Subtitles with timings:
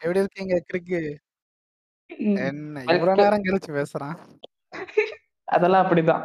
[0.00, 1.00] எப்படி இருக்கீங்க கிறுக்கு?
[2.40, 3.20] என்ன இவ்வளோ வெல்கம்.
[3.20, 4.16] நேரம் கழிச்சு பேசுறான்.
[5.48, 6.24] அதெல்லாம் அப்படிதான்.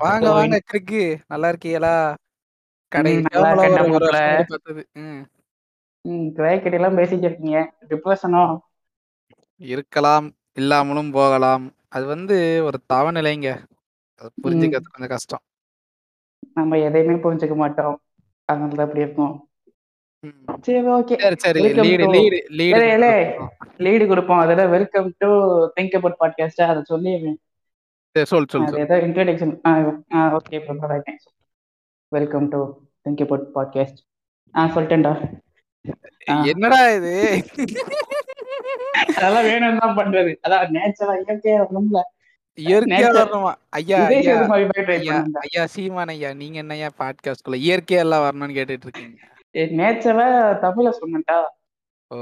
[0.00, 1.02] வாங்க, வாங்க கிறுக்கு.
[1.26, 1.94] நல்லா இருக்கீங்களா?
[2.92, 3.22] ம்.
[3.22, 4.06] கடைசியா நல்லா உங்கள இருக்கேன்டா ஒரு 1 மாப்ள.
[4.06, 4.82] வருஷம் முன்னாடி பார்த்தது.
[5.00, 5.22] ம்.
[6.04, 6.24] ம்.
[6.64, 7.58] கிட்டலாம் பேசிட்டு இருக்கீங்க.
[7.90, 8.44] டிப்ரஷனோ?
[9.60, 11.64] இருக்கலாம், இல்லாமலும் போகலாம்.
[11.88, 13.48] அது வந்து ஒரு தவநிலைங்க.
[14.20, 14.28] அத.
[14.42, 15.44] புரிஞ்சுக்கிறது கொஞ்சம் கஷ்டம்.
[16.56, 17.96] நம்ம எதையுமே புரிஞ்சுக்க மாட்டோம்.
[18.48, 19.34] அதனால தான் இப்படி இருக்கோம்.
[20.60, 21.36] சரி ஓகே.
[21.36, 23.48] சரி, லீடு, லீடு, லீடு.
[23.78, 24.40] லீடு குடுப்போம்.
[24.42, 25.28] அதோட வெல்கம் டூ
[25.80, 26.82] திங்க் அபௌட் பாட்காஸ்ட்டா அத.
[26.84, 27.36] சரி
[28.22, 28.76] சொல், சொல்.
[28.76, 29.60] ஏதோ introduction
[30.38, 31.16] okay.
[32.08, 34.00] Welcome to think about podcast.
[34.56, 35.14] ஆ சொல்லிட்டேன்டா.
[36.44, 37.42] என்னடா இது?
[39.16, 40.36] அதெல்லாம் வேணும்னு தான் பண்றது.
[40.48, 42.00] அதான் நேச்சரா இயற்கையா வரணும்ல.
[42.60, 43.52] இயற்கையா வரணுமா?
[43.68, 49.28] ஐயா, ஐயா, ஐயா, சீமான் ஐயா, நீங்க என்னய்யா பாட்காஸ்ட்குள்ள இயற்கையா எல்லாம் வரணும்னு கேட்டுட்டு இருக்கீங்க?
[49.54, 50.26] ஏ நேச்சரா
[50.62, 51.38] தமிழ்ல சொன்னேன்டா.
[52.10, 52.18] ஓ!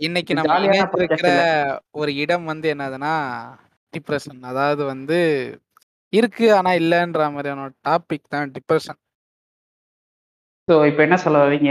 [0.00, 0.76] இன்னைக்கு நம்ம இல்ல.
[1.92, 3.14] ஒரு இடம் வந்து என்னதுன்னா,
[3.92, 4.40] டிப்ரஷன்.
[4.50, 5.18] அதாவது வந்து
[6.12, 8.98] இருக்கு, ஆனா இல்லன்ற மாரியான ஒரு டாபிக் தான் டிப்ரஷன்.
[10.68, 11.70] ஸோ இப்ப என்ன சொல்ல வரீங்க?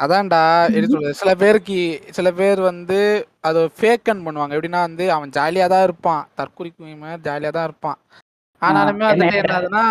[0.00, 1.18] அதான்டா எப்படி சொல்றது?
[1.20, 1.78] சில பேருக்கு
[2.12, 2.98] சில பேர் வந்து
[3.40, 4.54] அத ஃபேக்கன் பண்ணுவாங்க.
[4.56, 6.24] எப்படின்னா வந்து அவன் ஜாலியா தான் இருப்பான்.
[6.36, 7.98] தற்குறிக்கு மாரி ஜாலியா தான் இருப்பான்.
[8.62, 9.84] ஆனாலுமே வந்துட்டு என்னதுன்னா.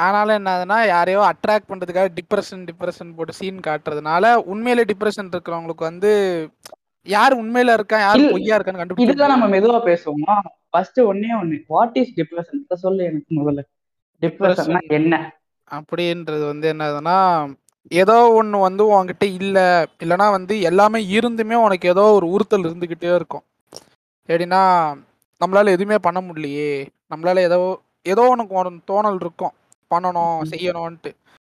[0.00, 6.12] ஆனாலும் என்னதுன்னா, யாரையோ அட்ராக்ட் பண்றதுக்காக டிப்ரஷன், டிப்ரஷன் போட்டு சீன் காட்டுறதுனால, உண்மையிலே டிப்ரஷன் இருக்கிறவங்களுக்கு வந்து
[7.06, 9.48] யார் உண்மையில இருக்கான், யார் பொய்யா இருக்கான்னு இதுதான் நம்ம.
[9.56, 10.34] மெதுவா பேசுவோமா?
[10.70, 11.62] ஃபர்ஸ்ட் ஒண்ணே ஒண்ணு.
[11.66, 12.74] What is depression?
[12.74, 13.62] சொல்லு எனக்கு முதல்ல.
[14.22, 15.34] டிப்ரஷன்னா டிப்ரஷன் என்ன?
[15.70, 17.18] அப்படின்றது வந்து என்னதுன்னா,
[17.88, 19.86] ஏதோ ஒண்ணு வந்து உன்கிட்ட இல்ல.
[19.98, 23.44] இல்லன்னா வந்து எல்லாமே இருந்துமே உனக்கு ஏதோ ஒரு உறுத்தல் இருந்துகிட்டே இருக்கும்.
[24.28, 24.62] எப்படின்னா,
[25.40, 26.72] நம்மளால எதுவுமே பண்ண முடியலையே.
[27.14, 29.52] நம்மளால ஏதோ ஏதோ உனக்கு ஒரு தோணல் இருக்கும்.
[29.90, 30.50] பண்ணணும், ம்.
[30.50, 31.12] செய்யணுன்ட்டு.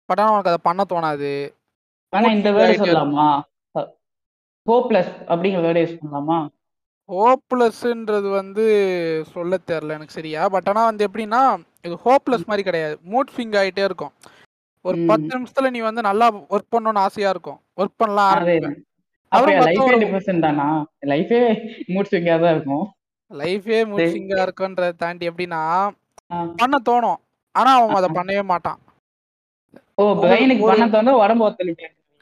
[0.08, 1.32] பட் ஆனா உனக்கு அத பண்ண தோணாது.
[2.12, 2.80] ஆனா இந்த வேர்ட்.
[2.82, 3.28] சொல்லலாமா?
[4.66, 6.38] ஹோப்லெஸ் அப்படிங்கிற வேர்ட் யூஸ் பண்ணலாமா?
[7.08, 8.64] ஹோப்லெஸ்ன்றது வந்து
[9.32, 10.48] சொல்ல தெரியல எனக்கு சரியா.
[10.48, 11.42] பட் ஆனா வந்து எப்படின்னா,
[11.82, 12.46] இது ஹோப்லெஸ் ம்.
[12.46, 12.98] மாரி கிடையாது.
[13.10, 14.12] மூட் ஸ்விங் ஆயிட்டே இருக்கும்.
[14.84, 14.98] ஒரு.
[15.06, 17.60] 10 நிமிஷத்துல நீ வந்து நல்லா ஒர்க் பண்ணணும்னு ஆசையா இருக்கும்.
[17.76, 18.42] ஒர்க் பண்ணலாம் ஆரம்பிப்ப.
[18.42, 18.76] அதேதான்.
[19.32, 19.82] அப்புறம் அப்ப பார்த்தா
[21.04, 21.40] லைஃபே
[21.88, 22.84] மூட் ஸ்விங்கா தான் இருக்கும்.
[23.30, 24.08] லைஃபே மூட்.
[24.10, 25.62] ஸ்விங்கா இருக்குன்றத தாண்டி எப்படின்னா.
[26.56, 27.18] பண்ண தோணும்.
[27.56, 27.70] ஆனா.
[27.78, 28.80] அவன் அத பண்ணவே மாட்டான்.
[29.98, 31.44] ஓ பிரெயினுக்கு பண்ண தோணுது உடம்பு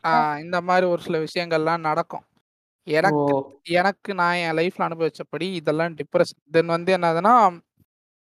[0.05, 0.35] ஆ ஒத்துழைக்கலையா?
[0.45, 2.25] இந்த மாரி ஒரு சில விஷயங்கள்லாம் நடக்கும்.
[2.87, 3.35] எனக்கு
[3.75, 6.41] எனக்கு நான் என் லைஃப்ல அனுபவிச்சபடி இதெல்லாம் டிப்ரஷன்.
[6.51, 7.35] தென் வந்து என்னதுன்னா,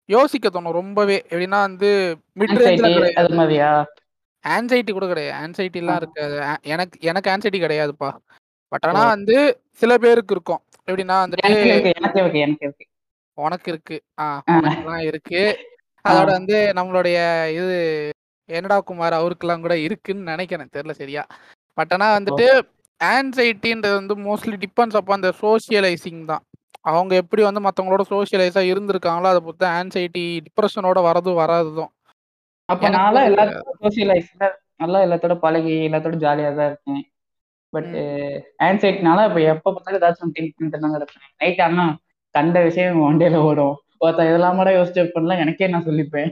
[0.10, 1.18] யோசிக்க தோணும் ரொம்பவே.
[1.30, 1.90] எப்படின்னா வந்து
[2.40, 2.90] மிட் ரேஞ்ச்ல?
[4.44, 5.34] ஆங்ஸைட்டி கூட கிடையாது.
[5.34, 5.42] ஆ.
[5.44, 6.36] ஆங்ஸைட்டிலாம் இருக்காது.
[6.66, 8.10] எனக்கு எனக்கு ஆங்ஸைட்டி கிடையாதுப்பா.
[8.72, 8.88] பட்!
[8.90, 9.38] ஆனா வந்து
[9.82, 10.62] சில பேருக்கு இருக்கும்.
[10.88, 11.62] எப்படின்னா வந்துட்டு.
[13.38, 13.98] உனக்கு இருக்கு.
[14.20, 14.56] ஆ ஆ.
[14.58, 15.42] உனக்கெல்லாம் இருக்கு.
[16.06, 17.18] அதோட வந்து நம்மளுடைய
[17.56, 17.76] இது
[18.50, 20.74] என்னடா குமார் அவருக்கெல்லாம் கூட இருக்குன்னு நெனைக்கிறேன்.
[20.76, 21.24] தெரியல சரியா.
[21.78, 22.36] பட் ஆனா ஓ!
[22.36, 22.48] வந்துட்டு
[23.10, 26.44] ஆங்ஸைட்டின்றது வந்து mostly depends upon the socialising தான்.
[26.90, 31.92] அவங்க எப்படி வந்து மத்தவங்களோட சோசியலைஸா இருந்திருக்காங்களோ, அத பொறுத்து ஆங்ஸைட்டி, டிப்ரஷனோட வரது வராததும்.
[32.70, 34.46] அப்ப எனக்கு நான்லாம் வந்து எல்லாத்தோட சோசியலைஸ்ல
[34.82, 37.04] நல்லா எல்லாத்தோட பழகி, எல்லாத்தோட ஜாலியா தான் இருக்கேன்.
[37.74, 38.40] பட் ம்.
[38.68, 41.32] ஆங்ஸைட்டினால இப்ப எப்ப பார்த்தாலும் ஏதாச்சும் திங்க் பண்ணிட்டு தான் கிடப்பேன்.
[41.42, 41.86] நைட் ஆனா
[42.36, 43.76] கண்ட விஷயம் மண்டையில ஓடும்.
[44.06, 46.32] ஒருத்தன் இதெல்லாமாடா யோசிச்சு வைப்பேன்லாம் எனக்கே நான் சொல்லிப்பேன்.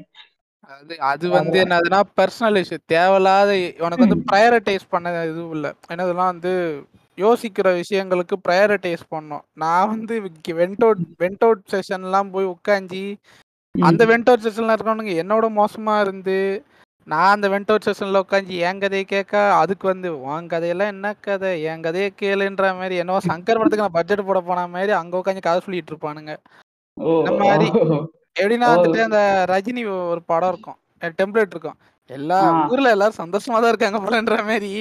[0.70, 1.58] அது அது வந்து.
[1.64, 2.78] என்னதுன்னா, பெர்சனல் இஷ்யூ.
[2.86, 5.68] தேவையில்லாத உனக்கு வந்து பிரையாரிடைஸ் பண்ண இதுவும் இல்ல.
[5.90, 6.54] என்னதெல்லாம் வந்து
[7.18, 9.44] யோசிக்கிற விஷயங்களுக்கு பிரையாரிடைஸ் பண்ணணும்.
[9.56, 10.14] நான் வந்து
[10.60, 13.02] வென்ட் அவுட் வென்ட் அவுட் செஷன்லாம் போய் உட்காந்து,
[13.76, 14.10] அந்த ம்.
[14.12, 16.38] வென்ட் அவுட் செஷன்ல இருக்கிறவனுங்க என்னோட மோசமா இருந்து,
[17.08, 21.52] நான் அந்த வென்ட் அவுட் செஷன்ல உட்காந்து என் கதைய கேட்க, அதுக்கு வந்து உன் கதையெல்லாம் என்ன கதை?
[21.64, 25.60] என் கதைய கேளுன்ற மாரி என்னவோ சங்கர் படத்துக்கு நான் பட்ஜெட் போட போன மாரி அங்க உட்காந்து கதை
[25.60, 26.36] சொல்லிட்டு இருப்பானுங்க.
[26.98, 27.98] இந்த.
[28.36, 28.70] எப்படின்னா!
[28.74, 29.82] வந்துட்டு அந்த ரஜினி
[30.12, 30.78] ஒரு படம் இருக்கும்.
[31.20, 31.78] டெம்ப்ளேட் இருக்கும்.
[32.10, 32.40] எல்லா.
[32.70, 34.72] ஊர்ல எல்லாரும் சந்தோஷமா தான் இருக்காங்க போலன்ற மாரி,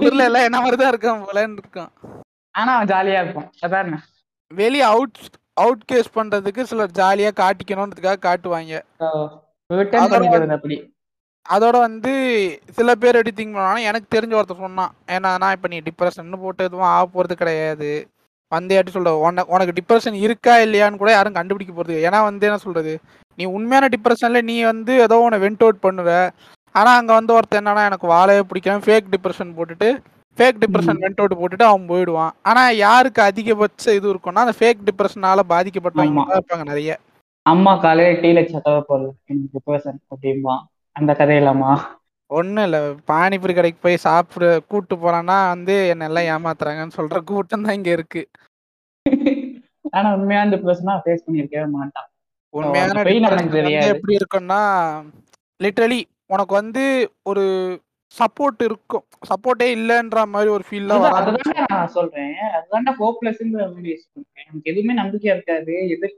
[0.00, 1.90] ஊர்ல எல்லாம் என்ன மாரி தான் இருக்கான் போலன்னு இருக்கும்.
[2.54, 3.50] ஆனா ஜாலியா இருப்பான்.
[3.64, 3.98] அதானே?
[4.50, 5.18] வெளிய அவுட்
[5.56, 7.30] அவுட் கேஸ் பண்றதுக்கு சிலர் ஜாலியா.
[9.00, 9.06] ஓ!
[9.70, 10.76] ரிட்டர்ன் அதோட வந்து பண்ணிக்கிறது அப்படி.
[11.46, 12.12] அதோட வந்து
[12.70, 14.92] சில பேர் எப்படி திங்க் பண்ணுவாங்கன்னா, எனக்கு தெரிஞ்ச ஒருத்தன் சொன்னான்.
[15.08, 17.90] என்னன்னா, இப்ப நீ டிப்ரஷன்னு போட்டு எதுவும் ஆக போறது கிடையாது.
[18.54, 19.18] வந்து எப்படி சொல்றது?
[19.18, 23.00] உன உனக்கு டிப்ரஷன் இருக்கா இல்லையான்னு கூட யாரும் கண்டுபிடிக்க போறது ஏன்னா வந்து என்ன சொல்றது?
[23.36, 26.30] நீ உண்மையான டிப்ரஷன்ல நீ வந்து ஏதோ ஒண்ண வென்ட் அவுட் பண்ணுவ.
[26.72, 29.88] ஆனா அங்க வந்து ஒருத்தன் என்னன்னா, எனக்கு வாழவே பிடிக்காம ஃபேக் டிப்ரஷன் போட்டுட்டு,
[30.36, 31.02] fake depression hmm.
[31.02, 32.32] Vent out போட்டுட்டு அவன் போயிடுவான்.
[32.42, 36.94] ஆனா யாருக்கு அதிகபட்ச இது இருக்கும்னா, அந்த ஃபேக் டிப்ரஷனால பாதிக்கப்பட்டவங்க இருப்பாங்க நெறைய.
[37.42, 39.10] அம்மா காலையில டீல போடல.
[39.24, 40.62] எனக்கு டிப்ரஷன் அப்படிம்பான்.
[40.92, 41.72] அந்த கதையிலாமா?
[42.34, 42.78] ஒண்ணும் இல்ல.
[43.08, 48.22] பானிபூரி கடைக்கு போய் சாப்பிட கூட்டு போறான்னா வந்து என்ன எல்லாம் ஏமாத்துறாங்கன்னு சொல்ற கூட்டம் தான் இங்க இருக்கு.
[49.92, 52.08] ஆனா உண்மையான டிப்ரஷனா ஃபேஸ் பண்ணியிருக்கவே மாட்டான்.
[52.54, 52.98] உண்மையான.
[53.92, 54.60] எப்படி இருக்கும்னா,
[55.60, 56.00] லிட்டரலி
[56.30, 56.82] உனக்கு வந்து
[57.26, 57.44] ஒரு
[58.14, 63.92] சப்போர்ட் இருக்கும் சப்போர்ட்டே இல்லன்ற மாதிரி ஒரு ஃபீல்ல அதுதான் நான் சொல்றேன் அதுதான்டா ஹோப்லெஸ்ங்கிற மாதிரி
[64.40, 66.08] எனக்கு எதுவுமே நம்பிக்கையா இருக்காது எது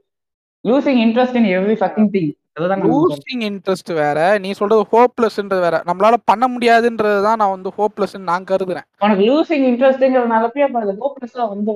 [0.64, 4.38] losing interest in every fucking thing அதுதான் லூசிங் இன்ட்ரெஸ்ட் வேற.
[4.38, 5.82] நீ சொல்றது ஹோப்லெஸ்ன்றது வேற.
[5.86, 8.86] நம்மளால பண்ண முடியாதுன்றது தான் நான் வந்து ஹோப்லெஸ் நான் கருதுறேன்.
[9.00, 11.74] உனக்கு லூசிங் இன்ட்ரெஸ்ட்ங்கிறதுனால போய் அப்ப அது ஹோப்லெஸ்ஸா வந்து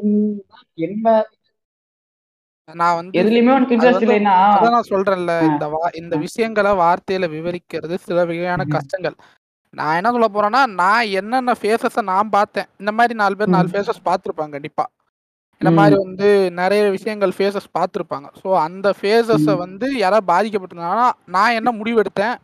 [0.78, 1.24] என்ன?
[2.68, 7.28] நான் வந்து எதுலயுமே உனக்கு அது இன்ட்ரெஸ்ட் இல்லைன்னா அதான் நான் சொல்றேன்ல இந்த வா இந்த விஷயங்களை வார்த்தையில
[7.36, 9.16] விவரிக்கிறது சில வகையான கஷ்டங்கள்.
[9.74, 12.68] நான் என்ன சொல்ல போறேன்னா நான் என்னென்ன ஃபேஸஸை நான் பார்த்தேன்.
[12.78, 14.84] இந்த மாதிரி நாலு பேர் நாலு ஃபேஸஸ் பார்த்துருப்பாங்க கண்டிப்பா.
[15.60, 18.28] இந்த மாதிரி வந்து நிறைய விஷயங்கள் ஃபேஸஸ் பார்த்துருப்பாங்க.
[18.42, 22.36] ஸோ அந்த ஃபேஸஸை வந்து யாராவது பாதிக்கப்பட்டிருந்தாங்கன்னா நான் என்ன முடிவு எடுத்தேன்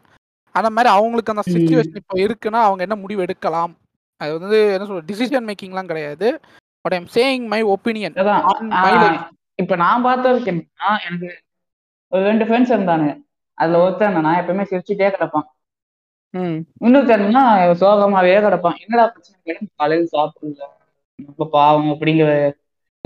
[0.50, 1.42] அந்த மாதிரி அவங்களுக்கு அந்த.
[1.54, 3.74] சுச்சுவேஷன் இப்போ இருக்குன்னா அவங்க என்ன முடிவு எடுக்கலாம்
[4.20, 6.40] அது வந்து என்ன சொல்ற டிசிஷன் மேக்கிங்லாம் கிடையாது.
[6.80, 8.14] But I'm saying my opinion
[9.54, 11.42] இப்ப நான் பார்த்த வரைக்கும் என்னன்னா, எனக்கு
[12.08, 13.14] ஒரு ரெண்டு ஃப்ரெண்ட்ஸ் இருந்தானுங்க.
[13.54, 15.46] அதுல ஒருத்தன் நான் எப்பவுமே சிரிச்சுட்டே கிடப்பான்.
[16.30, 16.58] ம்.
[16.80, 17.44] இன்னொருத்தன்னா
[17.80, 18.76] சோகமாவே கிடப்பான்.
[18.78, 19.68] என்னடா பிரச்சனை?
[19.74, 20.64] காலையில சாப்பிடல.
[21.18, 22.54] ரொம்ப பாவம் அப்படிங்கிற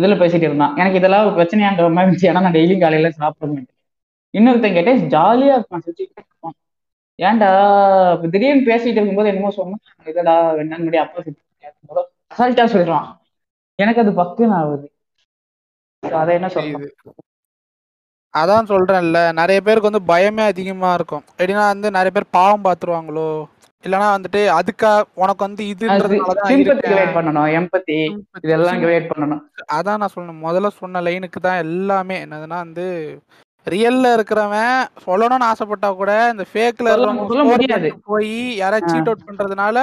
[0.00, 0.74] இதுல பேசிட்டு இருந்தான்.
[0.76, 2.30] எனக்கு இதெல்லாம் ஒரு பிரச்சனையாங்கிற மாதிரி இருந்துச்சு.
[2.30, 3.76] ஏன்னா நான் டெய்லியும் காலையில சாப்பிட மாட்டேன்.
[4.34, 6.56] இன்னொருத்தன் கேட்டேன் ஜாலியா இருப்பான் சிரிச்சுட்டே இருப்பான்.
[7.18, 7.48] ஏன்டா
[8.24, 9.78] திடீர்னு பேசிட்டு இருக்கும்போது என்னமோ சொன்னா
[10.10, 11.48] இதடா என்னன்னு முன்னாடி அப்பா சிரிச்சு
[12.32, 13.08] அசால்ட்டா சொல்றான்
[13.78, 14.86] எனக்கு அது பக்குன்னு ஆகுது.
[16.02, 16.88] அதை என்ன சொல்லுது
[18.34, 21.24] அதான் சொல்றேன்ல நிறைய பேருக்கு வந்து பயமே அதிகமா இருக்கும்.
[21.38, 23.30] எப்படின்னா வந்து நிறைய பேர் பாவம் பாத்துருவாங்களோ?
[23.84, 24.90] இல்லைன்னா வந்துட்டு அதுக்கா
[25.20, 27.96] உனக்கு வந்து இதுன்றதுனால பண்ணணும் எம்பத்தி
[28.44, 29.42] இதெல்லாம் கிரியேட் பண்ணணும்.
[29.76, 32.16] அதான் நான் சொன்னேன் முதல்ல சொன்ன லைனுக்கு தான் எல்லாமே.
[32.24, 32.86] என்னதுன்னா வந்து
[33.66, 39.78] ரியல்ல இருக்கிறவன் சொல்லணும்னு ஆசைப்பட்டா கூட இந்த ஃபேக்ல இருக்கிறவங்க போய் யாராவது சீட் அவுட் பண்றதுனால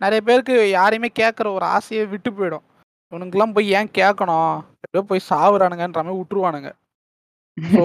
[0.00, 2.66] நிறைய பேருக்கு யாரையுமே கேட்கற ஒரு ஆசையே விட்டு போயிடும்.
[3.12, 4.52] இவனுங்கெல்லாம் போய் ஏன் கேட்கணும்?
[4.84, 6.70] எப்படியோ போய் சாவுறானுங்கன்ற மாதிரி விட்டுருவானுங்க.
[7.56, 7.82] ஸோ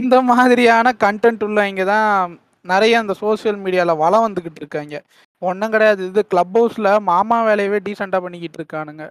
[0.00, 4.96] இந்த மாதிரியான கண்டென்ட் உள்ளவங்க தான் நிறைய அந்த சோஷியல் மீடியால வளம் வந்துகிட்டு இருக்காங்க.
[5.42, 6.02] ஒன்றும் கிடையாது.
[6.10, 9.04] இது கிளப் ஹவுஸ்ல மாமா வேலையவே டீசெண்டா பண்ணிக்கிட்டு இருக்கானுங்க.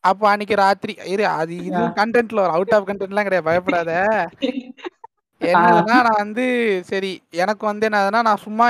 [0.05, 1.81] அப்ப அன்னைக்கு ராத்திரி இரு அது இது.
[1.99, 2.57] கண்டென்ட்ல வரும்.
[2.57, 3.49] அவுட் ஆஃப் கண்டென்ட்லாம் கிடையாது.
[3.49, 3.91] பயப்படாத.
[5.41, 6.45] என்னதுன்னா நான் வந்து
[6.89, 7.11] சரி
[7.43, 8.67] எனக்கு வந்து என்னதுன்னா நான் சும்மா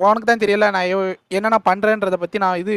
[0.00, 0.90] உனக்கு தான் தெரியல நான்
[1.36, 2.74] என்ன நான் பண்றேன்றத பத்தி நான் இது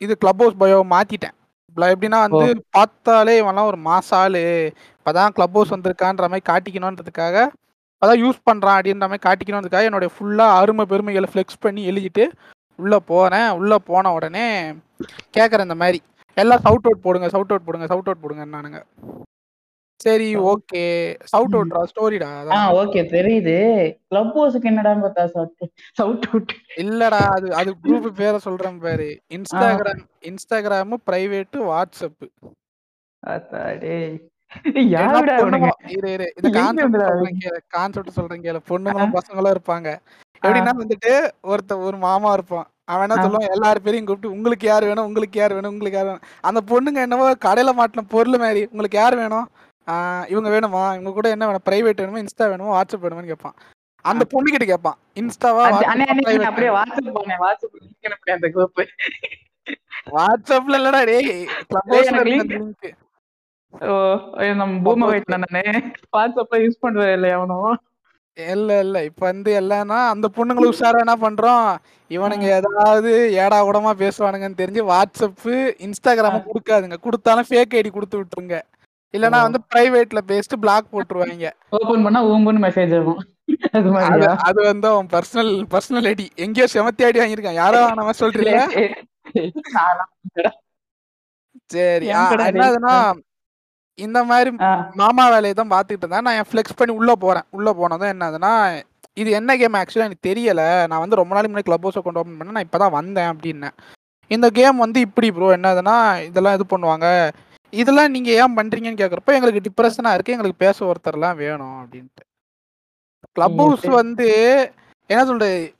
[0.00, 1.34] இது கிளப் ஹவுஸ் பயோ மாத்திட்டேன்.
[1.78, 4.40] இப்ப எப்படின்னா வந்து பார்த்தாலே இவன்லாம் ஒரு மாச ஆளு.
[4.96, 7.36] இப்பதான் கிளப் ஹவுஸ் வந்திருக்கான்ற மாதிரி காட்டிக்கணுன்றதுக்காக
[8.02, 12.24] அதான் யூஸ் பண்றான் அப்படின்ற மாதிரி காட்டிக்கணுன்றதுக்காக என்னுடைய ஃபுல்லா அருமை பெருமைகளை ஃப்ளெக்ஸ் பண்ணி எழுதிட்டு
[12.78, 13.48] உள்ள போறேன்.
[13.58, 14.46] உள்ள போன உடனே
[15.36, 16.00] கேக்குறேன் இந்த மாதிரி.
[16.36, 18.80] எல்லாம் சவுட் அவுட் போடுங்க சவுட் அவுட் போடுங்க சவுட் அவுட் போடுங்க நானுங்க
[20.00, 20.82] சரி ஓகே.
[21.32, 23.54] சவுட் அவுட்ரா ஸ்டோரிடா ஆ ஓகே தெரியுது.
[24.10, 25.64] கிளப் ஹவுஸுக்கு என்னடான்னு பார்த்தா சவுட்
[25.98, 26.52] சவுட் அவுட்
[26.82, 29.08] இல்லடா அது அது குரூப் பேரை சொல்றேன் பாரு.
[29.36, 32.24] இன்ஸ்டாகிராம் இன்ஸ்டாகிராம் பிரைவேட் வாட்ஸ்அப்
[37.28, 39.88] எங்க கான்செப்ட் சொல்றேன் கேளு பொண்ணுங்களும் பசங்களும் இருப்பாங்க.
[40.42, 41.12] எப்படின்னா வந்துட்டு
[41.50, 42.66] ஒருத்த ஒரு மாமா இருப்பான்.
[42.88, 43.16] அவன் என்ன.
[43.24, 43.52] சொல்லுவான்?
[43.54, 45.08] எல்லாரும் பேரையும் கூப்பிட்டு உங்களுக்கு யார் வேணும்?
[45.08, 45.72] உங்களுக்கு யார் வேணும்?
[45.74, 46.24] உங்களுக்கு யார் வேணும்?
[46.48, 49.46] அந்த பொண்ணுங்க என்னவோ கடையில மாட்டின பொருள் மாதிரி உங்களுக்கு யார் வேணும்?
[50.32, 50.82] இவங்க வேணுமா?
[50.96, 51.66] இவங்க கூட என்ன வேணும்?
[51.68, 52.22] பிரைவேட் வேணுமா?
[52.24, 52.72] இன்ஸ்டா வேணுமா?
[52.76, 53.56] வாட்ஸ்அப் வேணுமான்னு கேட்பான்.
[54.04, 54.98] அந்த பொண்ணு கிட்ட கேட்பான்.
[55.20, 55.62] இன்ஸ்டாவா
[56.50, 56.70] அப்படியே?
[56.78, 57.18] வாட்ஸ்அப்
[58.08, 58.82] அனுப்புறேன் அந்த குரூப்
[60.16, 61.30] வாட்ஸ்அப்ல இல்லடா டேய்.
[61.70, 62.86] கிளப் ஹவுஸ்ல லிங்க்
[63.88, 63.94] ஓ
[64.60, 65.62] நம்ம பூம வெயிட் நானே
[66.16, 67.74] வாட்ஸ்அப்ல யூஸ் பண்றது இல்லை எவனும்
[68.36, 68.96] இல்ல இல்ல.
[69.08, 71.68] இப்ப வந்து எல்லாம்னா அந்த பொண்ணுங்களை உஷாரா என்ன பண்றோம்?
[72.10, 73.10] இவனுங்க ஏதாவது
[73.42, 75.46] ஏடா கூடமா பேசுவானுங்கன்னு தெரிஞ்சு வாட்ஸ்அப்
[75.86, 76.98] இன்ஸ்டாகிராம கொடுக்காதுங்க.
[77.06, 78.58] கொடுத்தாலும் ஃபேக் ஐடி கொடுத்து விட்டுருங்க.
[79.14, 79.38] இல்லனா.
[79.46, 81.50] வந்து பிரைவேட்ல பேசிட்டு பிளாக் போட்டுருவாங்க.
[81.78, 83.20] ஓபன் பண்ணா ஊம்புன்னு மெசேஜ் ஆகும்
[84.48, 87.60] அது வந்து அவன் பர்சனல் பர்சனல் ஐடி எங்கேயோ செமத்தி ஐடி வாங்கியிருக்கான்.
[87.62, 88.58] யாரோ நம்ம சொல்றீங்க?
[91.74, 92.06] சரி.
[92.50, 92.94] என்னதுன்னா
[93.98, 94.50] இந்த மாதிரி
[95.00, 96.26] மாமா வேலையை தான் பார்த்துக்கிட்டு இருந்தேன்.
[96.26, 98.52] நான் என் ஃப்ளெக்ஸ் பண்ணி உள்ளே போகிறேன் உள்ளே போனதும் என்னதுன்னா
[99.16, 100.62] இது என்ன கேம் ஆக்சுவலாக எனக்கு தெரியல.
[100.90, 102.56] நான் வந்து ரொம்ப நாளைக்கு முன்னாடி கிளப் ஹவுஸை கொண்டு ஓப்பன் பண்ணேன்.
[102.56, 103.74] நான் இப்போ தான் வந்தேன் அப்படின்னேன்.
[104.30, 105.96] இந்த கேம் வந்து இப்படி ப்ரோ என்னதுன்னா
[106.28, 107.06] இதெல்லாம் இது பண்ணுவாங்க.
[107.70, 112.26] இதெல்லாம் நீங்கள் ஏன் பண்ணுறீங்கன்னு கேட்குறப்ப எங்களுக்கு டிப்ரெஷனாக இருக்குது எங்களுக்கு பேச ஒருத்தர்லாம் வேணும் அப்படின்ட்டு.
[113.32, 113.84] கிளப் நீங்க ஹவுஸ்.
[113.84, 114.28] வந்து
[115.06, 115.72] என்ன சொல்றது?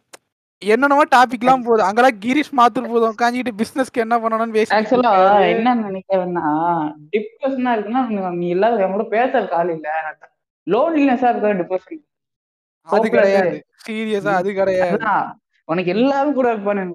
[0.59, 5.49] என்னென்னமோ டாபிக்லாம் போகுது அங்கெல்லாம் கிரீஷ் மாத்தூர் போதும் உட்காந்துக்கிட்டு பிசினஸ்க்கு என்ன பண்ணணும்னு பேசிட்டு ஆக்சுவலா.
[5.49, 6.47] என்ன நினைக்கிறேன்னா
[7.13, 9.91] டிப்ரெஷனா இருக்குன்னா நீ- இல்லாத என் கூட பேசுறதுக்கு ஆள் இல்ல.
[10.67, 12.07] லோன்லினஸா இருக்க டிப்ரெஷன்
[12.83, 13.11] அது.
[13.11, 13.67] கிடையாது.
[13.89, 15.05] சீரியஸா அது கிடையாது.
[15.65, 16.93] உனக்கு எல்லாரும் கூட இருப்பானுங்க.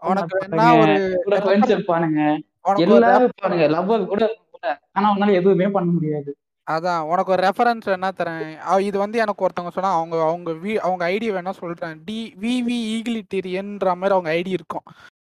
[0.00, 2.50] உனக்கு ஒரு ஃப்ரெண்ட்ஸ் இருப்பானுங்க.
[2.64, 6.30] எல்லாரும் இருப்பானுங்க லவ்வர் கூட கூட ஆனா அவனால எதுவுமே பண்ண முடியாது.
[6.66, 8.42] அதான் உனக்கு ஒரு ரெஃபரன்ஸ் என்ன தரேன்?
[8.80, 12.02] இது வந்து எனக்கு ஒருத்தவங்க சொன்னா அவங்க அவங்க வீ அவங்க ஐடி வேணா சொல்றேன்.
[12.04, 14.84] டி விவி ஈகிலிட்டேரியன்ற மாதிரி அவங்க ஐடி இருக்கும்.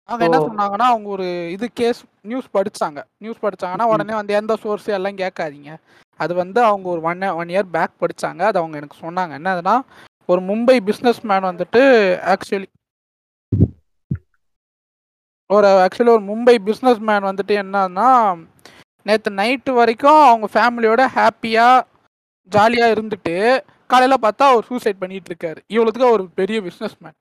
[0.09, 0.39] அவங்க என்ன.
[0.39, 3.01] சொன்னாங்கன்னா அவங்க ஒரு இது கேஸ் நியூஸ் படிச்சாங்க.
[3.19, 3.83] நியூஸ் படிச்சாங்கன்னா.
[3.83, 5.73] உடனே வந்து எந்த சோர்ஸ் எல்லாம் கேட்காதீங்க.
[6.21, 8.41] அது வந்து அவங்க ஒரு ஒன் ஒன் இயர் பேக் படிச்சாங்க.
[8.51, 9.33] அது அவங்க எனக்கு சொன்னாங்க.
[9.41, 9.77] என்னதுன்னா
[10.29, 11.81] ஒரு மும்பை பிஸ்னஸ் மேன் வந்துட்டு
[12.33, 12.69] ஆக்சுவலி
[15.57, 18.11] ஒரு ஆக்சுவலி ஒரு மும்பை பிஸ்னஸ் மேன் வந்துட்டு என்னன்னா
[19.09, 21.87] நேற்று நைட்டு வரைக்கும் அவங்க ஃபேமிலியோட ஹாப்பியாக
[22.55, 23.37] ஜாலியாக இருந்துட்டு
[23.93, 25.61] காலையில் பார்த்தா அவர் சூசைட் பண்ணிட்டு இருக்காரு.
[25.75, 27.17] இவ்வளோத்துக்கு ஒரு பெரிய பிஸ்னஸ் மேன்.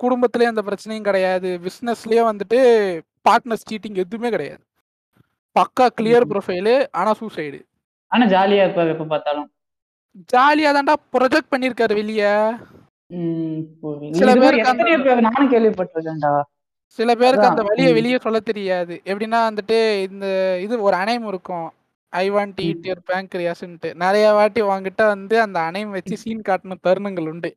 [0.00, 1.50] குடும்பத்திலேயே அந்த பிரச்சனையும் கிடையாது.
[1.66, 2.58] பிஸ்னஸ்லயே வந்துட்டு
[3.28, 4.62] பார்ட்னர்ஸ் சீட்டிங் எதுவுமே கிடையாது.
[5.56, 6.26] பக்கா கிளியர்.
[6.32, 7.60] ப்ரொஃபைலு ஆனா சூசைடு
[8.12, 9.48] ஆனா ஜாலியா இருப்பாரு எப்ப பார்த்தாலும்.
[10.32, 12.24] ஜாலியா தான்டா ப்ரொஜெக்ட் பண்ணிருக்காரு வெளிய.
[14.12, 14.74] சில பேருக்கு
[15.20, 16.32] நானும் கேள்விப்பட்டிருக்கேன்டா.
[16.98, 17.62] சில பேருக்கு அந்த.
[17.62, 17.92] வழியை.
[17.92, 18.94] வெளியே சொல்ல தெரியாது.
[19.04, 20.26] எப்படின்னா வந்துட்டு இந்த
[20.62, 21.66] இது ஒரு அணையம் இருக்கும்.
[22.12, 22.58] I want.
[22.60, 27.50] ஈட் யுவர் பேங்க்ரியாஸ்ன்ட்டு நிறைய வாட்டி வாங்கிட்ட வந்து அந்த அணையம் வச்சு சீன் காட்டின தருணங்கள் உண்டு.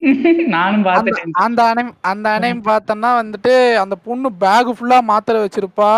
[0.54, 1.32] நானும் அந்த பார்த்துட்டேன்.
[1.44, 5.92] அந்த அணையம் அந்த அணையம் பார்த்தோன்னா வந்துட்டு அந்த பொண்ணு பேக் ஃபுல்லா மாத்திரை வச்சிருப்பா.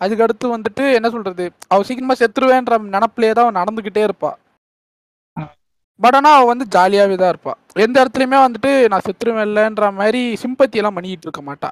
[0.00, 1.44] அதுக்கடுத்து வந்துட்டு என்ன சொல்றது?
[1.68, 4.30] அவ சீக்கிரமா செத்துருவேன்ற நினப்பிலே தான் நடந்துகிட்டே இருப்பா.
[6.00, 7.50] பட் ஆனா அவ வந்து ஜாலியாவே தான் இருப்பா.
[7.72, 11.70] எந்த இடத்துலயுமே வந்துட்டு நான் செத்துருவேன் இல்லைன்ற மாதிரி சிம்பத்தி எல்லாம் பண்ணிட்டு இருக்க மாட்டா.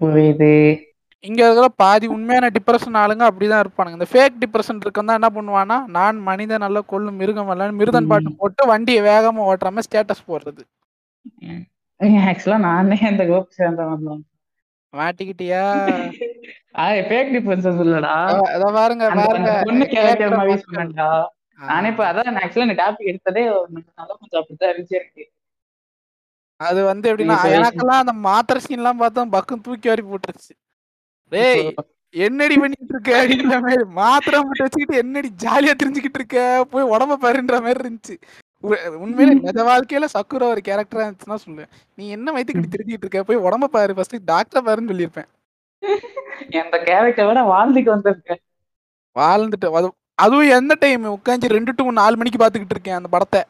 [0.00, 0.90] புரியுது.
[1.20, 3.92] இங்க இருக்கிற பாதி உண்மையான டிப்ரெஷன் ஆளுங்க அப்படிதான் இருப்பானுங்க.
[3.92, 8.30] இந்த ஃபேக் டிப்ரெஷன் இருக்கவன் என்ன பண்ணுவானா நான் மனிதன் நல்ல கொல்லும் மிருகம் அல்லன்னு மிருதன் பாட்டு.
[8.36, 10.60] போட்டு வண்டியை வேகமா ஓட்டுறாம ஸ்டேட்டஸ் போடுறது.
[12.58, 14.20] நானே அந்த குரூப் சேர்ந்தவன்
[14.96, 15.86] மாட்டிக்கிட்டியா?
[17.00, 18.24] ஃபேக் டிஃபரன்சஸ் இல்லடா.
[18.52, 19.62] அத- பாருங்க பாருங்க.
[19.64, 20.62] பொண்ணு கேரக்டர் மாதிரி.
[21.62, 23.42] நானே இப்ப அதான் ஆக்சுவலா இந்த டாபிக் எடுத்ததே
[23.98, 25.24] நல்லா கொஞ்சம் அப்படித்தான் இருந்துச்சு எனக்கு.
[26.60, 30.52] அது வந்து எப்படின்னா எனக்கெல்லாம் அந்த மாத்திரை சீன் எல்லாம் பார்த்தா பக்கம் தூக்கி வாரி போட்டுருச்சு.
[31.32, 31.62] டேய்
[32.14, 33.10] என்னடி பண்ணிட்டு இருக்க?
[33.20, 36.40] அப்படின்ற மாதிரி மாத்திரை மட்டும் வச்சுக்கிட்டு என்னடி ஜாலியா தெரிஞ்சுக்கிட்டு இருக்க?
[36.72, 38.16] போய் உடம்ப பாருன்ற மாதிரி இருந்துச்சு.
[39.04, 41.64] உண்மையிலே நிஜ வாழ்க்கையில சக்குர ஒரு கேரக்டரா இருந்துச்சுன்னா சொல்லு
[41.98, 43.22] நீ என்ன வயிற்றுக்கிட்டு தெரிஞ்சுக்கிட்டு இருக்க?
[43.30, 45.28] போய் உடம்ப பாரு ஃபர்ஸ்ட் டாக்டர் பாருன்னு சொல்லியிருப்பேன்.
[46.64, 48.42] அந்த கேரக்டர் விட வாழ்ந்துக்கு வந்திருக்கேன்
[49.16, 49.88] வாழ்ந்துட்டு அது
[50.18, 53.40] அதுவும் எந்த டைம் உட்காந்து ரெண்டு டு நாலு மணிக்கு பார்த்துக்கிட்டு இருக்கேன் அந்த படத்தை.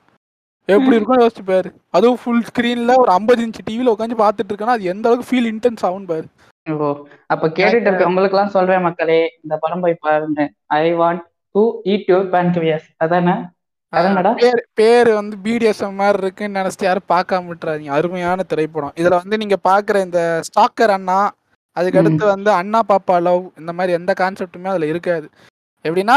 [0.68, 1.68] எப்படி இருக்கும் யோசிச்சு பாரு.
[1.96, 5.84] அதுவும் ஃபுல் ஸ்கிரீன்ல ஒரு ஐம்பது இன்ச் டிவில உட்காந்து பார்த்துட்டு இருக்கேன்னா அது எந்த அளவுக்கு ஃபீல் இன்டென்ஸ்
[5.88, 6.26] ஆகும் பாரு.
[6.66, 6.90] ஓ
[7.26, 10.40] அப்ப கேட்டுட்டு இருக்கவங்களுக்கு எல்லாம் சொல்றேன் மக்களே இந்த படம் போய் பாருங்க.
[10.80, 13.34] I want to eat your pancreas அதானே?
[14.42, 17.90] பேர் பேர் வந்து பிடிஎஸ்எம் மாதிரி இருக்குன்னு நினைச்சிட்டு யாரும் பார்க்காம விட்டுறாதீங்க.
[17.96, 18.94] அருமையான திரைப்படம்.
[19.00, 21.18] இதுல வந்து நீங்க பாக்குற இந்த ஸ்டாக்கர் அண்ணா
[21.76, 25.26] அதுக்கு அடுத்து வந்து அண்ணா பாப்பா லவ் இந்த மாதிரி எந்த கான்செப்ட்டுமே அதுல இருக்காது.
[25.84, 26.16] எப்படின்னா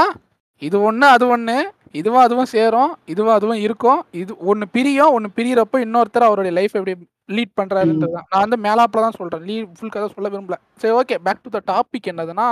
[0.61, 1.57] இது ஒண்ணு அது ஒண்ணு.
[1.99, 2.91] இதுவும் அதுவும் சேரும்.
[3.13, 3.99] இதுவும் அதுவும் இருக்கும்.
[4.21, 5.13] இது ஒன்னு பிரியும்.
[5.17, 6.93] ஒன்னு பிரியறப்ப இன்னொருத்தர் அவருடைய லைஃப் எப்படி
[7.35, 8.15] லீட் பண்றாருன்றது.
[8.15, 9.43] தான் நான் வந்து மேலாப்ல தான் சொல்றேன்.
[9.47, 10.57] லீ ஃபுல் கதை சொல்ல விரும்பல.
[10.81, 12.47] சரி okay back to the topic என்னதுன்னா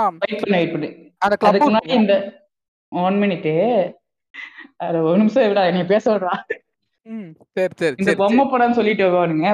[1.24, 2.14] அந்த கிளப் இந்த
[2.92, 3.50] ஒன் மினிட்
[5.02, 6.34] ஒரு நிமிஷம் விடா நீ பேச விடுறா.
[7.06, 9.46] ம் சரி சரி இந்த பொம்மை படம் சொல்லிட்டு வருவானுங்க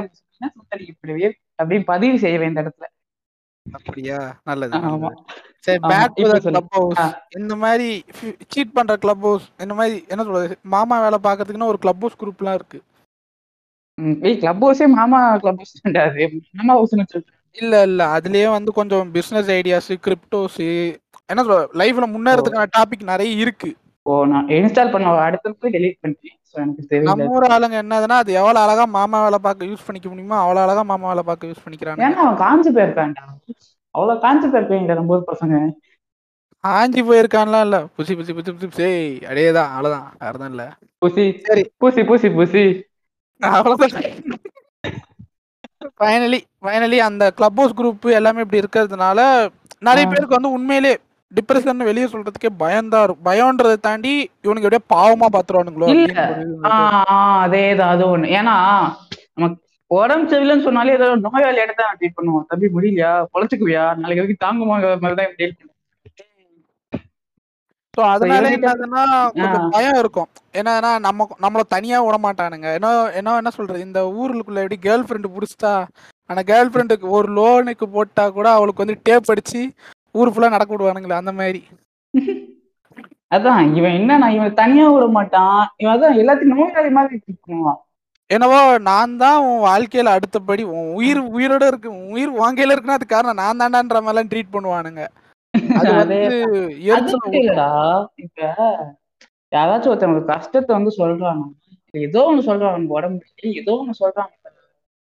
[1.59, 2.87] அப்படின்னு பதிவு செய்வேன் இந்த இடத்துல.
[3.67, 4.19] அப்படியா?
[4.49, 5.11] நல்லது ஆமா.
[5.65, 5.79] சரி.
[6.47, 7.01] Clubhouse.
[7.39, 7.89] இந்த மாதிரி
[8.53, 10.57] சீட் பண்ற கிளப் ஹவுஸ் இந்த மாதிரி என்ன சொல்றது?
[10.75, 12.79] மாமா வேலை பாக்குறதுக்குன்னு ஒரு கிளப் ஹவுஸ் குரூப்லாம் இருக்கு.
[14.23, 15.75] ஏய் கிளப் ஹவுஸே மாமா கிளப் ஹவுஸ்
[16.59, 17.27] மாமா சொல்றேன்
[17.57, 18.03] இல்ல இல்ல.
[18.17, 20.59] அதுலயே வந்து கொஞ்சம் பிசினஸ் ஐடியாஸ் கிரிப்டோஸ்
[21.31, 21.63] என்ன சொல்ற?
[21.81, 23.71] லைஃப்ல முன்னேறதுக்கான டாபிக் நிறைய இருக்கு.
[24.07, 26.37] ஓ நான் இன்ஸ்டால் பண்ண அடுத்தது டெலீட் பண்ணிட்டேன்.
[27.09, 30.83] நம்ம ஊர் ஆளுங்க என்னதுன்னா அது எவ்வளவு அழகா மாமா வேலை பார்க்க யூஸ் பண்ணிக்க முடியுமோ அவ்வளவு அழகா
[30.85, 33.25] மாமா வேலை பார்க்க யூஸ் பண்ணிக்கிறாங்க ஏன்னா அவன் காஞ்சு போயிருக்கான்டா.
[33.95, 35.57] அவ்வளவு காஞ்சு போயிருக்கீங்க நம்ம ஊர் பசங்க?
[36.65, 37.77] ஆஞ்சி போயிருக்கான்லாம் இல்ல.
[37.97, 38.89] புசி புசி புசி புசி புசி.
[39.31, 40.09] அடேதான் அவ்வளவுதான்.
[40.21, 40.65] வேறதான் இல்ல.
[40.99, 41.63] பூசி சரி.
[41.79, 42.65] பூசி பூசி பூசி.
[43.43, 44.09] அவ்வளவுதான்.
[46.01, 49.21] ஃபைனலி ஃபைனலி அந்த கிளப் ஹவுஸ் குரூப் எல்லாமே இப்படி இருக்கிறதுனால
[49.83, 50.05] நிறைய.
[50.09, 50.93] பேருக்கு வந்து உண்மையிலே
[51.33, 53.25] டிப்ரெஷன் வெளியே சொல்றதுக்கே பயம்தான் இருக்கும்.
[53.25, 55.89] பயம்ன்றதை தாண்டி இவனுக்கு எப்படியே பாவமா பாத்துருவானுங்களோ
[57.43, 58.29] அதேதான் அது ஒண்ணு.
[58.39, 58.57] ஏன்னா
[59.35, 59.59] நமக்கு
[59.91, 63.13] உடம்பு சரியில்லைன்னு சொன்னாலே ஏதோ நோயாளி எடுத்து தான் ட்ரீட் பண்ணுவோம் தம்பி முடியலையா?
[63.33, 63.85] பொழைச்சுக்குவியா?
[64.01, 65.77] நாளைக்கு வரைக்கும் தாங்குமாங்க மாதிரி தான் டீல் பண்ணுவோம்
[67.95, 69.01] ஸோ அதனால என்னதுன்னா
[69.37, 69.71] கொஞ்சம்.
[69.73, 70.29] பயம் இருக்கும்.
[70.59, 72.69] என்னன்னா நம்ம நம்மள தனியா விட மாட்டானுங்க.
[72.79, 73.81] என்ன என்ன என்ன சொல்றது?
[73.87, 75.73] இந்த ஊருக்குள்ள எப்படி கேர்ள் ஃப்ரெண்டு பிடிச்சிட்டா
[76.31, 79.61] ஆனா கேர்ள் ஃப்ரெண்டுக்கு ஒரு லோனுக்கு போட்டா கூட அவளுக்கு வந்து டேப் அடிச்சு
[80.15, 81.61] ஊர் ஃபுல்லா நடக்க விடுவானுங்களே அந்த மாதிரி.
[83.31, 85.61] அதான் இவன் என்னன்னா இவன் தனியா விட மாட்டான்.
[85.77, 87.81] இவன் அதான் எல்லாத்தையும் நோயாளி மாதிரி பண்ணுவான்.
[88.31, 88.59] என்னவோ
[88.89, 93.41] நான் தான் உன் வாழ்க்கையில அடுத்தபடி உன் உயிர் உயிரோட இருக்கு உன் உயிர் வாங்கையில இருக்குன்னா அது காரணம்
[93.43, 95.03] நான் தாண்டான்ற மாதிரிலாம் ட்ரீட் பண்ணுவானுங்க.
[99.57, 101.45] யாராச்சும் ஒருத்தவங்க கஷ்டத்தை வந்து சொல்றாங்க
[101.95, 104.35] ஏதோ ஒண்ணு சொல்றாங்க உடம்பு ஏதோ ஒண்ணு சொல்றாங்க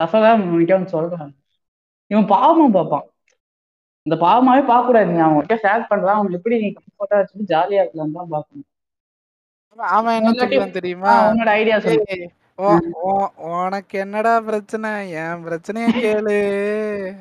[0.01, 1.33] கசதான் ஒன்று சொல்றாங்க.
[2.11, 3.07] இவன் பாவமா பார்ப்பான்.
[4.07, 8.17] இந்த பாவமாவே பார்க்க கூடாது நீ அவன்கிட்ட ஷேர் பண்றான் அவன் எப்படி நீ கம்ஃபர்டா வச்சுட்டு ஜாலியா இருக்கலாம்
[8.19, 8.69] தான் பார்க்கணும்.
[9.71, 9.91] ஊத்தும்.
[9.97, 11.13] அவன் என்ன தெரியுமா?
[11.31, 12.17] உன்னோட ஐடியா சொல்லு.
[12.63, 15.11] உன்- உன்- உனக்கு என்னடா பிரச்சனை?
[15.11, 16.37] என் பிரச்சனைய கேளு.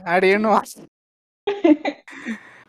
[0.05, 0.59] அப்படின்னு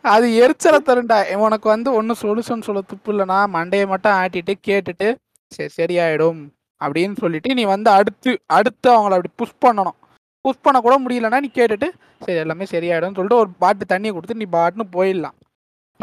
[0.00, 5.14] அது எரிச்சலை தருண்டா உனக்கு வந்து ஒன்றும் சொல்யூஷன் சொல்ல துப்பு இல்லைனா மண்டையை மட்டும் ஆட்டிட்டு கேட்டுட்டு
[5.46, 6.48] சரி சரியாயிடும்
[6.84, 9.96] அப்படின்னு சொல்லிட்டு நீ வந்து அடுத்து அடுத்து அவங்கள அப்படி புஷ் பண்ணணும்.
[10.40, 14.44] புஷ் பண்ண கூட முடியலன்னா நீ கேட்டுட்டு சரி எல்லாமே சரியாயிடும்னு சொல்லிட்டு ஒரு பாட்டு தண்ணியை கொடுத்து நீ
[14.52, 15.38] பாட்டுன்னு போயிடலாம்.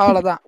[0.01, 0.43] அவ்வளோதான்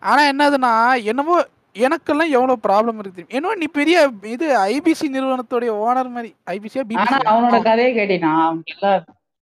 [0.00, 1.44] ஆனால் என்னதுன்னா என்னமோ
[1.76, 3.96] எனக்கெல்லாம் எவ்வளோ ப்ராப்ளம் இருக்குது என்னவோ நீ பெரிய
[4.34, 6.30] இது ஐபிசி நிறுவனத்துடைய ஓனர் மாதிரி.
[6.54, 9.02] ஐபிசியா பிபிசி அவனோட கதையே கேட்டீங்கன்னா அவங்க எல்லாம்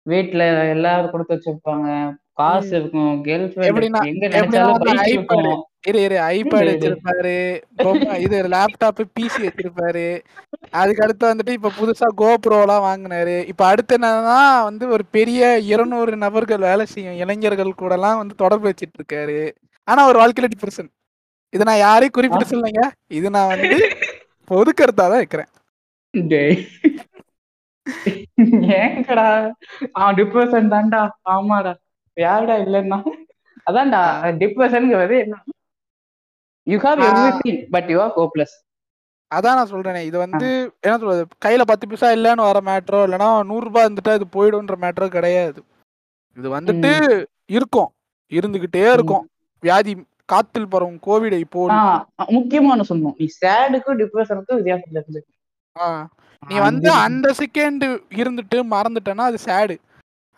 [0.06, 0.42] வீட்டுல
[0.74, 1.88] எல்லாரும் கொடுத்து வச்சிருப்பாங்க.
[2.40, 3.12] காசு இருக்கும்.
[3.26, 3.48] கேர்ள்
[4.10, 5.50] எங்க நினைச்சாலும் இருக்கும்
[5.90, 6.66] இரு இரு ஐபேடு.
[6.72, 7.34] வச்சிருப்பாரு.
[8.24, 10.04] இது லேப்டாப் பிசி வச்சிருப்பாரு.
[10.80, 13.36] அதுக்கு அடுத்து வந்துட்டு இப்ப புதுசா கோப்ரோலாம் வாங்கினாரு.
[13.52, 14.38] இப்ப அடுத்து என்னன்னா
[14.68, 15.40] வந்து ஒரு பெரிய
[15.72, 17.18] இருநூறு நபர்கள் வேலை செய்யும்.
[17.24, 19.40] இளைஞர்கள் கூட எல்லாம் வந்து தொடர்பு வச்சிட்டு இருக்காரு.
[19.88, 20.90] ஆனா ஒரு வாழ்க்கையில டிப்ரெஷன்
[21.52, 22.84] இது நான் யாரையும் குறிப்பிட்டு சொல்லலைங்க.
[23.18, 23.70] இது நான் வந்து
[24.50, 25.50] பொது கருத்தா தான்
[26.14, 26.56] டேய்.
[28.78, 29.26] ஏங்கடா?
[29.98, 31.00] அவன் டிப்ரெஷன் தான்டா.
[31.34, 31.72] ஆமாடா.
[32.16, 32.98] யாருடா இல்லன்னா?
[33.66, 34.00] அதான்டா
[34.42, 35.36] டிப்ரெஷன்ங்கிறது என்ன?
[36.66, 37.00] You have.
[37.08, 38.54] Everything but you are hopeless
[39.30, 40.00] அதான் நான் சொல்றேனே.
[40.08, 40.48] இது வந்து
[40.84, 41.22] என்ன சொல்றது?
[41.44, 45.60] கையில பத்து பைசா இல்லைன்னு வர மேட்ரோ இல்லைன்னா நூறு ரூபாய் இருந்துட்டா இது போயிடும்ன்ற மேட்ரோ கிடையாது.
[46.38, 46.90] இது வந்துட்டு
[47.56, 47.90] இருக்கும்.
[48.32, 49.24] இருந்துகிட்டே இருக்கும்.
[49.62, 49.92] வியாதி
[50.28, 51.72] காத்தில் பரவும் கோவிடை போல்.
[52.36, 55.22] முக்கியமான சொல்லணும் நீ சேடுக்கும் டிப்ரெஷனுக்கும் வித்தியாசம் தெரிஞ்சு.
[56.42, 57.84] நீ வந்து அந்த செகண்ட்
[58.20, 59.76] இருந்துட்டு மறந்துட்டேன்னா அது சேடு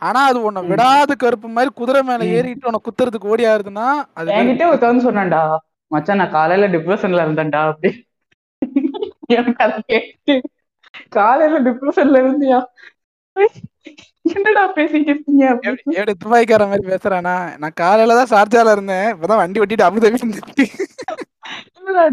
[0.03, 0.61] ஆனா அது உன்னை.
[0.71, 2.23] விடாத கருப்பு மாதிரி குதிரை மேல.
[2.37, 3.87] ஏறிட்டு உன்னை குத்துறதுக்கு ஓடி ஆறுதுன்னா
[4.19, 5.43] அது என்கிட்ட ஒருத்தன் வந்து சொன்னான்டா
[5.91, 7.91] மச்சான் நான் காலையில டிப்ரெஷன்ல இருந்தேன்டா அப்படி
[9.35, 10.35] எனக்கு அதை கேட்டு.
[11.13, 12.59] காலையில டிப்ரெஷன்ல இருந்தியா?
[14.23, 15.49] என்னடா பேசிட்டு இருக்கீங்க?
[15.49, 15.83] அப்படி?
[15.87, 17.59] எப்படி- துபாய்க்கார மாதிரி பேசுறானா?
[17.59, 19.15] நான் காலையில தான் சார்ஜால இருந்தேன்.
[19.15, 20.65] இப்பதான் வண்டி ஓட்டிட்டு அபுதாபி வந்துட்டு
[21.75, 22.07] என்னடா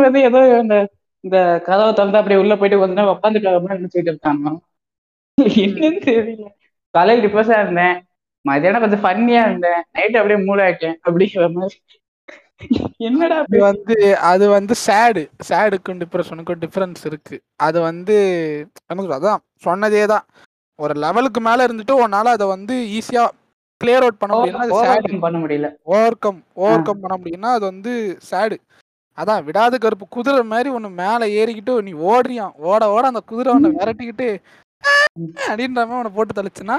[0.00, 0.88] வந்து ஏதோ இந்த
[1.20, 4.60] இந்த கதவை திறந்து அப்படியே உள்ள போயிட்டு கொஞ்ச நேரம் உட்காந்துட்டு நினைச்சிட்டு இருக்காங்க.
[5.42, 6.46] என்னன்னு தெரியல.
[6.90, 8.04] காலையில டிப்ரெஷனா இருந்தேன்.
[8.48, 9.82] மதியானம் கொஞ்சம் ஃபன்னியா இருந்தேன்.
[9.92, 10.94] நைட் அப்படியே மூட் ஆயிட்டேன்.
[11.08, 11.80] அப்படிங்கிற மாதிரி.
[12.96, 17.40] என்னடா இது வந்து அது வந்து சேடு சேடுக்கும் டிப்ரெஷனுக்கும் டிஃபரன்ஸ் இருக்கு.
[17.56, 18.16] அது வந்து
[18.86, 20.24] என்ன அதான் சொன்னதே தான்
[20.80, 23.24] ஒரு லெவலுக்கு மேல இருந்துட்டு உன்னால அதை வந்து ஈஸியா
[23.80, 24.38] கிளியர் அவுட் பண்ண
[24.76, 25.68] ஓவர்கம் பண்ண முடியல.
[25.90, 27.92] ஓவர் கம் ஓவர் கம் பண்ண முடியும்னா அது வந்து
[28.30, 28.56] சேடு
[29.18, 33.70] அதான் விடாத கருப்பு குதிரை மாதிரி ஒன்று மேலே ஏறிக்கிட்டு நீ ஓடுறியான் ஓட ஓட அந்த குதிரை உன்னை
[33.78, 34.28] விரட்டிக்கிட்டு
[35.48, 36.76] அப்படின்ற மாதிரி உன்னை போட்டு தள்ளுச்சுன்னா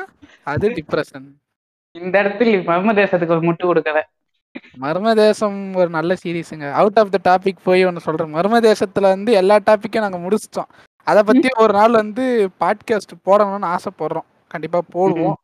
[0.51, 1.27] அது டிப்ரெஷன்
[1.95, 3.99] இந்த இடத்துல மர்ம தேசத்துக்கு ஒரு முட்டு கொடுக்கல.
[4.83, 9.31] மர்ம தேசம் ஒரு நல்ல சீரீஸுங்க அவுட் ஆஃப் த டாபிக் போய் ஒன்று சொல்கிறேன் மர்ம தேசத்தில் வந்து
[9.41, 10.69] எல்லா டாப்பிக்கும் நாங்கள் முடிச்சிட்டோம்.
[11.03, 14.27] அதை பற்றி ஒரு நாள் வந்து பாட்காஸ்ட் போடணும்னு ஆசைப்படுறோம்.
[14.47, 15.37] கண்டிப்பாக போடுவோம்.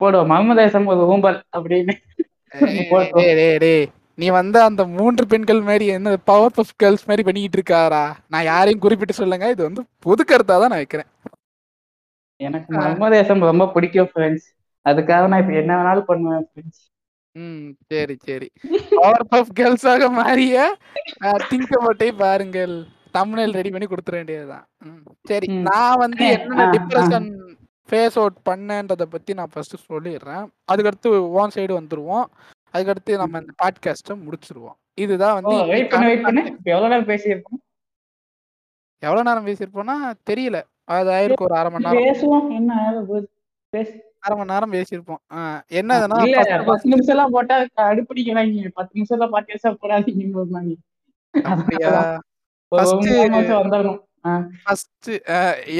[0.00, 0.30] போடுவோம்.
[0.32, 1.94] மர்ம தேசம் ஒரு ஊம்பல் அப்படின்னு.
[4.14, 8.04] நீ வந்து அந்த மூன்று பெண்கள் மாதிரி என்ன பவர் பஃப் கேர்ள்ஸ் மாதிரி பண்ணிக்கிட்டு இருக்காரா?
[8.28, 11.10] நான் யாரையும் குறிப்பிட்டு சொல்லுங்க இது வந்து பொது கருத்தா தான் நான் வைக்கிறேன்.
[12.40, 14.48] எனக்கு மர்ம தேசம் ரொம்ப பிடிக்கும் ஃப்ரெண்ட்ஸ்
[14.86, 16.82] அதுக்காக நான் இப்ப என்ன வேணாலும் பண்ணுவேன் ஃப்ரெண்ட்ஸ்
[17.36, 18.48] ம் சரி சரி.
[18.90, 20.56] பவர் பஃப் கேர்ள்ஸாக மாறிய
[21.50, 22.74] திங்க் அபவுட்டே பாருங்கள்.
[23.18, 24.64] தம்ப்நெயில் ரெடி பண்ணி கொடுத்துட வேண்டியதுதான்.
[25.24, 25.46] சரி.
[25.68, 27.28] நான் வந்து என்னென்ன டிப்ரெஷன்
[27.88, 30.44] ஃபேஸ் அவுட் பண்ணேன்றதை பத்தி நான் ஃபர்ஸ்ட் சொல்லிடுறேன்.
[30.72, 32.26] அதுக்கடுத்து ஓன் சைடு வந்துருவோம்.
[32.74, 34.76] அதுக்கடுத்து நம்ம இந்த பாட்காஸ்ட்டை முடிச்சிருவோம்.
[34.94, 36.42] இதுதான் வந்து வெயிட் பண்ணு வெயிட் பண்ணு.
[36.64, 37.60] எவ்வளவு நேரம் பேசியிருக்கோம்
[39.02, 39.96] எவ்வளவு நேரம் பேசியிருப்போம்னா
[40.30, 40.58] தெரியல.
[40.84, 42.04] அது ஆயிருக்கு ஒரு அரை மணி நேரம்.
[42.06, 42.48] பேசுவோம்.
[42.54, 42.72] என்ன
[44.24, 45.20] அரை மணி நேரம் பேசியிருப்போம்.
[45.80, 47.56] என்னதுன்னா பத்து நிமிஷம் எல்லாம் போட்டா
[47.90, 50.24] அடுப்பிடிக்கிறாங்க பத்து நிமிஷம் எல்லாம் பேச போடாதீங்க
[54.24, 54.32] ஆ.
[54.58, 55.08] ஃபர்ஸ்ட்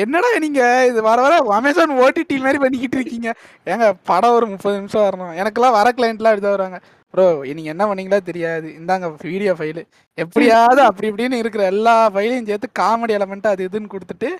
[0.02, 0.86] என்னடா நீங்க?
[0.88, 3.28] இது வர வர அமேசான் ஓடிடி மாதிரி பண்ணிக்கிட்டு இருக்கீங்க.
[3.66, 5.36] ஏங்க படம் ஒரு முப்பது நிமிஷம் வரணும்.
[5.40, 6.80] எனக்கெல்லாம் வர கிளைண்ட்லாம் இப்படிதான் வராங்க
[7.14, 8.74] ப்ரோ நீங்க என்ன பண்ணீங்களா தெரியாது.
[8.78, 9.82] இந்தாங்க வீடியோ ஃபைலு
[10.18, 14.30] எப்படியாவது அப்படி இப்படின்னு இருக்கிற எல்லா ஃபைலையும் சேர்த்து காமெடி எலமெண்ட் அது இதுன்னு கொடுத்துட்டு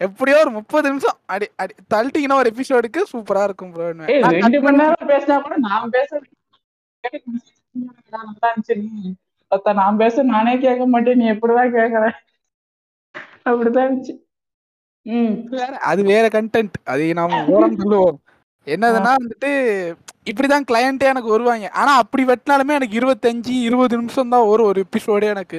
[0.00, 3.86] எப்படியோ ஒரு முப்பது நிமிஷம் அடி அடி தள்ளிட்டீங்கன்னா ஒரு எபிசோடுக்கு சூப்பரா இருக்கும் ப்ரோ
[4.36, 6.02] ரெண்டு மணி நேரம் பேசினா கூட நான் நீ.
[9.54, 11.18] அத்தா நான் பேச நானே கேட்க மாட்டேன்.
[11.20, 12.04] நீ எப்படிதான் கேக்குற?
[13.50, 14.14] அப்படிதான் இருந்துச்சு.
[15.90, 18.16] அது வேற கண்டென்ட் அது நாம ஓரம் சொல்லுவோம்
[18.66, 19.50] என்னதுன்னா வந்துட்டு
[20.30, 21.66] இப்படிதான் கிளையண்டே எனக்கு வருவாங்க.
[21.80, 25.58] ஆனா அப்படி வெட்டினாலுமே எனக்கு இருபத்தஞ்சு இருபது நிமிஷம் தான் வரும் ஒரு எபிசோடே எனக்கு.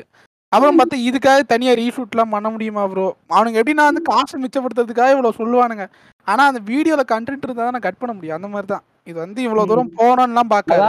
[0.52, 5.86] அப்புறம் பார்த்தா இதுக்காக தனியா ரீஷூட்லாம் பண்ண முடியுமா ப்ரோ அவனுங்க எப்படின்னா வந்து காசு மிச்சப்படுத்துறதுக்காக இவ்வளவு சொல்லுவானுங்க.
[6.28, 8.38] ஆனா அந்த வீடியோல கண்டென்ட் இருந்தா நான் கட் பண்ண முடியும்.
[8.38, 10.82] அந்த மாதிரி தான் இது வந்து இவ்வளவு தூரம் போனோம்லாம் பார்க்காது.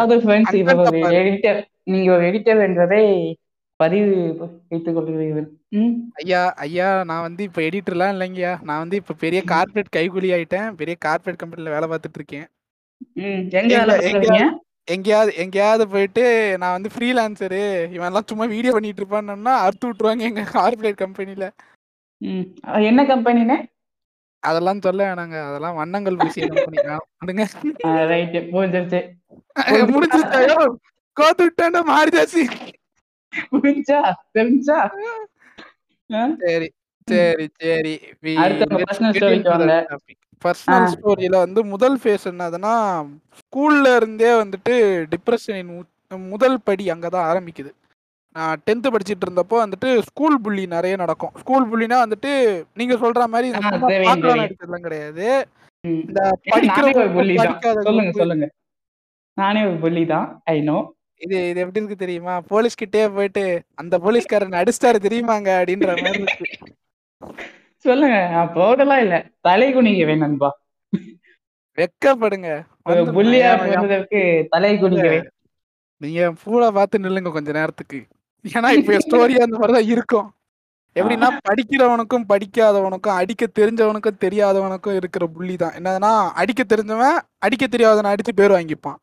[1.89, 3.03] நீங்க ஒரு எடிட்டர் என்றதை
[3.81, 4.15] பதிவு
[4.71, 5.49] வைத்துக் கொள்கிறீர்கள்.
[6.21, 8.53] ஐயா ஐயா நான் வந்து இப்ப எடிட்டர்லாம் இல்லைங்கய்யா.
[8.63, 10.69] நான் வந்து இப்ப பெரிய கார்ப்பரேட் கைக்கூலி ஆயிட்டேன்.
[10.75, 12.47] பெரிய கார்ப்பரேட் கம்பெனில வேலை பார்த்துட்டு இருக்கேன்.
[14.89, 16.23] எங்கேயாவது எங்கேயாவது போயிட்டு
[16.59, 17.63] நான் வந்து ஃப்ரீலான்சரு
[17.97, 21.47] இவன்லாம் சும்மா வீடியோ பண்ணிட்டு இருப்பான்னா அறுத்து விட்டுருவாங்க எங்க கார்பரேட் கம்பெனில.
[22.89, 23.57] என்ன கம்பெனினே
[24.43, 25.37] அதெல்லாம் சொல்ல வேணாங்க.
[25.49, 26.79] அதெல்லாம் வண்ணங்கள் பூசிய கம்பெனி.
[28.53, 29.01] முடிஞ்சுச்சா?
[30.51, 30.75] யோவ்!
[31.21, 32.43] கோத்து விட்டேன்டா மாரிதாசி.
[33.53, 34.01] புரிஞ்சா?
[34.37, 34.79] தெரிஞ்சா?
[36.45, 36.69] சரி.
[37.09, 37.95] சரி, சரி.
[40.43, 42.75] பர்சனல் ஸ்டோரியில வந்து முதல் ஃபேஸ் என்னதுன்னா,
[43.41, 44.75] ஸ்கூல்ல இருந்தே வந்துட்டு
[45.13, 45.73] டிப்ரஷனின்
[46.33, 47.71] முதல் படி அங்க தான் ஆரம்பிக்குது.
[48.37, 51.33] நான் 10த் படிச்சுட்டு இருந்தப்போ வந்துட்டு ஸ்கூல் புல்லி நெறைய நடக்கும்.
[51.43, 52.33] ஸ்கூல் புல்லினா வந்துட்டு
[52.81, 53.21] நீங்க சொல்ற.
[54.43, 55.27] அடிக்கிறதுலாம் கிடையாது.
[55.85, 56.39] இந்த தான்.
[57.33, 58.47] படிக்காத சொல்லுங்க, சொல்லுங்க.
[59.37, 60.29] நானே ஒரு புல்லி தான்.
[60.55, 60.79] I know.
[61.19, 62.41] இது இது எப்படி இருக்கு தெரியுமா?
[62.41, 66.77] போலீஸ் கிட்டயே போயிட்டு, "அந்த போலீஸ்காரர் அடிச்சிட்டாரு தெரியுமாங்க?" அப்படின்ற மாரி இருக்கு.
[67.77, 68.29] சொல்லுங்க.
[68.29, 69.31] நான் போகலாம் இல்ல.
[69.41, 70.61] தலை குனிகவே நண்பா.
[71.77, 71.91] என் என்
[73.59, 74.83] பிறந்ததற்கு தலை.
[74.83, 75.27] குனிகவே.
[75.97, 78.07] நீங்க பூல பார்த்து நில்லுங்க கொஞ்ச நேரத்துக்கு.
[78.45, 80.33] ஏன்னா இப்ப என் ஸ்டோரியே அந்த மாரி தான் இருக்கும்.
[80.95, 85.73] எப்படின்னா படிக்கிறவனுக்கும், படிக்காதவனுக்கும், அடிக்க தெரிஞ்சவனுக்கும், தெரியாதவனுக்கும் இருக்கிற புல்லி தான்.
[85.73, 88.97] என்னதுன்னா, அடிக்க தெரிஞ்சவன், அடிக்க தெரியாதவன அடிச்சு பேர் வாங்கிப்பான்.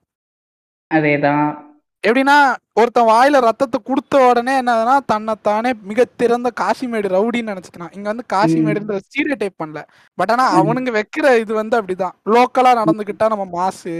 [0.93, 1.64] அதேதான்.
[2.05, 2.35] எப்படின்னா,
[2.73, 7.91] ஒருத்தன் வாயில ரத்தத்த குடுத்த உடனே என்னதுன்னா, தன்ன தானே மிகச் சிறந்த காசிமேடு ரவுடின்னு நெனச்சுக்கிறான்.
[7.91, 8.25] இங்க வந்து.
[8.33, 9.81] காசிமேடுன்ற ஸ்டீரியோடைப் பண்ணல.
[10.17, 10.45] பட் ஆனா.
[10.59, 12.15] அவனுங்க வைக்கிற இது வந்து அப்படிதான்.
[12.29, 12.81] லோக்கலா ம்.
[12.81, 13.95] நடந்துக்கிட்டா நம்ம மாசு.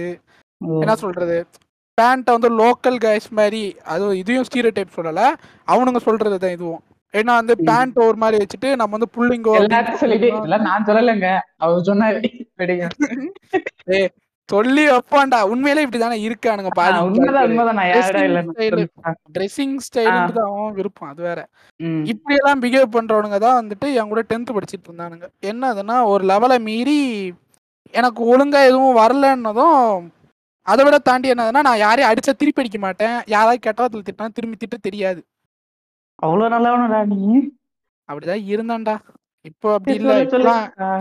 [0.79, 1.37] என்ன சொல்றது?
[1.97, 5.21] பேண்ட்ட வந்து லோக்கல் காய்ஸ் மாரி அதுவும் இதையும் ஸ்டீரியோடைப் சொல்லல.
[5.67, 6.83] அவனுங்க சொல்றது தான் இதுவும்.
[7.13, 7.55] ஏன்னா வந்து.
[7.63, 9.55] பேண்ட் ஒரு மாரி வச்சுட்டு நம்ம வந்து புள்ளிங்கோ
[10.63, 11.27] நான் சொல்லலங்க.
[11.57, 12.21] அவர் சொன்னாரு.
[14.49, 15.37] சொல்லி வைப்பான்டா.
[15.51, 16.97] உண்மையிலே இப்படித்தானே இருக்கானுங்க பாதி
[19.35, 21.09] ட்ரெஸ்ஸிங் ஸ்டைலு அவன் விருப்பம்.
[21.11, 21.39] அது வேற.
[21.79, 22.03] ம்.
[22.11, 25.27] இப்படியெல்லாம் பிஹேவ் பண்றவனுங்க தான் வந்துட்டு என் கூட 10த் படிச்சுட்டு இருந்தானுங்க.
[25.51, 26.99] என்னதுன்னா, ஒரு லெவல மீறி
[27.93, 29.81] எனக்கு ஒழுங்கா எதுவும் வரலன்னதும்,
[30.67, 33.17] அத விட தாண்டி என்னதுன்னா, நான் யாரையும் அடிச்சா திருப்பி அடிக்க மாட்டேன்.
[33.33, 35.21] யாராவது கெட்ட வார்த்தையில திட்டினா திரும்பி திட்ட தெரியாது.
[36.19, 37.21] அவ்ளோ நல்லவனாடா நீ?
[38.09, 38.95] அப்படிதான் இருந்தேன்டா.
[39.45, 40.13] இப்போ அப்படி இல்ல.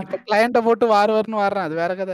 [0.03, 1.67] இப்ப கிளையண்ட்ட போட்டு வாரு வாருன்னு வார்றேன்.
[1.67, 2.13] அது வேற கத.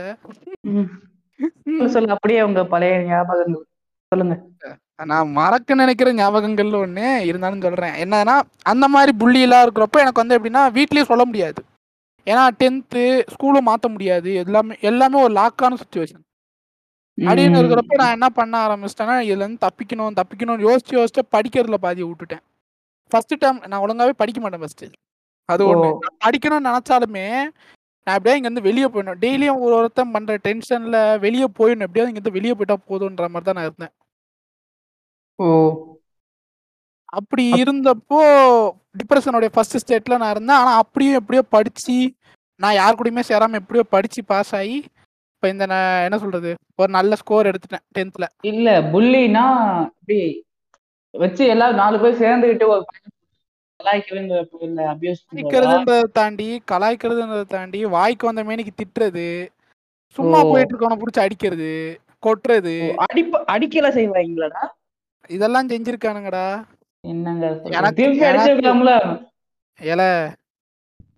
[1.92, 2.10] சொல்லு.
[2.10, 3.64] அப்படியே உங்க பழைய ஞாபகங்கள்.
[4.12, 4.34] சொல்லுங்க.
[5.06, 7.94] நான் மறக்க நெனைக்கிற ஞாபகங்கள்ல ஒண்ணு இருந்தாலும் சொல்றேன்.
[8.04, 11.60] என்னன்னா, அந்த மாரி புல்லிலாம் இருக்கிறப்போ எனக்கு வந்து எப்படின்னா, வீட்லயும் சொல்ல முடியாது.
[12.26, 13.02] ஏன்னா 10த்து
[13.32, 14.34] ஸ்கூலும் மாத்த முடியாது.
[14.36, 16.22] எல்லாமே எல்லாமே ஒரு லாக்கான சிச்சுவேஷன்.
[17.18, 17.60] அப்படின்னு.
[17.60, 22.44] இருக்கிறப்போ நான் என்ன பண்ண ஆரம்பிச்சுட்டேன்னா, இதுலருந்து தப்பிக்கணும், தப்பிக்கணும்னு யோசிச்சு யோசிச்சு படிக்கிறதுல பாதிய வுட்டுட்டேன்.
[23.12, 24.88] ஃபர்ஸ்ட் டெர்ம் நான் ஒழுங்காவே படிக்க மாட்டேன் ஃபர்ஸ்ட்டு.
[25.48, 25.64] அது!
[25.66, 25.90] ஒண்ணு.
[26.24, 27.26] படிக்கணும்னு நெனச்சாலுமே,
[28.06, 29.20] நான் எப்படியாவது இங்கருந்து வெளிய போயிடணும்.
[29.24, 31.86] டெய்லியும் ஒரு ஒருத்தன் பண்ற டென்ஷன்ல வெளிய போயிடணும்.
[31.86, 33.92] எப்படியாவது இங்கருந்து வெளிய போயிட்டா போதுன்ற மாரி தான் நான் இருந்தேன்.
[35.38, 35.46] ஓ!
[37.12, 38.20] அப்படி அப் இருந்தப்போ,
[39.00, 40.60] டிப்ரஷனுடைய ஃபர்ஸ்ட் ஸ்டேட்ல நான் இருந்தேன்.
[40.62, 41.96] ஆனா அப்படியும் எப்படியோ படிச்சு,
[42.60, 44.76] நான் யார் கூடயுமே சேராம எப்படியோ படிச்சு பாஸ் ஆயி,
[45.34, 46.50] இப்ப இந்த நான் என்ன சொல்றது?
[46.78, 48.26] ஒரு நல்ல ஸ்கோர் எடுத்துட்டேன் 10த்ல.
[48.50, 49.44] இல்ல புல்லினா
[49.92, 50.18] எப்படி
[51.14, 53.71] வச்சு எல்லாரும் 4 பேர் சேர்ந்துகிட்டு ஒரு கலாய்க்கிறதுங்கிற பேர்ல அபியூஸ் பண்றதா?
[55.52, 59.26] கலாய்க்கிறதுன்றத தாண்டி கலாய்க்கிறதுன்றத தாண்டி, வாய்க்கு வந்த மேனிக்கு திட்டுறது!
[60.16, 61.70] சும்மா போயிட்டு இருக்கவன புடிச்சு அடிக்கிறது,
[62.22, 62.74] கொட்டுறது.
[63.06, 64.62] அடிப்ப அடிக்கலாம் செய்வாய்ங்களாடா?
[65.30, 66.46] இதெல்லாம் செஞ்சிருக்கானுங்கடா.
[67.04, 67.46] என்னங்க?
[69.78, 70.02] ஏல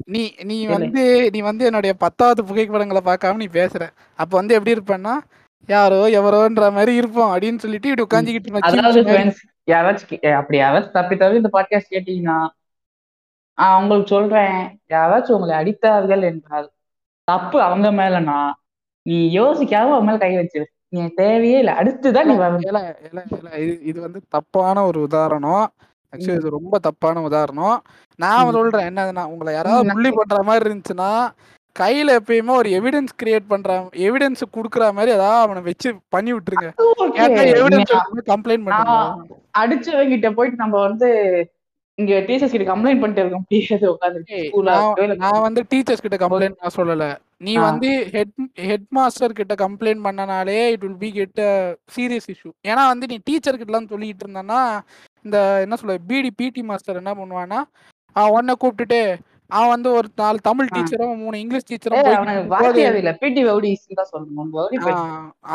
[0.08, 0.56] நீ நீ.
[0.68, 1.02] வந்து
[1.34, 3.82] நீ வந்து என்னுடைய 10வது புகைப்படங்கள பார்க்காம நீ பேசுற.
[4.18, 5.14] அப்ப வந்து எப்படி இருப்பேன்னா,
[5.66, 8.16] யாரோ எவரோன்ற மாரி இருப்போம் அப்படின்னு சொல்லிட்டு இப்படி.
[8.16, 9.02] உட்காந்துக்கிட்டு அதாவது
[9.66, 12.48] யாராச்சும் அப்படி யாராச்சும் தப்பி தவறி இந்த பாட்காஸ்ட் கேட்டீங்கன்னா,
[13.54, 14.80] நான் உங்களுக்கு சொல்றேன்.
[14.88, 16.70] யாராச்சும் உங்களை அடித்தார்கள் என்றால்,
[17.24, 18.52] தப்பு அவங்க மேலனா,
[19.02, 20.64] நீ யோசிக்காம அவன் மேல கை வச்சிரு.
[20.88, 21.74] நீ தேவையே இல்ல.
[21.74, 25.72] அடுத்து தான் ஏல நீ இது இது வந்து தப்பான ஒரு உதாரணம்.
[26.16, 26.34] ஆக்சுவலி.
[26.34, 27.82] இது ரொம்ப தப்பான உதாரணம்.
[28.16, 28.50] நான்.
[28.50, 29.52] சொல்றேன் என்னதுன்னா, உங்கள.
[29.52, 31.30] யாராவது கேக் பண்ற மாரி இருந்துச்சுன்னா,
[31.80, 36.68] கையில எப்பயுமே ஒரு எவிடன்ஸ் கிரியேட் பண்ற எவிடன்ஸ் குடுக்குற மாரி ஏதாவது அவன வச்சு பண்ணி விட்டுருங்க.
[37.58, 37.92] எவிடன்ஸ்
[38.32, 39.40] கம்ப்ளைண்ட் அவ்வளவுதான்.
[39.58, 41.08] அடிச்சவங்கிட்ட போயிட்டு நம்ம வந்து
[41.98, 46.16] இங்க டீச்சர்ஸ் கிட்ட கம்ப்ளைண்ட் பண்ணிட்டு இருக்க முடியாது நான் வந்து டீச்சர்ஸ் கிட்ட.
[46.16, 47.04] கம்ப்ளைண்ட் நான் சொல்லல.
[47.36, 47.56] நீ.
[47.56, 51.40] வந்து ஹெட் ஹெட் மாஸ்டர் கிட்ட complaint பண்ணனாலே it will be get
[51.96, 52.50] serious issue.
[52.66, 54.80] ஏன்னா வந்து நீ டீச்சர் கிட்டலாம் சொல்லிட்டு இருந்தன்னா,
[55.22, 57.62] இந்த என்ன சொல்றது பிடி பிடி மாஸ்டர் என்ன பண்ணுவான்னா,
[58.12, 59.16] அவன் உன்ன கூப்பிட்டுட்டு,
[59.54, 60.70] அவன் வந்து ஒரு 4 தமிழ்.
[60.74, 62.06] டீச்சரும், 3 இங்கிலீஷ் டீச்சரும்.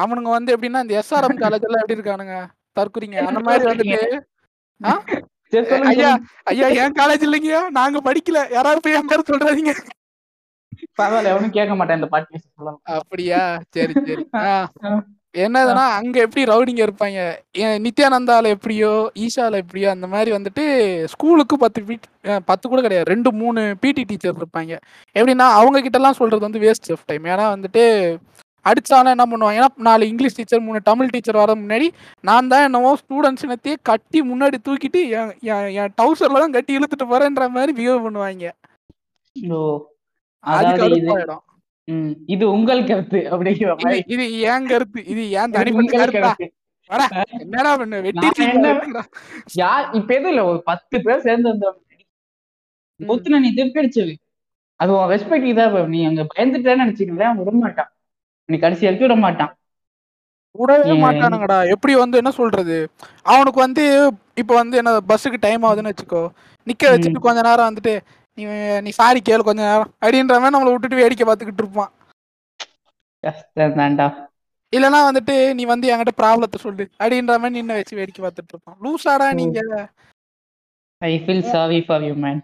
[0.02, 2.36] அவனுங்க வந்து எப்படின்னா, இந்த எஸ்ஆர்எம் காலேஜ்லாம் எப்படி இருக்கானுங்க?
[2.78, 3.18] தற்குறிங்க.
[3.22, 4.00] அந்த சொல்றீங்க?
[4.82, 6.10] வந்துட்டு ஐயா.
[6.52, 7.62] ஐயா என் காலேஜ் இல்லைங்கய்யா.
[7.78, 8.42] நாங்க படிக்கல.
[8.56, 9.74] யாராவது போய் என் பேர சொல்றாதீங்க.
[11.00, 11.32] பரவால்ல.
[11.34, 12.10] எவனும் கேட்க மாட்டான் இந்த
[12.48, 12.80] சொல்லலாம்.
[12.98, 13.42] அப்படியா?
[13.76, 14.24] சரி, சரி.
[15.36, 17.24] என்னதுன்னா, அங்க எப்படி ரவுடிங்க இருப்பாய்ங்க.
[17.64, 18.92] என் நித்யானந்தால எப்படியோ,
[19.24, 20.64] ஈஷால எப்படியோ அந்த மாரி வந்துட்டு
[21.14, 22.08] ஸ்கூலுக்கு 10 பீட்
[22.48, 23.08] 10 கூட கிடையாது.
[23.08, 24.76] 2, 3 பிடி டீச்சர் இருப்பாய்ங்க.
[25.16, 27.28] எப்படின்னா, அவங்க கிட்டலாம் சொல்றது வந்து வேஸ்ட் ஆஃப் டைம்.
[27.34, 27.84] ஏன்னா வந்துட்டு,
[28.66, 31.90] அடிச்சாலும் என்ன பண்ணுவாங்கன்னா, 4 இங்கிலீஷ் டீச்சர், 3 தமிழ் டீச்சர் வர முன்னாடி,
[32.24, 35.34] நான் தான் என்னவோ ஸ்டூடண்ட்ஸ் இனத்தையே கட்டி முன்னாடி தூக்கிட்டு, என்
[35.80, 38.50] என் டவுசர்ல தான் கட்டி இழுத்துட்டு போறேன்ற மாரி பிஹேவ் பண்ணுவாய்ங்க.
[39.54, 39.62] ஓ!
[42.28, 44.00] இது உங்கள் கருத்து அப்படிங்கிற இது மாதிரி.
[44.08, 46.32] இது ஏன் கருத்து இது ஏன் தனிப்பட்ட கருத்தா?
[47.40, 49.04] என்னடா பண்ண என்னடா?
[49.60, 51.78] யார் இப்ப எதுவும் இல்ல ஒரு பத்து பேர் சேர்ந்து வந்தோம்
[53.00, 53.08] ம்.
[53.10, 54.14] புத்துன நீ திருப்பிடிச்சது
[54.80, 57.90] அது உன் ரெஸ்பெக்ட் இதா நீ அங்க பயந்துட்டேன்னு நினைச்சுக்கங்களேன் அவன் விட மாட்டான்.
[58.50, 59.52] நீ கடைசி வரைக்கும் விட மாட்டான்.
[60.56, 60.94] விடவே?
[61.04, 61.58] மாட்டானுங்கடா.
[61.74, 62.78] எப்படி வந்து என்ன சொல்றது?
[63.26, 63.84] அவனுக்கு வந்து
[64.38, 66.24] இப்ப வந்து என்ன பஸ்ஸுக்கு டைம் ஆகுதுன்னு வச்சுக்கோ.
[66.68, 67.94] நிக்க வச்சுட்டு கொஞ்ச நேரம் வந்துட்டு
[68.38, 68.44] நீ
[68.80, 69.94] நீ சாரி கேளு கொஞ்ச நேரம்.
[70.02, 71.92] அப்படின்ற மாதிரி நம்மளை விட்டுட்டு வேடிக்கை பார்த்துக்கிட்டு இருப்பான்.
[73.24, 74.28] கஷ்டம்
[74.74, 76.90] இல்லனா வந்துட்டு நீ வந்து என்கிட்ட ப்ராப்ளத்தை சொல்லு.
[77.00, 78.78] அப்படின்ற மாதிரி நின்ன வச்சு வேடிக்கை பார்த்துட்டு இருப்பான்.
[78.84, 79.34] லூசாடா.
[79.34, 79.90] நீங்க.
[80.98, 82.40] I feel sorry for you man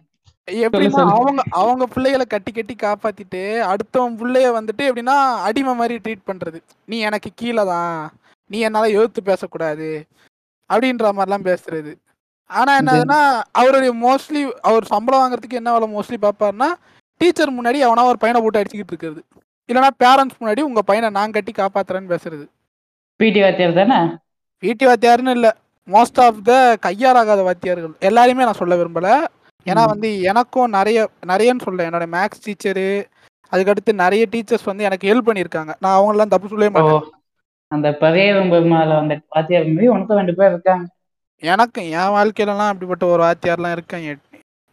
[0.47, 1.03] எப்படின்னா.
[1.17, 6.59] அவங்க அவங்க பிள்ளைகளை கட்டி கட்டி காப்பாத்திட்டு அடுத்தவன் பிள்ளைய வந்துட்டு எப்படின்னா அடிமை மாதிரி ட்ரீட் பண்றது.
[6.85, 8.11] நீ எனக்கு கீழே தான்
[8.49, 10.07] நீ என்னால எழுத்து பேசக்கூடாது.
[10.73, 11.93] அப்படின்ற மாதிரிலாம் பேசுறது.
[12.47, 16.65] ஆனா என்னதுன்னா அவருடைய மோஸ்ட்லி அவர் சம்பளம் வாங்குறதுக்கு என்ன வேலை மோஸ்ட்லி பார்ப்பாருன்னா
[17.17, 19.23] டீச்சர் முன்னாடி அவனா ஒரு பையனை போட்டு அடிச்சுக்கிட்டு இருக்கிறது.
[19.67, 22.47] இல்லைன்னா பேரண்ட்ஸ் முன்னாடி உங்க பையனை நான் கட்டி காப்பாத்துறேன்னு பேசுறது.
[23.15, 24.15] பிடி வாத்தியார் தானே?
[24.57, 25.51] பிடி வாத்தியார்னு இல்லை.
[25.91, 27.93] மோஸ்ட் ஆஃப் த கையாலாகாத வாத்தியார்கள்.
[27.99, 29.25] எல்லாரையுமே நான் சொல்ல விரும்பல.
[29.65, 29.85] ஏன்னா.
[29.85, 33.05] வந்து எனக்கும் நிறைய நிறையன்னு சொல்ல என்னோட மேக்ஸ் டீச்சரு
[33.51, 35.73] அதுக்கடுத்து நிறைய டீச்சர்ஸ் வந்து எனக்கு ஹெல்ப் பண்ணியிருக்காங்க.
[35.79, 37.09] நான் அவங்களெல்லாம் தப்பு சொல்லவே மாட்டேன்.
[37.67, 40.87] அந்த பழைய பெருமாள் அந்த வாத்தியார் மாதிரி உனக்கு ரெண்டு பேர் இருக்காங்க.
[41.43, 44.13] எனக்கு என் வாழ்க்கையிலலாம் அப்படிப்பட்ட ஒரு வாத்தியார்லாம் இருக்காங்க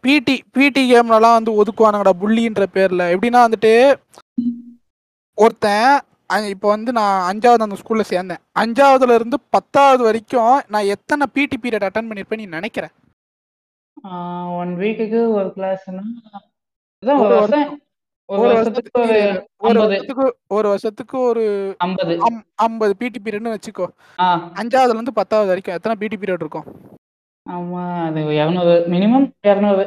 [0.05, 3.03] பிடி பிடி கேம்லலாம் வந்து ஒதுக்குவானுங்கடா புள்ளின்ற பேர்ல.
[3.14, 3.72] எப்படின்னா வந்துட்டு
[5.38, 5.90] ஒருத்தன்
[6.53, 8.42] இப்போ வந்து நான் அஞ்சாவது அந்த ஸ்கூல்ல சேர்ந்தேன்.
[8.62, 12.94] அஞ்சாவதுல இருந்து பத்தாவது வரைக்கும் நான் எத்தனை பிடி பீரியட் அட்டன் பண்ணியிருப்பேன் நீ நினைக்கிறேன்
[14.61, 16.05] ஒன் வீக்குக்கு ஒரு கிளாஸ்னா
[18.28, 19.00] ஒரு வருஷத்துக்கு
[19.66, 20.24] ஒரு வருஷத்துக்கு
[20.56, 21.42] ஒரு வருஷத்துக்கு ஒரு
[21.78, 22.14] ஐம்பது.
[22.66, 23.87] ஐம்பது பிடி பீரியட்னு வச்சுக்கோ.
[24.61, 26.66] அஞ்சாவதுல இருந்து பத்தாவது வரைக்கும் எத்தனை பிடி பீரியட் இருக்கும்?
[27.46, 28.74] ஆமா அது இரநூறு.
[28.94, 29.85] மினிமம் இரநூறு.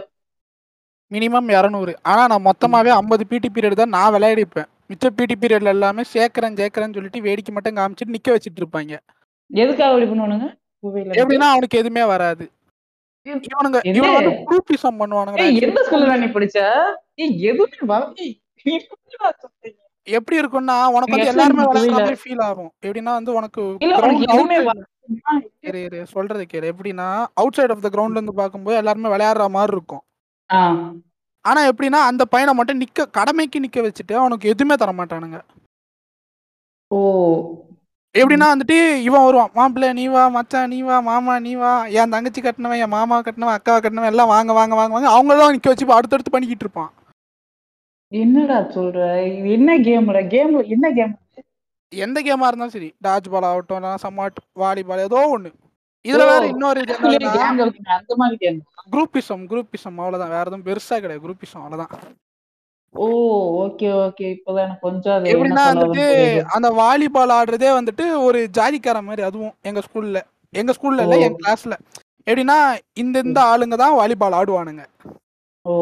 [1.11, 1.93] மினிமம் இரநூறு.
[2.11, 4.69] ஆனா நான் மொத்தமாவே ஐம்பது பிடி பீரியட் தான் நான் விளையாடிப்பேன்.
[4.91, 8.93] மிச்ச பிடி பீரியட்ல எல்லாமே சேர்க்கறேன் சேர்க்கறேன்னு சொல்லிட்டு வேடிக்கை மட்டும் காமிச்சிட்டு நிக்க வச்சிட்டு இருப்பாங்க.
[9.51, 10.47] எதுக்காக அப்படி பண்ணுவானுங்க?
[11.21, 12.45] எப்படின்னா அவனுக்கு எதுவுமே வராது.
[13.25, 13.79] இவனுங்க?
[13.91, 16.59] இவன் வந்து குரூப்பிசம் பண்ணுவானுங்க எந்த ஸ்கூல்ல நீ படிச்ச?
[17.47, 18.27] எதுவுமே?
[20.07, 21.63] எப்படி இருக்கும்னா உனக்கு வந்து எல்லாருமே
[22.23, 22.71] ஃபீல் ஆகும்.
[22.83, 23.61] எப்படின்னா வந்து உனக்கு
[26.13, 26.65] சொல்றது கேளு.
[26.73, 30.03] எப்படின்னா அவுட் சைட் ஆஃப் த கிரவுண்ட்ல இருந்து பார்க்கும்போது எல்லாருமே விளையாடுற மாதிரி இருக்கும்.
[31.45, 35.39] ஆனா எப்படின்னா அந்த பையனை மட்டும் நிக்க கடமைக்கு நிக்க வச்சுட்டு அவனுக்கு எதுவுமே தர மாட்டானுங்க
[36.91, 36.99] ஓ.
[38.15, 39.51] எப்படின்னா வந்துட்டு இவன் வருவான்.
[39.57, 41.71] மாப்பிள்ளை நீ வா மச்சான் நீ வா மாமா நீ வா.
[41.99, 45.09] என் தங்கச்சி கட்டினவன் என் மாமா கட்டினவன் அக்கா கட்டினவன் எல்லாம் வாங்க வாங்க வாங்க வாங்க.
[45.17, 46.91] அவங்க தான் நிக்க வச்சு அடுத்தடுத்து பண்ணிக்கிட்டு இருப்பான்.
[48.11, 48.99] என்னடா சொல்ற?
[49.55, 51.13] என்ன கேம்ல கேம்ல என்ன கேம்
[51.91, 55.49] எந்த கேமா இருந்தாலும் சரி டாஜ் பால் ஆகட்டும் சம்மாட் வாலிபால் ஏதோ ஒண்ணு.
[56.05, 56.95] இதுல வேற இன்னொரு இது
[58.93, 60.33] குரூப்பிசம் குரூப்பிசம் அவ்வளவுதான்.
[60.35, 61.23] வேற எதுவும் பெருசா கிடையாது.
[61.25, 61.93] குரூப்பிசம் அவ்வளவுதான்.
[62.95, 63.05] ஓ
[63.61, 66.43] ஓகே ஓகே இப்பதான் எனக்கு கொஞ்சம் அது என்ன எப்படின்னா சொல்ல வந்துட்டு புரியுது.
[66.55, 70.19] அந்த வாலிபால் ஆடுறதே வந்துட்டு ஒரு ஜாதிக்கார மாதிரி அதுவும் எங்க ஸ்கூல்ல
[70.53, 71.23] எங்க ஸ்கூல்ல இல்ல ஓ.
[71.25, 71.75] என் கிளாஸ்ல
[72.27, 72.57] எப்படின்னா
[73.01, 74.83] இந்த இந்த ஆளுங்க தான் வாலிபால் ஆடுவானுங்க.
[75.65, 75.73] ஓ.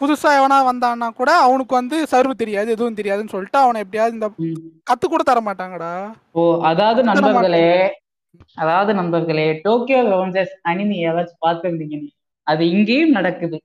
[0.00, 4.54] புதுசா எவனா வந்தான்னா கூட அவனுக்கு வந்து சர்வ் தெரியாது எதுவும் தெரியாதுன்னு சொல்லிட்டு அவனை எப்படியாவது இந்த ம்.
[4.86, 5.90] கத்து கூட தர மாட்டாங்கடா.
[6.34, 7.66] ஓ அதாவது நண்பர்களே
[8.58, 11.96] அதாவது நண்பர்களே டோக்கியோ ரெவஞ்சர்ஸ் அனிமி ஏதாச்சும் பார்த்துருந்தீங்க
[12.46, 13.56] அது இங்கேயும் நடக்குது.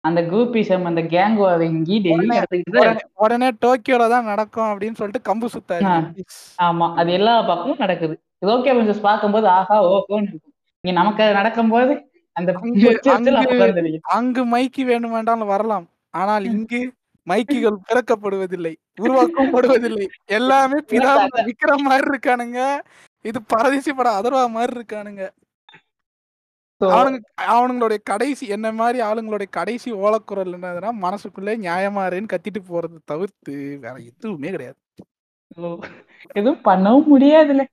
[0.00, 1.36] அந்த குரூப்பிசம் அந்த கேங்
[2.00, 2.44] டெய்லி
[3.20, 5.80] உடனே- டோக்கியோல தான் நடக்கும் அப்படின்னு சொல்லிட்டு கம்பு சுத்தாரு.
[6.62, 6.94] ஆமா.
[6.94, 8.20] அது எல்லா பக்கமும் நடக்குது.
[8.46, 10.52] ஓகே கொஞ்சம் பார்க்கும்போது ஆஹா ஓகோன்னு இருக்கும்.
[10.80, 12.52] இங்க நமக்கு அது நடக்கும்போது அந்த
[14.14, 15.88] அங்கு- மைக்கு வேண்டுமென்றால் வரலாம்.
[16.10, 20.06] ஆனால் இங்கு மைக்குகள் பிறக்கப்படுவதில்லை உருவாக்கப்படுவதில்லை.
[20.24, 20.80] எல்லாமே
[21.44, 22.80] விக்கிற மாதிரி இருக்கானுங்க.
[23.22, 25.28] இது பரதேசி படம் அதர்வா மாதிரி இருக்கானுங்க.
[26.80, 33.94] அவனுங்க அவனுங்களுடைய கடைசி என்ன மாதிரி ஆளுங்களுடைய கடைசி ஓலக்குரல் என்னதுன்னா மனசுக்குள்ளே நியாயமாறேன்னு கத்திட்டு போறது தவிர்த்து வேற
[33.94, 34.76] எதுவுமே கிடையாது.
[36.32, 37.64] எதுவும் பண்ணவும் முடியாதுல்ல.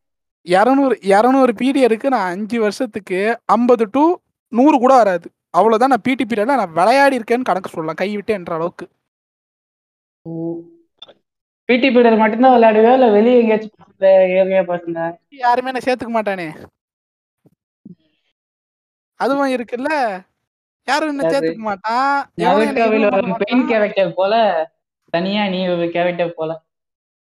[0.48, 4.15] இரநூறு இரநூறு பீரியடுக்கு நான் அஞ்சு வருஷத்துக்கு ஐம்பது டு
[4.48, 5.32] நூறு கூட வராது.
[5.50, 7.96] அவ்வளவுதான் நான் பிடி பீரியட்ல நான் விளையாடி இருக்கேன்னு கணக்கு சொல்லலாம்.
[7.96, 8.88] கை விட்டு என்ற அளவுக்கு.
[11.65, 13.76] பிடி பீரியட் மட்டும்தான் விளையாடுவே இல்ல வெளியே எங்கேயாச்சும்
[15.30, 16.48] யாருமே நான் சேர்த்துக்க மாட்டானே.
[19.18, 20.22] அதுவும் இருக்குல்ல.
[20.86, 22.30] யாரும் என்ன அது- சேர்த்துக்க மாட்டான்
[23.38, 23.68] பெயின்.
[23.68, 24.36] கேரக்டர் போல
[25.10, 26.62] தனியா நீ ஒரு கேரக்டர் போல.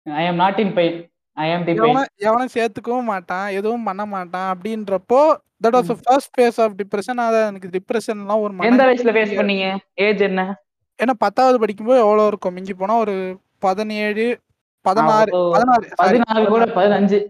[0.03, 4.57] I am not in pain I am the pain எவனும் சேர்த்துக்கவும் மாட்டான் எதுவும் பண்ண மாட்டான்
[4.57, 9.77] அப்படின்றப்போ that was first phase of depression அதான் எனக்கு டிப்ரெஷன்லாம் ஒரு எந்த வயசுல ஃபேஸ் பண்ணீங்க?
[9.93, 10.63] ஏஜ் என்ன?
[11.03, 12.53] ஏன்னா பத்தாவது படிக்கும்போது எவ்வளோ இருக்கும்?
[12.53, 14.39] மிஞ்சி போனா ஒரு பதினேழு
[14.81, 17.25] பதினாறு பதினாறு பதினாறு கூட பதினஞ்சு.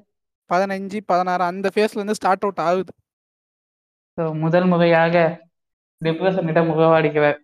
[0.54, 2.94] பதினஞ்சு பதினாறு அந்த ஃபேஸ்ல இருந்து ஸ்டார்ட் அவுட் ஆகுது.
[4.18, 5.16] முதல் முறையாக
[6.02, 7.40] டிப்ரெஷன் முகவாடிக்கிறார்.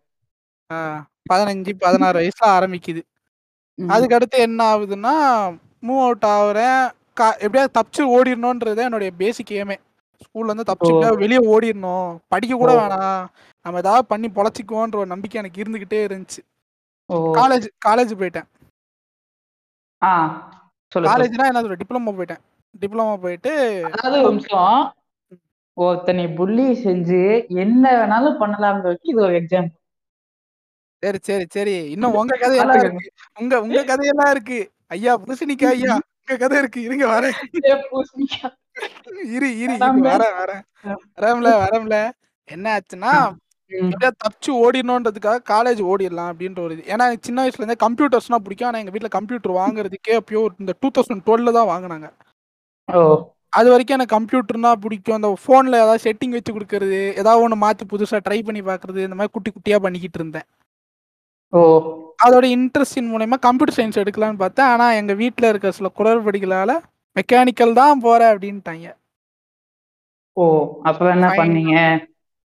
[1.30, 3.02] பதினஞ்சு பதினாறு வயசுல ஆரம்பிக்குது.
[3.78, 3.90] ம்.
[3.90, 5.14] அதுக்கு அடுத்து என்ன ஆகுதுன்னா
[5.82, 6.92] மூவ் அவுட் ஆகுறேன்.
[7.14, 9.76] கா எப்படியாவது தப்பிச்சு ஓடிடணுன்றது என்னுடைய பேசிக் ஏமே
[10.22, 12.18] ஸ்கூல்ல இருந்து தப்பிச்சு வெளியே ஓடிடணும்.
[12.28, 12.72] படிக்க கூட.
[12.74, 13.26] வேணாம்.
[13.66, 16.42] நம்ம ஏதாவது பண்ணி பொழைச்சிக்குவோன்ற ஒரு நம்பிக்கை எனக்கு இருந்துகிட்டே இருந்துச்சு.
[17.10, 18.48] காலேஜ் காலேஜ் போயிட்டேன்.
[21.12, 22.42] காலேஜ்னா என்ன சொல்ற டிப்ளமோ போயிட்டேன்.
[22.82, 23.52] டிப்ளமோ போயிட்டு
[25.82, 27.22] ஒருத்தனை புள்ளி செஞ்சு
[27.64, 29.78] என்ன வேணாலும் பண்ணலாம்ன்றதுக்கு இது ஒரு எக்ஸாம்பிள்
[31.04, 31.76] சரி சரி சரி.
[31.94, 33.08] இன்னும் உங்க கதையெல்லாம் இருக்கு.
[33.40, 34.60] உங்க உங்க கதையெல்லாம் இருக்கு.
[34.96, 36.80] ஐயா புதுசணிக்கா ஐயா உங்க கதை இருக்கு.
[36.88, 37.38] இருங்க வரேன்.
[39.36, 39.76] இரு இரு.
[40.10, 40.64] வரேன் வரேன்.
[41.18, 41.98] வரேன்ல வரேன்ல.
[42.48, 43.14] என்ன ஆச்சுன்னா
[44.22, 46.84] தப்பிச்சு ஓடிடணுன்றதுக்காக காலேஜ் ஓடிடலாம் அப்படின்ற ஒரு இது.
[46.94, 48.70] ஏன்னா சின்ன வயசுல இருந்தே கம்ப்யூட்டர்ஸ்னா பிடிக்கும்.
[48.70, 52.10] ஆனா எங்க வீட்ல கம்ப்யூட்டர் வாங்குறதுக்கே அப்பயோ இந்த டூ தௌசண்ட் டுவெல்ல தான் வாங்கினாங்க.
[53.54, 55.16] அது வரைக்கும் எனக்கு கம்ப்யூட்டர்னா பிடிக்கும்.
[55.16, 59.34] அந்த ஃபோன்ல ஏதாவது செட்டிங் வச்சு கொடுக்கறது ஏதாவது ஒன்று மாத்தி புதுசா ட்ரை பண்ணி பார்க்கறது இந்த மாதிரி
[59.34, 60.48] குட்டி குட்டியா பண்ணிக்கிட்டு இருந்தேன்.
[61.54, 61.62] ஓ.
[62.20, 64.66] அதோட இன்ட்ரெஸ்டின் மூலயமா கம்ப்யூட்டர் சயின்ஸ் எடுக்கலாம்னு பார்த்தேன்.
[64.66, 66.72] ஆனா எங்க வீட்ல இருக்க சில குளறுபடிகளால
[67.16, 68.88] மெக்கானிக்கல் தான் போற அப்படின்ட்டாங்க.
[70.38, 70.44] ஓ
[70.84, 71.30] அப்ப என்ன.
[71.36, 71.76] பண்ணீங்க?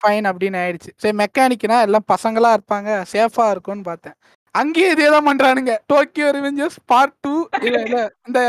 [0.03, 0.91] ஃபைன் அப்படின்னு ஆயிடுச்சு.
[0.97, 4.17] சரி மெக்கானிக்னா எல்லாம் பசங்களா இருப்பாங்க சேஃபா இருக்கும்னு பார்த்தேன்.
[4.55, 5.73] அங்கேயே இதே தான் பண்றானுங்க.
[5.87, 8.41] டோக்கியோ ரிவெஞ்சர்ஸ் பார்ட் டூ இல்ல இல்ல இந்த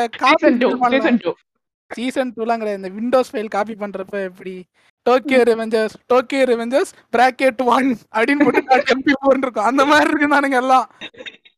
[1.94, 2.76] சீசன் டூலாம் கிடையாது.
[2.76, 4.66] இந்த விண்டோஸ் ஃபைல் காப்பி பண்றப்ப எப்படி?
[5.04, 9.64] Tokyo Revengers Tokyo Revengers bracket one அப்படின்னு போட்டு எம்பி இருக்கும்.
[9.64, 10.90] அந்த மாதிரி இருக்கு நானுங்க எல்லாம்.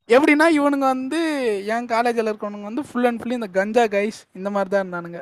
[0.08, 4.70] எப்படின்னா இவனுங்க வந்து என் காலேஜில் இருக்கவனுங்க வந்து ஃபுல் அண்ட் ஃபுல்லி இந்த கஞ்சா கைஸ் இந்த மாதிரி
[4.70, 5.22] தான் இருந்தானுங்க.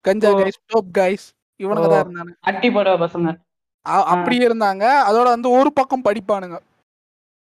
[0.00, 0.30] கஞ்சா.
[0.30, 1.88] கைஸ் டோப் கைஸ் இவனுங்க.
[1.88, 2.34] தான் இருந்தானுங்க.
[2.40, 3.28] அட்டி போடுற பசங்க.
[3.88, 5.00] அ- அப்படி இருந்தாங்க.
[5.08, 6.58] அதோட வந்து ஒரு பக்கம் படிப்பானுங்க.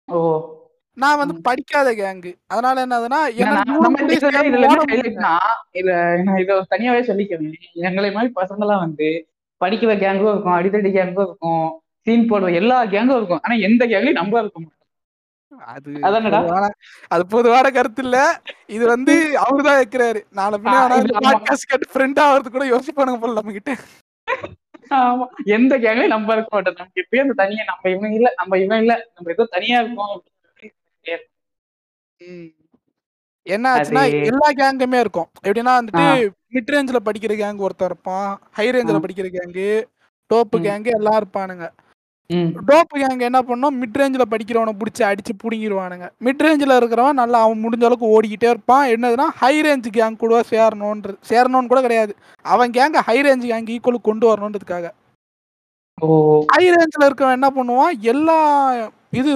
[0.06, 0.56] ஓ.
[0.98, 3.50] நான் வந்து படிக்காத கேங்கு அதனால என்னதுன்னா இதுல
[5.18, 5.96] நான் இதை
[6.72, 7.52] தனியாவே சொல்லிக்கிறேன்.
[7.88, 9.08] எங்களை மாதிரி பசங்கெல்லாம் வந்து
[9.60, 11.66] படிக்கிற கேங்கும் இருக்கும் அடித்தடி கேங்கும் இருக்கும்
[12.06, 13.42] சீன் போடுற எல்லா கேங்கும் இருக்கும்.
[13.44, 14.74] ஆனா எந்த கேங்லயும் நம்ம இருக்க மாட்டோம்.
[15.68, 15.90] அது
[17.10, 18.16] அது பொதுவான கருத்து இல்ல.
[18.68, 20.20] இது வந்து அவருதான் வைக்கிறாரு.
[20.32, 20.56] நாளை
[21.00, 21.14] இது.
[21.26, 23.72] பாட்காஸ்ட் கேட்டு ஃப்ரெண்ட் ஆகிறது கூட யோசிப்பானுங்க போல நம்ம கிட்ட
[24.98, 25.24] ஆமா.
[25.54, 26.76] எந்த கேங்லயும் நம்ம இருக்க மாட்டோம்.
[26.78, 28.94] நமக்கு எப்பயும் அந்த தனியா நம்ம இவன் இல்ல நம்ம இவன் இல்ல.
[29.14, 30.12] நம்ம ஏதோ தனியா இருக்கோம்.
[33.46, 35.28] என்ன ஆச்சுன்னா எல்லா கேங்குமே இருக்கும்.
[35.42, 36.06] எப்படின்னா வந்துட்டு.
[36.52, 38.40] மிட் ரேஞ்சில் படிக்கிற கேங் ஒருத்தர் இருப்பான்.
[38.52, 39.04] ஹை ரேஞ்சில்.
[39.04, 39.68] படிக்கிற கேங்கு
[40.30, 40.64] டோப்பு ம்.
[40.64, 41.66] கேங்கு எல்லாம் இருப்பானுங்க.
[42.30, 42.50] ம்.
[42.68, 43.76] டோப்பு கேங் என்ன பண்ணும்?
[43.82, 48.88] மிட் ரேஞ்சில் படிக்கிறவனை பிடிச்சி அடிச்சு புடுங்கிடுவானுங்க மிட் ரேஞ்சில் இருக்கிறவன் நல்லா அவன் முடிஞ்ச அளவுக்கு ஓடிக்கிட்டே இருப்பான்.
[48.88, 52.14] என்னதுன்னா ஹை ரேஞ்ச் கேங் கூட சேரணுன்றது சேரணும்னு கூட கிடையாது.
[52.42, 54.88] அவன் கேங்க ஹை ரேஞ்ச் கேங் ஈக்குவல் கொண்டு வரணுன்றதுக்காக.
[56.00, 56.08] ஓ.
[56.46, 57.98] ஹை ரேஞ்சில் இருக்கவன் என்ன பண்ணுவான்?
[58.00, 58.38] எல்லா
[59.12, 59.32] இது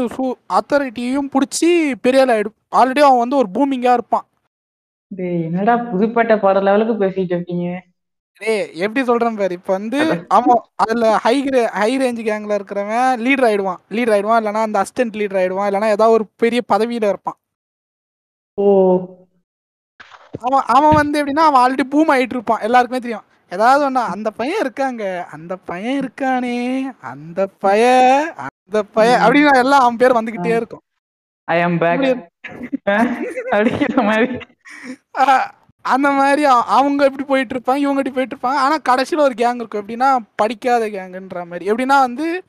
[0.56, 1.68] அத்தாரிட்டியும் பிடிச்சி
[2.00, 2.58] பெரிய ஆள் ஆயிடும்.
[2.76, 4.26] ஆல்ரெடி அவன் வந்து ஒரு பூமிங்காக இருப்பான்.
[5.11, 7.66] டேய், என்னடா புதுப்பேட்டை பாட லெவலுக்கு பேசிட்டு இருக்கீங்க?
[8.40, 9.54] டேய் எப்படி சொல்றேன் பாரு.
[9.54, 11.35] இப்போ வந்து அவன் அதுல ஹை
[11.80, 13.80] ஹை ரேஞ்ச் கேங்ல இருக்கிறவன் லீடர் ஆயிடுவான்.
[13.90, 17.38] லீடர் ஆயிடுவான் இல்லைனா அந்த அசிஸ்டன்ட் லீடர் ஆயிடுவான் இல்லைனா ஏதாவது ஒரு பெரிய பதவியில இருப்பான்.
[18.58, 18.64] ஓ.
[20.40, 22.61] அவன் அவன் வந்து எப்படின்னா அவன் ஆல்ரெடி பூம் ஆயிட்டு இருப்பான்.
[22.61, 23.26] எல்லாருக்குமே தெரியும்.
[23.50, 25.04] ஏதாவது ஒண்ணா அந்த பையன் இருக்காங்க.
[25.30, 26.56] அந்த பையன் இருக்கானே.
[27.00, 27.85] அந்த பைய
[28.72, 30.80] அந்த பைய அப்படின்னு எல்லாம் அவன் பேர் வந்துகிட்டே இருக்கும்.
[31.44, 32.30] ஐ ஆம் பேக்
[33.50, 34.38] அப்படிங்கிற மாதிரி.
[35.82, 38.50] அந்த மாதிரி அவங்க எப்படி போயிட்டு இருப்பாங்க இவங்க எப்படி போயிட்டு இருப்பாங்க.
[38.50, 39.87] ஆனா கடைசியில ஒரு கேங் இருக்கும்.
[39.87, 41.72] எப்படின்னா படிக்காத கேங்குன்ற மாதிரி.
[41.72, 42.42] எப்படின்னா வந்து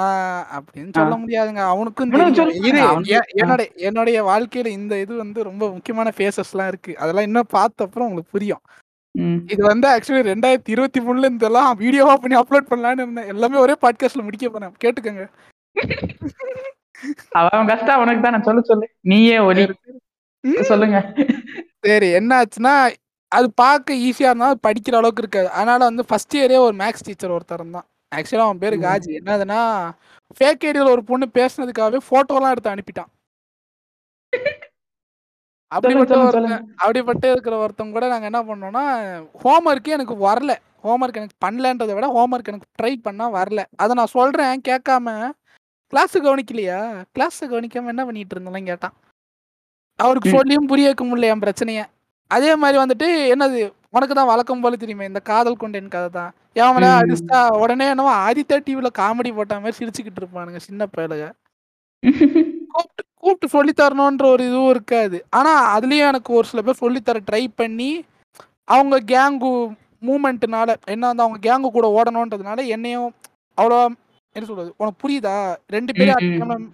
[0.00, 1.56] அப்படின்னு சொல்ல முடியாதுங்க.
[1.56, 2.12] அவனுக்கும்
[2.50, 6.98] இது அவனுக்கு- எ- என்னுடைய வாழ்க்கையில இந்த இது வந்து ரொம்ப முக்கியமான ஃபேசஸ் எல்லாம் இருக்கு.
[6.98, 8.60] அதெல்லாம் இன்னும் பார்த்த அப்புறம் உங்களுக்கு புரியும்.
[9.46, 13.26] இது வந்து ஆக்சுவலி ரெண்டாயிரத்தி இருபத்தி மூணுல இருந்தெல்லாம் வீடியோவா பண்ணி அப்லோட் பண்ணலாம்னு இருந்தேன்.
[13.26, 14.74] எல்லாமே ஒரே பாட்காஸ்ட்ல முடிக்க போறேன்.
[14.84, 15.28] கேட்டுக்கோங்க.
[17.30, 18.88] அவன் கஷ்டம் அவனுக்கு தான் சொல்லு சொல்லு.
[19.00, 19.72] நீயே ஒலி.
[20.60, 21.14] சொல்லுங்க.
[21.80, 22.92] சரி என்ன ஆச்சுன்னா
[23.28, 25.50] அது பார்க்க ஈஸியா இருந்தாலும் படிக்கிற அளவுக்கு இருக்காது.
[25.50, 27.86] அதனால வந்து ஃபர்ஸ்ட் இயரே ஒரு மேக்ஸ் டீச்சர் ஒருத்தர் இருந்தான்.
[28.16, 28.76] ஆக்சுவலா அவன் பேரு.
[28.76, 29.18] காஜி.
[29.24, 29.90] என்னதுன்னா
[30.40, 33.21] ஃபேக் ஐடியில் ஒரு பொண்ணு பேசுனதுக்காகவே போட்டோலாம் எடுத்து அனுப்பிட்டான்.
[35.72, 36.52] அப்படிப்பட்ட ஒருத்தன்.
[36.76, 38.84] அப்படிப்பட்ட இருக்கிற ஒருத்தன் கூட நாங்க என்ன பண்ணோம்னா
[39.42, 40.52] ஹோம்ஒர்க்கே எனக்கு வரல.
[40.84, 43.60] ஹோம்ஒர்க் எனக்கு பண்ணலன்றதை விட ஹோம்ஒர்க் எனக்கு ட்ரை பண்ணா வரல.
[43.76, 45.06] அதை நான் சொல்றேன் கேட்காம
[45.92, 46.78] கிளாஸ் கவனிக்கலையா?
[47.12, 48.94] கிளாஸ் கவனிக்காம என்ன பண்ணிட்டு இருந்தோம்லாம் கேட்டான்.
[49.98, 50.30] அவருக்கு.
[50.30, 51.82] சொல்லியும் புரிய வைக்க முடியல என் பிரச்சனைய.
[52.30, 53.60] அதே மாதிரி வந்துட்டு என்னது
[53.94, 56.32] உனக்கு தான் வழக்கம் போல தெரியுமே இந்த காதல் கொண்டேன் கதை தான்.
[56.88, 57.00] ம்.
[57.00, 61.24] அடிச்சா உடனே என்னவோ ஆதித்யா டிவில காமெடி போட்ட மாதிரி சிரிச்சுக்கிட்டு இருப்பானுங்க சின்ன பயலுக.
[62.72, 65.18] கூப்பிட்டு கூப்பிட்டு சொல்லி தரணுன்ற ஒரு இதுவும் இருக்காது.
[65.30, 67.90] ஆனா அதுலயும் எனக்கு ஒரு சில பேர் சொல்லித்தர ட்ரை பண்ணி
[68.68, 69.50] அவங்க கேங்கு
[70.08, 73.10] மூமெண்ட்னால என்ன வந்து அவங்க கேங்கு கூட ஓடணுன்றதுனால என்னையும்
[73.58, 73.78] அவ்வளோ
[74.36, 75.34] என்ன சொல்றது உனக்கு புரியுதா?
[75.66, 76.20] ரெண்டு பேரும்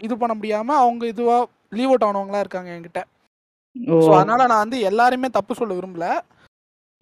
[0.07, 1.36] இது பண்ண முடியாம அவங்க இதுவா
[1.72, 3.01] லீவ் அவுட் ஆனவங்களா இருக்காங்க என்கிட்ட.
[4.05, 6.07] ஸோ அதனால நான் வந்து எல்லாருமே தப்பு சொல்ல விரும்பல.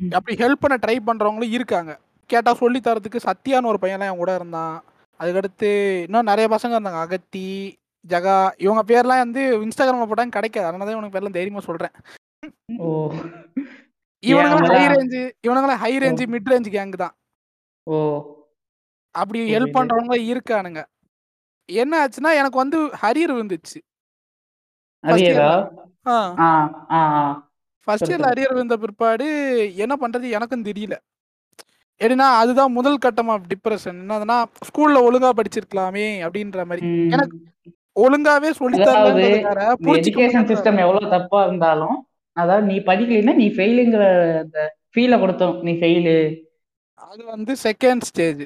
[0.00, 1.92] அப்படி ஹெல்ப் பண்ண ட்ரை பண்றவங்களும் இருக்காங்க.
[2.30, 4.76] கேட்டா சொல்லி தரதுக்கு சத்யான்னு ஒரு பையன்லாம் என் கூட இருந்தான்.
[5.20, 5.70] அதுக்கடுத்து
[6.06, 7.02] இன்னும் நிறைய பசங்க இருந்தாங்க.
[7.06, 7.46] அகத்தி
[8.08, 10.66] ஜகா இவங்க பேர்லாம் வந்து இன்ஸ்டாகிராம்ல போட்டாங்க கிடைக்காது.
[10.66, 11.94] அதனால தான் இவனுக்கு பேர்லாம் தைரியமா சொல்றேன்.
[12.78, 12.88] ஓ.
[14.22, 14.84] இவனுங்களாம் high.
[14.86, 17.14] Range இவனுங்களாம் high range mid range gang தான்.
[17.86, 17.96] ஓ.
[19.14, 19.40] அப்படி.
[19.54, 20.80] ஹெல்ப் பண்றவங்க இருக்கானுங்க.
[21.68, 23.32] என்ன ஆச்சுன்னா எனக்கு வந்து ஹரியர்?
[26.06, 26.16] ஆ.
[27.88, 28.26] ஃபர்ஸ்ட் இயர்ல.
[28.32, 29.26] அரியர் வந்த பிற்பாடு
[29.76, 30.96] என்ன பண்றது எனக்கும் தெரியல.
[32.00, 36.88] எப்படின்னா அதுதான் முதல் கட்டம் ஆஃப் டிப்ரெஷன் என்னதுன்னா ஸ்கூல்ல ஒழுங்கா படிச்சிருக்கலாமே அப்படின்ற மாதிரி.
[37.10, 37.36] எனக்கு
[37.96, 38.78] ஒழுங்காவே சொல்லி
[39.96, 41.96] எஜுகேஷன் சிஸ்டம் எவ்வளவு தப்பா இருந்தாலும்
[42.36, 44.04] அதாவது நீ படிக்கலைன்னா நீ ஃபெயிலுங்கிற
[44.40, 44.58] அந்த
[44.92, 45.56] ஃபீலை கொடுத்தோம்.
[45.62, 46.16] நீ ஃபெயிலு
[47.02, 48.42] அது வந்து செகண்ட் ஸ்டேஜ்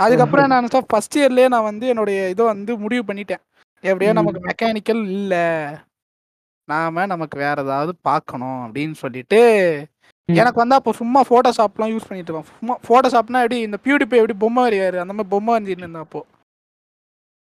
[0.00, 3.42] அதுக்கப்புறம் நான் ஃபர்ஸ்ட் இயர்லயே நான் வந்து என்னுடைய இதை வந்து முடிவு பண்ணிட்டேன்.
[3.84, 4.12] எப்படியோ.
[4.12, 5.34] நமக்கு மெக்கானிக்கல் இல்ல.
[6.68, 9.40] நாம நமக்கு வேற ஏதாவது பார்க்கணும் அப்படின்னு சொல்லிட்டு.
[10.28, 14.62] எனக்கு வந்து அப்போ சும்மா ஃபோட்டோஷாப்லாம் யூஸ் பண்ணிட்டு இருக்கோம் சும்மா ஃபோட்டோஷாப்னா எப்படி இந்த பியூட்டிஃபை எப்படி பொம்மை
[14.66, 16.20] வரையாரு அந்த மாதிரி பொம்மை வரைஞ்சிட்டு இருந்தேன் அப்போ.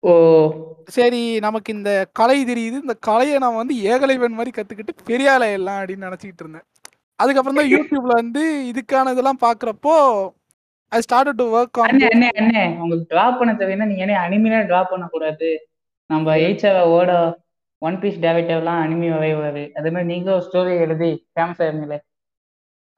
[0.04, 0.12] ஓ.
[0.96, 2.78] சரி நமக்கு இந்த கலை தெரியுது.
[2.84, 6.66] இந்த கலையை நான் வந்து ஏகலைவன் மாதிரி கத்துக்கிட்டு பெரிய ஆளாயிடலாம் அப்படின்னு நினச்சிக்கிட்டு இருந்தேன்.
[7.20, 8.42] அதுக்கப்புறம் தான் யூடியூப்ல வந்து
[8.72, 9.96] இதுக்கான இதெல்லாம் பார்க்குறப்போ
[10.92, 14.60] I start to work on அண்ணே அண்ணே அண்ணே உங்களுக்கு டிராப் பண்ண தேவைன்னா நீங்க என்ன அனிமினா
[14.68, 15.50] டிராப் பண்ணக்கூடாது.
[16.10, 17.12] நம்ம எயிச்சாவ ஓட
[17.82, 22.00] ஒன் பீஸ் டேவிட்டெல்லாம் அனிமி வரைவாரு அதே மாதிரி நீங்க ஒரு ஸ்டோரி எழுதி ஃபேமஸ் ஆயிருந்தீங்களே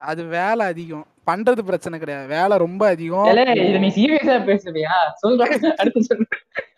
[0.00, 1.06] அது வேலை அதிகம்.
[1.26, 2.26] பண்றது பிரச்சனை கிடையாது.
[2.28, 3.26] வேலை ரொம்ப அதிகம்.
[3.30, 4.94] இல்ல இது நீ சீரியஸா பேசுறியா?
[5.22, 5.48] சொல்ற
[5.82, 6.14] அடுத்து
[6.54, 6.69] ஏய்,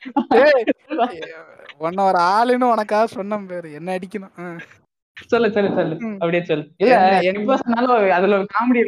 [1.81, 3.69] உன்ன ஒரு ஆளுன்னு உனக்காக சொன்னேன் பேரு.
[3.73, 4.35] என்ன அடிக்கணும்.
[5.27, 5.97] சொல்லு சொல்லு சொல்லு.
[6.21, 6.65] அப்படியே சொல்லு.
[6.83, 6.95] இல்ல
[7.31, 7.57] எப்ப
[8.19, 8.83] அதுல ஒரு காமெடி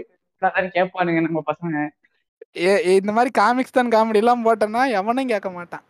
[0.77, 1.77] கேட்பானுங்க நம்ம பசங்க.
[2.97, 5.85] இந்த மாதிரி காமிக்ஸ் தான் காமெடி எல்லாம் போட்டேன்னா எவனும் கேட்க மாட்டான்.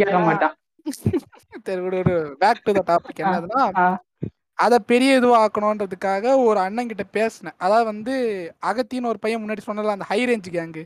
[0.00, 0.54] கேட்க மாட்டான்.
[1.66, 2.14] சரி விடு விடு.
[2.38, 3.64] பேக் டு த டாபிக் என்னதுன்னா.
[4.58, 7.56] அதை பெரிய இதுவாக்கணுன்றதுக்காக ஒரு அண்ணன் கிட்ட பேசினேன்.
[7.58, 8.14] அதாவது வந்து
[8.62, 10.82] அகத்தின்னு ஒரு பையன் முன்னாடி சொன்னல அந்த ஹை ரேஞ்ச் கேங்கு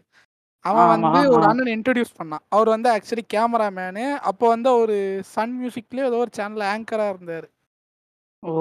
[0.65, 1.45] அவன் வந்து ஒரு.
[1.49, 4.97] அண்ணன் இன்ட்ரடியூஸ் பண்ணான் அவர் வந்து ஆக்சுவலி கேமராமேனு அப்போ வந்து ஒரு
[5.33, 7.49] சன் மியூசிக்லயே ஏதோ ஒரு சேனல் ஆங்கரா இருந்தாரு
[8.43, 8.53] ஓ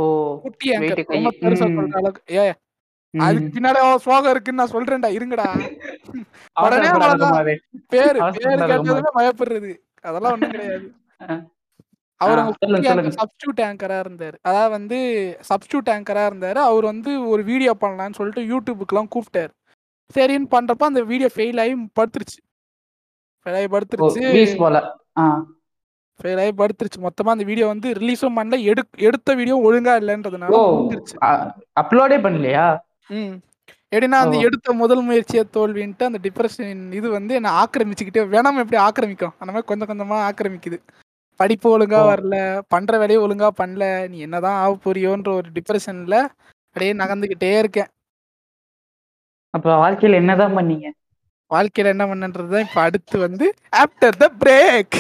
[0.43, 1.29] குட்டி ஆங்கர் ரொம்ப.
[1.41, 1.67] பெருசா.
[1.71, 2.45] சொல்ற அளவுக்கு ஏ.
[3.13, 5.47] அதுக்கு பின்னாடி சோகம் இருக்குன்னு நான் சொல்றேன்டா இருங்கடா
[6.65, 6.89] உடனே.
[7.91, 8.59] பேரு பேரு.
[8.69, 9.71] கேட்டதுமே பயப்படுறது
[10.05, 10.87] அதெல்லாம் ஒண்ணும் கிடையாது.
[12.21, 12.41] அவர்.
[13.17, 14.97] சப்ஸ்டியூட் ஆங்கரா இருந்தாரு அதாவது வந்து
[15.49, 19.53] சப்ஸ்டியூட் ஆங்கரா இருந்தாரு அவர் வந்து ஒரு வீடியோ பண்ணலாம்னு சொல்லிட்டு யூடியூபுக்குலாம் கூப்பிட்டாரு
[20.15, 22.39] சரின்னு பண்றப்ப அந்த வீடியோ ஃபெயில் ஆகி படுத்துருச்சு.
[23.45, 24.19] ஃபெயில் ஆகி படுத்துருச்சு.
[26.19, 26.99] ஃபெயில் ஆகி படுத்துருச்சு.
[26.99, 28.61] மொத்தமா அந்த வீடியோ வந்து ரிலீஸும் பண்ணல.
[28.63, 30.51] எடு எடுத்த வீடியோ ஒழுங்கா இல்லைன்றதுனால
[31.81, 32.65] அப்லோடே பண்ணலையா?
[33.09, 33.33] ம்.
[33.95, 34.35] எப்படின்னா அந்த.
[34.39, 39.33] எடுத்த முதல் முயற்சியை தோல்வின்ட்டு அந்த டிப்ரெஷன் இது வந்து என்ன ஆக்கிரமிச்சுக்கிட்டே வேணாம் எப்படி ஆக்கிரமிக்கும்.
[39.39, 40.77] அந்த மாதிரி கொஞ்சம் கொஞ்சமா ஆக்கிரமிக்குது.
[41.39, 41.99] படிப்பு ஒழுங்கா.
[42.11, 42.35] வரல.
[42.67, 43.83] பண்ற வேலையை ஒழுங்கா பண்ணல.
[44.09, 46.15] நீ என்னதான் ஆக போறியோன்ற ஒரு டிப்ரெஷன்ல
[46.67, 47.89] அப்படியே நகர்ந்துகிட்டே இருக்கேன்.
[49.53, 50.87] அப்ப வாழ்க்கையில என்னதான் பண்ணீங்க?
[51.51, 53.45] வாழ்க்கையில என்ன பண்ணன்றதுதான் இப்ப அடுத்து வந்து
[53.81, 54.97] ஆஃப்டர் த பிரேக்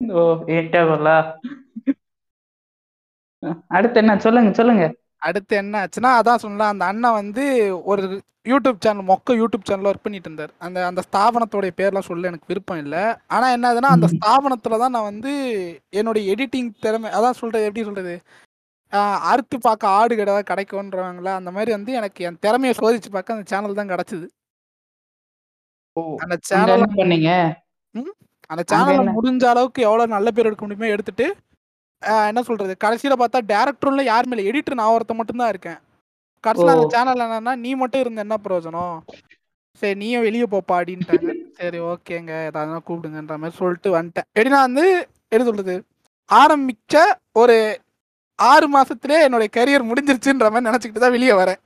[0.00, 0.22] ஓ
[0.54, 0.80] ஏன்டா
[3.72, 4.12] அடுத்து என்ன?
[4.18, 4.84] சொல்லுங்க சொல்லுங்க.
[5.20, 7.44] அடுத்து என்ன ஆச்சுன்னா அதான் சொன்னல அந்த அண்ணன் வந்து
[7.84, 8.02] ஒரு
[8.46, 10.52] யூடியூப் சேனல் மொக்க யூடியூப் சேனல் ஒர்க் பண்ணிட்டு இருந்தார்.
[10.58, 13.02] அந்த அந்த ஸ்தாபனத்தோடைய பேர்லாம் சொல்ல எனக்கு விருப்பம் இல்லை.
[13.28, 14.14] ஆனா என்னதுன்னா அந்த ம்.
[14.14, 15.32] ஸ்தாபனத்துல தான் நான் வந்து
[15.92, 18.14] என்னுடைய எடிட்டிங் திறமை அதான் சொல்றது எப்படி சொல்றது?
[18.24, 18.51] ஆஹ்
[19.30, 23.78] அறுத்து பார்க்க ஆடு கடை கிடைக்கும்ன்றவாங்களா அந்த மாதிரி வந்து எனக்கு என் திறமையை சோதிச்சு பார்க்க அந்த சேனல்
[23.80, 24.26] தான் கிடைச்சது.
[26.24, 27.30] அந்த சேனல் பண்ணீங்க?
[28.50, 29.14] அந்த சேனல்ல என்ன?
[29.18, 31.26] முடிஞ்ச அளவுக்கு எவ்வளவு நல்ல பேர் எடுக்க முடியுமோ எடுத்துட்டு
[32.30, 35.80] என்ன சொல்றது கடைசியில பார்த்தா டேரக்டர்ல யாருமே இல்லை எடிட்டர் நான் ஒருத்த மட்டும் தான் இருக்கேன்.
[36.44, 36.86] கடைசியில் அந்த.
[36.94, 38.96] சேனல் என்னன்னா நீ மட்டும் இருந்த என்ன பிரயோஜனம்?
[39.82, 41.32] சரி நீயும் வெளியே போப்பா அப்படின்ட்டாங்க.
[41.60, 44.26] சரி ஓகேங்க ஏதாவது கூப்பிடுங்கன்ற மாதிரி சொல்லிட்டு வந்துட்டேன்.
[44.34, 44.84] எப்படின்னா வந்து
[45.32, 45.76] எப்படி சொல்றது
[46.30, 46.96] ஆரம்பிச்ச
[47.42, 47.56] ஒரு
[48.50, 51.60] ஆறு மாசத்துலயே என்னுடைய கரியர் முடிஞ்சிருச்சுன்ற மாதிரி நினைச்சுக்கிட்டு தான் வெளியே வரேன்.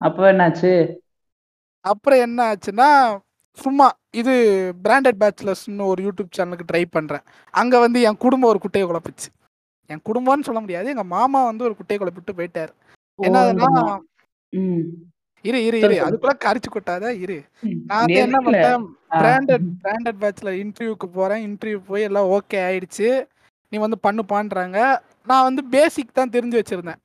[0.00, 0.72] அப்ப என்னாச்சு?
[1.84, 2.88] அப்புறம் என்ன ஆச்சுன்னா
[3.58, 4.32] சும்மா இது
[4.84, 7.22] பிராண்டட் பேச்சுலர்ஸ்னு ஒரு யூடியூப் சேனலுக்கு ட்ரை பண்றேன்.
[7.54, 9.28] அங்க வந்து என் குடும்பம் ஒரு குட்டையை குழப்பிச்சு.
[9.90, 10.88] என் குடும்பம்னு சொல்ல முடியாது.
[10.88, 12.72] எங்க மாமா வந்து ஒரு குட்டையை குழப்பிட்டு போயிட்டாரு.
[13.18, 13.98] என்னதுன்னா.
[15.44, 15.96] இரு இரு இரு.
[16.06, 17.38] அதுக்குள்ள கரிச்சு கொட்டாத இரு.
[17.86, 18.38] நான் என்ன?
[18.46, 18.84] பண்ணேன்.
[19.10, 21.42] பிராண்டட் பிராண்டட் பேட்ச்ல இன்டர்வியூக்கு போறேன்.
[21.46, 23.08] இன்டர்வியூ போய் எல்லாம் ஓகே ஆயிடுச்சு.
[23.76, 24.78] நீ வந்து பண்ணுப்பான்றாங்க.
[25.30, 27.00] நான் வந்து பேசிக் தான் தெரிஞ்சு வச்சிருந்தேன்.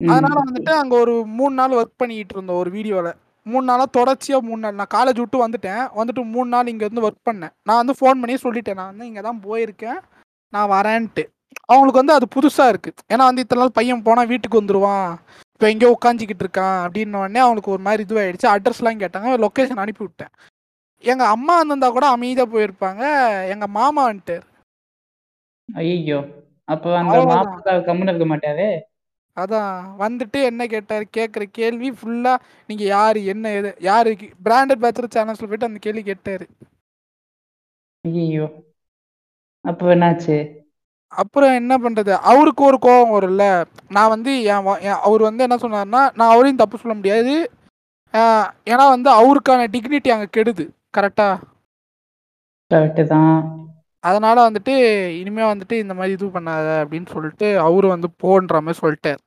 [0.00, 3.10] அதனால வந்துட்டு அங்க ஒரு மூணு நாள் ஒர்க் பண்ணிட்டு இருந்தோம் ஒரு வீடியோல
[3.46, 4.76] மூணு நாளா தொடர்ச்சியா மூணு நாள்.
[4.80, 5.82] நான் காலேஜ் விட்டு வந்துட்டேன்.
[5.98, 7.52] வந்துட்டு மூணு நாள் இங்க இருந்து ஒர்க் பண்ணேன்.
[7.68, 8.78] நான் வந்து ஃபோன் பண்ணி சொல்லிட்டேன்.
[8.80, 9.98] நான் வந்து இங்க தான் போயிருக்கேன்.
[10.52, 11.24] நான் வரேன்ட்டு.
[11.70, 12.90] அவங்களுக்கு வந்து அது புதுசா இருக்கு.
[13.12, 15.10] ஏன்னா வந்து இத்தனை நாள் பையன் போனா வீட்டுக்கு வந்துருவான்.
[15.54, 18.48] இப்போ எங்கேயோ உட்காந்துக்கிட்டு இருக்கான் அப்படின்ன உடனே அவனுக்கு ஒரு மாதிரி இதுவாயிடுச்சு.
[18.54, 19.32] அட்ரஸ்லாம் கேட்டாங்க.
[19.44, 20.32] லொக்கேஷன் அனுப்பி விட்டேன்.
[21.04, 23.04] எங்க அம்மா வந்திருந்தா கூட அமைதியா போயிருப்பாங்க.
[23.54, 24.46] எங்க மாமா வந்துட்டார்
[25.68, 26.18] ஐயோ
[26.64, 27.44] அப்ப அந்த அவ்வளவுதான்.
[27.44, 28.70] மாப்பிள்ளை கம்முன்னு இருக்க மாட்டாரே?
[29.36, 29.76] அதான்.
[29.98, 31.04] வந்துட்டு என்ன கேட்டார்?
[31.16, 32.32] கேட்குற கேள்வி ஃபுல்லா
[32.66, 33.24] நீங்க யாரு?
[33.24, 34.10] என்ன எது யாரு?
[34.44, 36.46] பிராண்டட் பேச்சர் சேனல்ஸ்ல போயிட்டு அந்த கேள்வி கேட்டாரு.
[38.04, 38.46] ஐயோ
[39.64, 40.36] அப்போ என்னாச்சு?
[41.12, 42.12] அப்புறம் என்ன பண்றது?
[42.30, 43.44] அவருக்கு ஒரு கோபம் வரும்ல.
[43.88, 47.34] நான் வந்து என் வ- என் அவர் வந்து என்ன சொன்னாருன்னா நான் அவரையும் தப்பு சொல்ல முடியாது.
[48.70, 50.64] ஏன்னா வந்து அவருக்கான டிக்னிட்டி அங்கே கெடுது.
[50.96, 51.28] கரெக்டா
[52.70, 53.32] கரெக்டு தான்
[54.02, 54.74] அதனால வந்துட்டு
[55.20, 59.20] இனிமே வந்துட்டு இந்த மாதிரி இது பண்ணாத அப்படின்னு சொல்லிட்டு அவரு வந்து போன்ற மாதிரி சொல்லிட்டார்.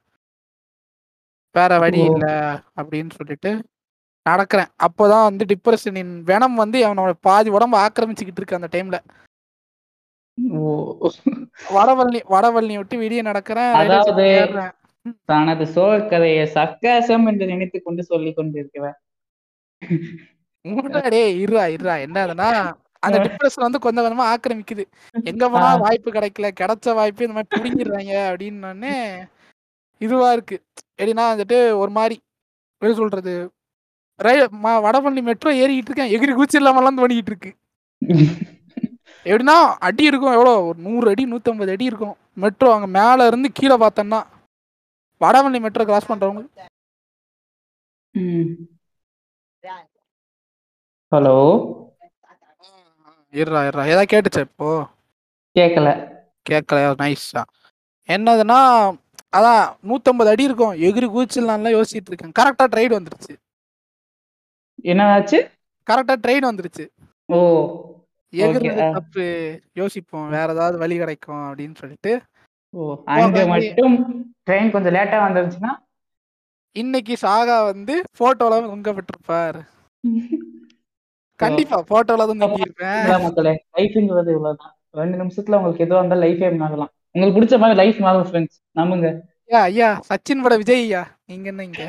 [1.55, 1.99] வேற வழி.
[1.99, 2.33] இல்லை
[2.81, 3.51] அப்படின்னு சொல்லிட்டு
[4.25, 4.71] நடக்கிறேன்.
[4.83, 8.97] அப்போதான் வந்து டிப்ரெஷனின் வெனம் வந்து அவனோட பாதி உடம்பு ஆக்கிரமிச்சுக்கிட்டு இருக்கு அந்த டைம்ல
[11.75, 14.71] வடவள்ளி வடவள்ளி விட்டு வெளியே நடக்கிறேன் அதாவது-.
[15.25, 18.97] தனது சோகக்கதையை சர்க்காசம் என்று நினைத்து கொண்டு சொல்லிக் கொண்டிருக்கிறேன்.
[20.65, 21.99] முன்னாடியே இருடா இருடா.
[21.99, 22.49] என்ன ஆகுதுன்னா
[23.05, 24.85] அந்த டிப்ரெஷன் வந்து கொஞ்சம் கொஞ்சமா ஆக்கிரமிக்குது.
[25.23, 25.75] எங்க போனா.
[25.75, 29.29] வாய்ப்பு கிடைக்கல கிடைச்ச வாய்ப்பு இந்த மாதிரி புடிங்கிடுறாங்க அப்படின்னு
[29.99, 30.63] இதுவா இருக்கு.
[30.97, 32.21] எப்படின்னா வந்துட்டு ஒரு மாதிரி
[32.73, 33.51] எப்படி சொல்றது?
[34.15, 36.19] ரயில் ம- வடபழனி மெட்ரோ ஏறிக்கிட்டு இருக்கேன்.
[36.19, 37.55] எகிரி குச்சி இல்லாமலாம் தோணிக்கிட்டு இருக்கு.
[39.23, 40.31] எப்படின்னா அடி இருக்கும்.
[40.31, 40.63] எவ்வளோ?
[40.63, 42.15] ஒரு நூறு அடி நூற்றம்பது அடி இருக்கும்.
[42.33, 44.25] மெட்ரோ அங்கே மேலே இருந்து கீழே பார்த்தோன்னா
[45.19, 46.47] வடபழனி மெட்ரோ கிராஸ் பண்ணுறவங்க
[51.15, 51.84] ஹலோ
[53.35, 54.87] இருறா இருறா ஏதாவது கேட்டுச்சா இப்போ?
[55.55, 55.89] கேட்கல
[56.49, 57.41] கேட்கல நைஸா
[58.09, 58.59] என்னதுன்னா
[59.37, 60.73] அதான் நூற்றம்பது அடி இருக்கும்.
[60.73, 62.31] எகிரி குதிச்சிடலாம்லாம் யோசிச்சுட்டு இருக்கேன்.
[62.39, 63.33] கரெக்டாக ட்ரெயின் வந்துருச்சு.
[64.83, 65.37] என்னதாச்சு
[65.87, 66.85] கரெக்டாக ட்ரெயின் வந்துருச்சு.
[67.25, 67.39] ஓ.
[68.93, 69.25] தப்பு.
[69.73, 70.29] யோசிப்போம்.
[70.29, 72.21] வேற ஏதாவது வழி கிடைக்கும் அப்படின்னு சொல்லிட்டு.
[72.73, 73.95] ஓ அங்க அங்கே- மட்டும்
[74.49, 75.71] ட்ரெயின் கொஞ்சம் லேட்டா வந்துருச்சுன்னா?
[76.75, 79.59] இன்னைக்கு சாகா வந்து போட்டோல தொங்கப்பட்டிருப்பார்
[81.43, 82.41] கண்டிப்பா போட்டோல தான்
[83.25, 84.73] மக்களே லைஃப்ங்கிறது இவ்வளவுதான்.
[84.99, 89.09] ரெண்டு நிமிஷத்துல உங்களுக்கு எதுவா இருந்தாலும் லைஃபே ஆகலாம் உங்களுக்கு பிடிச்ச மாதிரி லைஃப் மாறும் ஃப்ரெண்ட்ஸ் நம்புங்க.
[89.49, 91.83] ஐயா ஐயா சச்சின் பட விஜய் ஐயா நீங்க என்ன இங்க?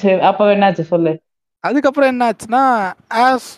[0.00, 0.84] சரி அப்ப என்னாச்சு?
[0.92, 1.12] சொல்லு.
[1.64, 2.62] அதுக்கப்புறம் என்ன ஆச்சுன்னா
[3.24, 3.48] ஆஸ்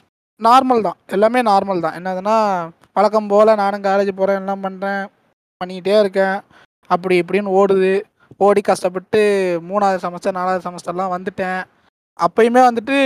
[0.47, 0.99] நார்மல் தான்.
[1.17, 1.97] எல்லாமே நார்மல் தான்.
[1.99, 2.37] என்னதுன்னா
[2.99, 5.05] வழக்கம் போல் நானும் காலேஜ் போகிறேன் எல்லாம் பண்ணுறேன்
[5.61, 6.39] பண்ணிக்கிட்டே இருக்கேன்.
[6.91, 7.93] அப்படி இப்படின்னு ஓடுது.
[8.47, 9.21] ஓடி கஷ்டப்பட்டு
[9.71, 11.61] மூணாவது செமஸ்டர் நாலாவது செமஸ்டர்லாம் வந்துட்டேன்.
[12.19, 12.97] அப்பயுமே வந்துட்டு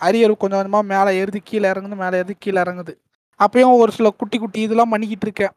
[0.00, 2.92] அரியர் கொஞ்சம் கொஞ்சமாக மேலே ஏறுது கீழே இறங்குது மேலே ஏறுது கீழே இறங்குது.
[3.40, 5.54] அப்பயும் ஒரு சில குட்டி குட்டி இதெல்லாம் பண்ணிக்கிட்டு இருக்கேன்.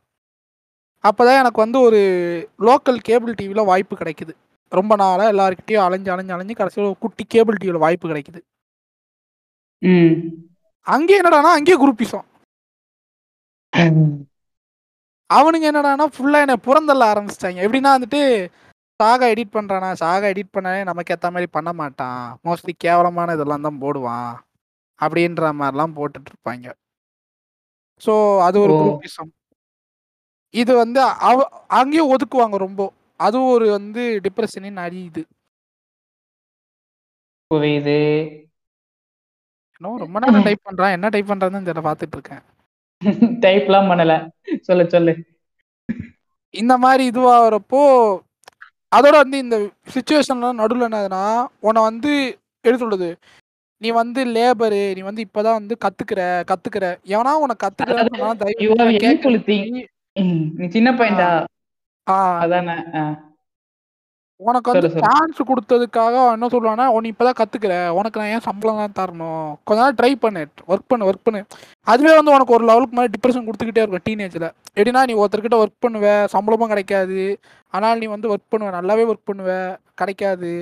[1.03, 1.99] அப்போ தான் எனக்கு வந்து ஒரு
[2.59, 4.33] லோக்கல் கேபிள் டிவியில் வாய்ப்பு கிடைக்குது.
[4.71, 8.39] ரொம்ப நாளாக எல்லாருக்கிட்டையும் அலைஞ்சு அலைஞ்சு அலைஞ்சு கடைசியில் ஒரு குட்டி கேபிள் டிவியில் வாய்ப்பு கிடைக்குது.
[9.81, 10.15] ம்.
[10.87, 12.25] அங்கே என்னடானா அங்கேயே குரூப்பிசம்
[15.29, 17.59] அவனுங்க என்னடானா ஃபுல்லா என்னை புறந்தள்ள ஆரம்பிச்சிட்டாங்க.
[17.65, 18.21] எப்படின்னா வந்துட்டு
[18.99, 19.89] சாகா எடிட் பண்றானா?
[20.01, 22.19] சாகா எடிட் பண்ணாலே நமக்கு ஏத்த மாதிரி பண்ண மாட்டான்.
[22.45, 24.31] மோஸ்ட்லி கேவலமான இதெல்லாம் தான் போடுவான்.
[24.99, 26.67] அப்படின்ற மாதிரிலாம் போட்டுட்டு இருப்பாங்க.
[28.01, 28.13] ஸோ
[28.47, 28.75] அது ஒரு.
[28.75, 29.31] குரூப்பிசம்
[30.53, 31.37] இது வந்து அவ
[31.79, 32.81] அங்கேயும் ஒதுக்குவாங்க ரொம்ப.
[33.19, 35.21] அது ஒரு வந்து டிப்ரெஷனின் அழியுது
[37.51, 37.95] புரியுது.
[39.81, 40.95] இன்னும் ரொம்ப நேரம் டைப் பண்றான்.
[40.97, 42.43] என்ன டைப் பண்றான்னு தெரியல பார்த்துட்டு இருக்கேன்.
[43.43, 44.13] டைப்லாம் பண்ணல.
[44.67, 45.13] சொல்லு சொல்லு.
[46.53, 47.81] இந்த மாதிரி இதுவாகிறப்போ
[48.95, 49.57] அதோட வந்து இந்த
[49.93, 51.23] சுச்சுவேஷன்ல நடுவில் என்னதுன்னா
[51.59, 52.11] உன்னை வந்து
[52.65, 53.09] எப்படி சொல்றது?
[53.81, 56.21] நீ வந்து லேபரு நீ வந்து இப்பதான் வந்து கத்துக்கிற
[56.51, 56.85] கத்துக்கிற.
[57.07, 58.33] எவனா உனக்கு கத்துக்கிறேன்னு சொன்னா
[60.99, 61.29] பையன்டா
[62.43, 62.75] அதானே.
[64.39, 64.89] உனக்கு வந்து.
[65.03, 67.73] சான்ஸ் கொடுத்ததுக்காக அவன் என்ன சொல்லுவானா உன்னை இப்பதான் கத்துக்கிற.
[67.99, 69.45] உனக்கு நான் ஏன் சம்பளம் தான் தரணும்?
[69.67, 70.41] கொஞ்ச நாள் ட்ரை பண்ணு.
[70.71, 71.41] ஒர்க் பண்ணு ஒர்க் பண்ணு.
[71.87, 76.07] அதுவே வந்து உனக்கு ஒரு லெவலுக்கு மேலே டிப்ரெஷன் கொடுத்துக்கிட்டே இருக்கும் டீனேஜில் எப்படின்னா நீ ஒருத்தர்கிட்ட ஒர்க் பண்ணுவ
[76.35, 77.21] சம்பளமும் கிடைக்காது.
[77.73, 79.51] ஆனால் நீ வந்து ஒர்க் பண்ணுவ நல்லாவே ஒர்க் பண்ணுவ
[80.01, 80.53] கிடைக்காது.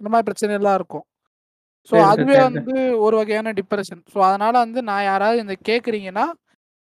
[0.00, 1.06] இந்த மாதிரி பிரச்சனை எல்லாம் இருக்கும்
[1.90, 2.36] ஸோ அதுவே.
[2.48, 6.26] வந்து ஒரு வகையான டிப்ரெஷன் ஸோ அதனால வந்து நான் யாராவது இந்த கேட்குறீங்கன்னா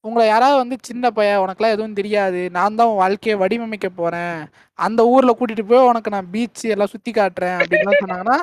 [0.07, 2.41] உங்களை யாராவது வந்து சின்ன பையன் உனக்குலாம் எதுவும் தெரியாது.
[2.57, 4.39] நான் தான் உன் வாழ்க்கையை வடிவமைக்க போறேன்.
[4.79, 7.57] அந்த ஊர்ல கூட்டிட்டு போய் உனக்கு நான் பீச் எல்லாம் சுத்தி காட்டுறேன்.
[7.59, 8.37] அப்படின்லாம் சொன்னாங்கன்னா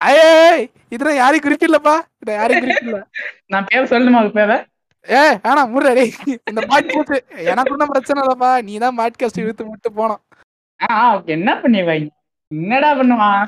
[0.00, 2.98] ஐய் இதுல யாரையும் குறிப்பிடலப்பா இதுல யாரையும் குறிப்பிடல
[3.52, 4.56] நான் பேர் சொல்லணுமா பேர?
[5.08, 6.04] ஏ ஆனா முறை
[6.50, 7.14] இந்த பாட்காஸ்ட்
[7.50, 8.50] எனக்கு ஒன்றும் பிரச்சனை இல்லப்பா.
[8.66, 10.22] நீ தான் பாட்காஸ்ட் இழுத்து மட்டும் போனோம்.
[11.36, 12.08] என்ன பண்ணிடுவாங்க
[12.50, 13.46] என்னடா பண்ணுவான்?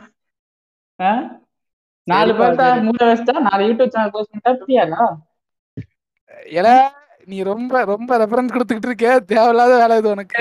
[2.06, 2.68] நாலு பேர்த்தா.
[2.86, 5.02] மூணு வச்சுட்டா நாலு யூடியூப் சேனல் க்ளோஸ் பண்ணிட்டா புரியாதா
[6.58, 6.68] ஏல
[7.28, 10.36] நீ ரொம்ப ரொம்ப ரெஃபரன்ஸ் கொடுத்துக்கிட்டு இருக்கே தேவையில்லாத வேலை இது உனக்கு.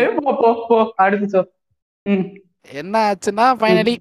[2.71, 3.95] என்ன ஆச்சுன்னா ஃபைனலி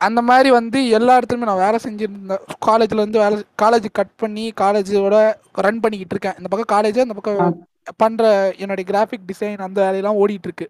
[0.00, 2.42] அந்த மாதிரி வந்து எல்லா இடத்துலையுமே நான் வேலை செஞ்சிருந்தேன்.
[2.58, 5.16] காலேஜில் வந்து வேலை காலேஜ் கட் பண்ணி காலேஜோட
[5.66, 6.36] ரன் பண்ணிக்கிட்டு இருக்கேன்.
[6.38, 7.56] இந்த பக்கம் காலேஜ் அந்த பக்கம்
[8.02, 8.24] பண்ணுற
[8.58, 10.66] என்னுடைய கிராஃபிக் டிசைன் அந்த வேலையெல்லாம் ஓடிட்டு இருக்கு.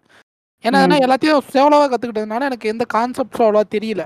[0.63, 4.03] என்னதுன்னா எல்லாத்தையும் சேவலாக கற்றுக்கிட்டதுனால எனக்கு எந்த கான்செப்ட்ஸும் அவ்வளோவா தெரியல.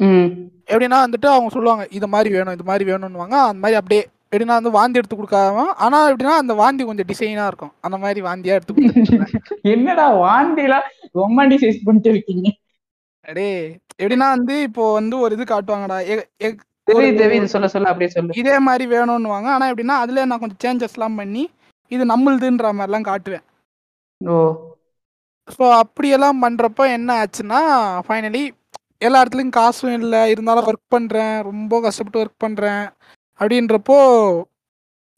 [0.00, 0.28] ம்.
[0.66, 3.36] எப்படின்னா வந்துட்டு அவங்க சொல்லுவாங்க இது மாதிரி வேணும் இது மாதிரி வேணும்னுவாங்க.
[3.48, 4.02] அந்த மாதிரி அப்படியே
[4.32, 7.74] எப்படின்னா வந்து வாந்தி எடுத்து கொடுக்காம ஆனால் எப்படின்னா அந்த வாந்தி கொஞ்சம் டிசைனாக இருக்கும்.
[7.86, 10.88] அந்த மாதிரி வாந்தியாக எடுத்து என்னடா வாண்டிலாம்
[11.20, 12.48] ரொமாண்டிசைஸ் பண்ணிட்டு இருக்கீங்க.
[13.28, 13.50] அடே
[14.00, 15.98] எப்படின்னா வந்து இப்போ வந்து ஒரு இது காட்டுவாங்கடா
[16.88, 17.48] தெரியுது தெரியுது.
[17.54, 18.36] சொல்ல சொல்ல அப்படியே சொல்லு.
[18.42, 19.48] இதே மாதிரி வேணும்னுவாங்க.
[19.54, 21.42] ஆனா எப்படின்னா அதுல நான் கொஞ்சம் சேஞ்சஸ்லாம் பண்ணி
[21.90, 23.44] இது நம்மளுதுன்ற மாதிரிலாம் காட்டுவேன்.
[24.20, 24.36] ஓ.
[25.56, 27.60] ஸோ அப்படியெல்லாம் பண்ணுறப்ப என்ன ஆச்சுன்னா
[28.06, 28.42] ஃபைனலி
[29.06, 30.20] எல்லா இடத்துலையும் காசும் இல்லை.
[30.32, 32.82] இருந்தாலும் ஒர்க் பண்ணுறேன் ரொம்ப கஷ்டப்பட்டு ஒர்க் பண்ணுறேன்
[33.40, 33.98] அப்படின்றப்போ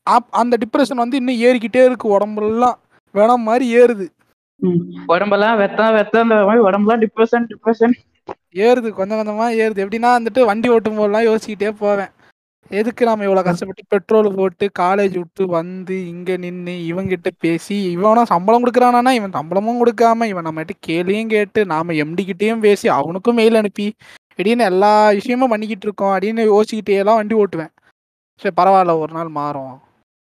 [0.07, 2.07] அப் அந்த டிப்ரெஷன் வந்து இன்னும் ஏறிக்கிட்டே இருக்கு.
[2.16, 2.79] உடம்புலாம்
[3.14, 4.07] வேணாம் மாதிரி ஏறுது.
[5.14, 7.95] உடம்பெல்லாம் வெத்தம் வெத்தம் மாதிரி உடம்பெல்லாம் டிப்ரெஷன் டிப்ரெஷன்
[8.66, 8.89] ஏறுது.
[8.99, 9.83] கொஞ்சம் கொஞ்சமாக ஏறுது.
[9.85, 12.11] எப்படின்னா வந்துட்டு வண்டி ஓட்டும் போதெல்லாம் யோசிச்சுக்கிட்டே போவேன்.
[12.71, 18.62] எதுக்கு நம்ம இவ்வளோ கஷ்டப்பட்டு பெட்ரோல் போட்டு காலேஜ் விட்டு வந்து இங்கே நின்று இவங்கிட்ட பேசி இவனா சம்பளம்
[18.64, 23.87] கொடுக்குறானா இவன் சம்பளமும் கொடுக்காம இவன் நம்மகிட்ட கேள்வியும் கேட்டு நாம எம்டிக்கிட்டேயும் பேசி அவனுக்கும் மெயில் அனுப்பி
[24.31, 27.73] அப்படின்னு எல்லா விஷயமும் பண்ணிக்கிட்டு இருக்கோம் அப்படின்னு யோசிச்சுக்கிட்டே எல்லாம் வண்டி ஓட்டுவேன்.
[28.41, 29.74] சரி பரவாயில்ல ஒரு நாள் மாறும்.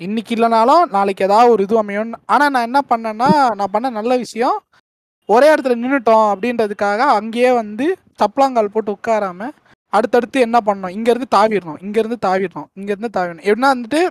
[0.02, 3.30] இன்னைக்கு இல்லைனாலும் நாளைக்கு ஏதாவது ஒரு இது அமையும் ஆனால் நான் என்ன பண்ணேன்னா
[3.60, 4.58] நான் பண்ண நல்ல விஷயம்
[5.30, 7.88] ஒரே இடத்துல நின்றுட்டோம் அப்படின்றதுக்காக அங்கேயே வந்து
[8.22, 9.50] தப்பலாங்கால் போட்டு உட்காராம
[9.94, 11.78] அடுத்தடுத்து என்ன பண்ணோம் இங்கேருந்து தாவிடணும்.
[11.86, 12.68] இங்கேருந்து தாவிடணும்.
[12.80, 13.46] இங்கேருந்து தாவிடணும்.
[13.48, 14.02] எப்படின்னா வந்துட்டு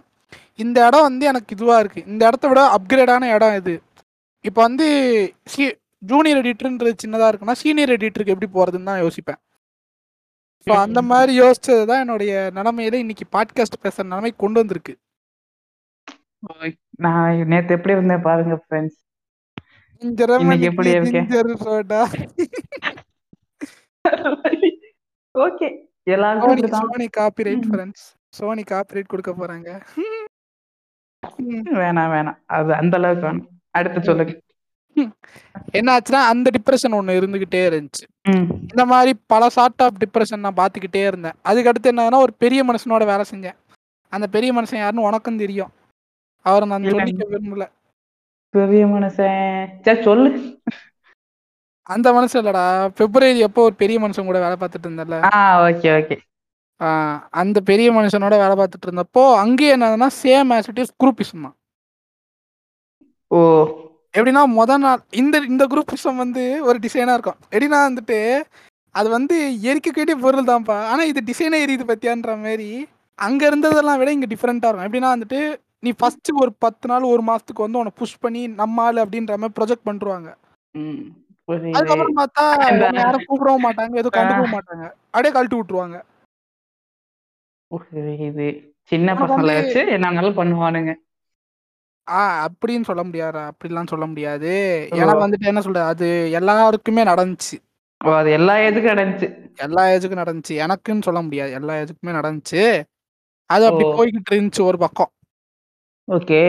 [0.64, 3.74] இந்த இடம் வந்து எனக்கு இதுவாக இருக்குது இந்த இடத்த விட அப்கிரேடான இடம் இது.
[4.44, 4.86] இப்போ வந்து
[5.52, 5.64] சி
[6.10, 9.40] ஜூனியர் எடிட்டர்ன்றது சின்னதாக இருக்குன்னா சீனியர் எடிட்டருக்கு எப்படி போகிறதுன்னு தான் யோசிப்பேன்.
[10.68, 14.94] ஸோ அந்த மாதிரி யோசிச்சது தான் என்னுடைய நிலமையில இன்னைக்கு பாட்காஸ்ட் பேசுகிற நிலைமை கொண்டு வந்திருக்கு.
[17.04, 18.98] நான் நேத்து எப்படி இருந்தேன் பாருங்க ஃப்ரெண்ட்ஸ்
[20.42, 20.90] இன்னைக்கு எப்படி
[25.34, 25.68] ஓகே
[26.14, 27.64] எல்லாருக்கும் Sony copyright.
[27.70, 28.04] Friends
[28.38, 29.68] Sony copyright கொடுக்க போறாங்க.
[31.80, 32.38] வேணாம் வேணாம்.
[32.56, 33.48] அது அந்த அளவுக்கு வேணாம்.
[33.78, 34.34] அடுத்து சொல்லுங்க.
[35.72, 38.04] என்ன ஆச்சுன்னா அந்த டிப்ரெஷன் ஒன்று இருந்துகிட்டே இருந்துச்சு.
[38.70, 41.36] இந்த மாதிரி பல சார்ட் ஆஃப் டிப்ரெஷன் நான் பார்த்துக்கிட்டே இருந்தேன்.
[41.44, 43.58] அதுக்கடுத்து என்னன்னா ஒரு பெரிய மனுஷனோட வேலை செஞ்சேன்.
[44.12, 45.72] அந்த பெரிய மனுஷன் யாருன்னு உனக்கும் தெரியும்.
[46.46, 46.86] அவரை நான்.
[46.90, 47.64] சொல்லிக்க விரும்பல.
[48.54, 50.02] பெரிய மனுஷன்.
[50.02, 50.30] சொல்லு.
[51.86, 52.64] அந்த மனுஷன் இல்லடா.
[52.90, 55.18] பிப்ரவரி எப்போ ஒரு பெரிய மனுஷன் கூட வேலை பார்த்துட்டு இருந்தேன்ல.
[55.34, 56.16] ஆ ஓகே ஓகே
[57.34, 61.46] அந்த பெரிய மனுஷனோட வேலை பார்த்துட்டு இருந்தப்போ அங்கேயே என்னதுன்னா same as it is groupism
[63.30, 63.38] ஓ.
[64.14, 68.18] எப்படின்னா முத நாள் இந்த இந்த குரூப்பிசம் வந்து ஒரு டிசைனாக இருக்கும் எப்படின்னா வந்துட்டு
[68.94, 69.36] அது வந்து
[69.70, 70.76] எரிக்கக்கூடிய பொருள் தான்ப்பா.
[70.90, 72.70] ஆனால் இது டிசைனே எரியுது பத்தியான்ற மாதிரி
[73.18, 74.88] அங்கே இருந்ததெல்லாம் விட இங்கே டிஃப்ரெண்ட்டாக இருக்கும்.
[74.88, 75.40] எப்படின்னா வந்துட்டு
[75.84, 79.56] நீ ஃபர்ஸ்ட் ஒரு பத்து நாள் ஒரு மாசத்துக்கு வந்து உன்னை புஷ் பண்ணி நம்ம ஆளு அப்படின்ற மாதிரி
[79.58, 80.30] ப்ரொஜெக்ட் பண்ணுருவாங்க
[81.76, 82.44] அதுக்கப்புறம் பார்த்தா
[83.02, 84.86] யாரும் கூப்பிடவும் மாட்டாங்க எதுவும் கண்டுக்கவும் மாட்டாங்க.
[85.12, 85.98] அப்படியே கழட்டி விட்டுருவாங்க.
[87.70, 88.48] புரியுது.
[88.92, 90.92] சின்ன பசங்களை வச்சு என்ன வேணாலும் பண்ணுவானுங்க.
[92.08, 94.88] ஆ அப்படின்னு சொல்ல முடியாது அப்படிலாம் சொல்ல முடியாது.
[94.92, 95.86] ஏன்னா வந்துட்டு என்ன சொல்றது?
[95.86, 97.56] அது எல்லாருக்குமே நடந்துச்சு.
[98.04, 100.48] ஓ அது எல்லா எதுக்கும் அடைஞ்சு எல்லா ஏஜுக்கும் நடந்துச்சு.
[100.48, 101.52] எனக்குன்னு சொல்ல முடியாது.
[101.52, 102.82] எல்லா ஏஜுக்குமே நடந்துச்சு.
[103.50, 103.88] அது அப்படி.
[103.88, 105.10] போய்கிட்டு இருந்துச்சு ஒரு பக்கம்.
[106.08, 106.40] ஓகே.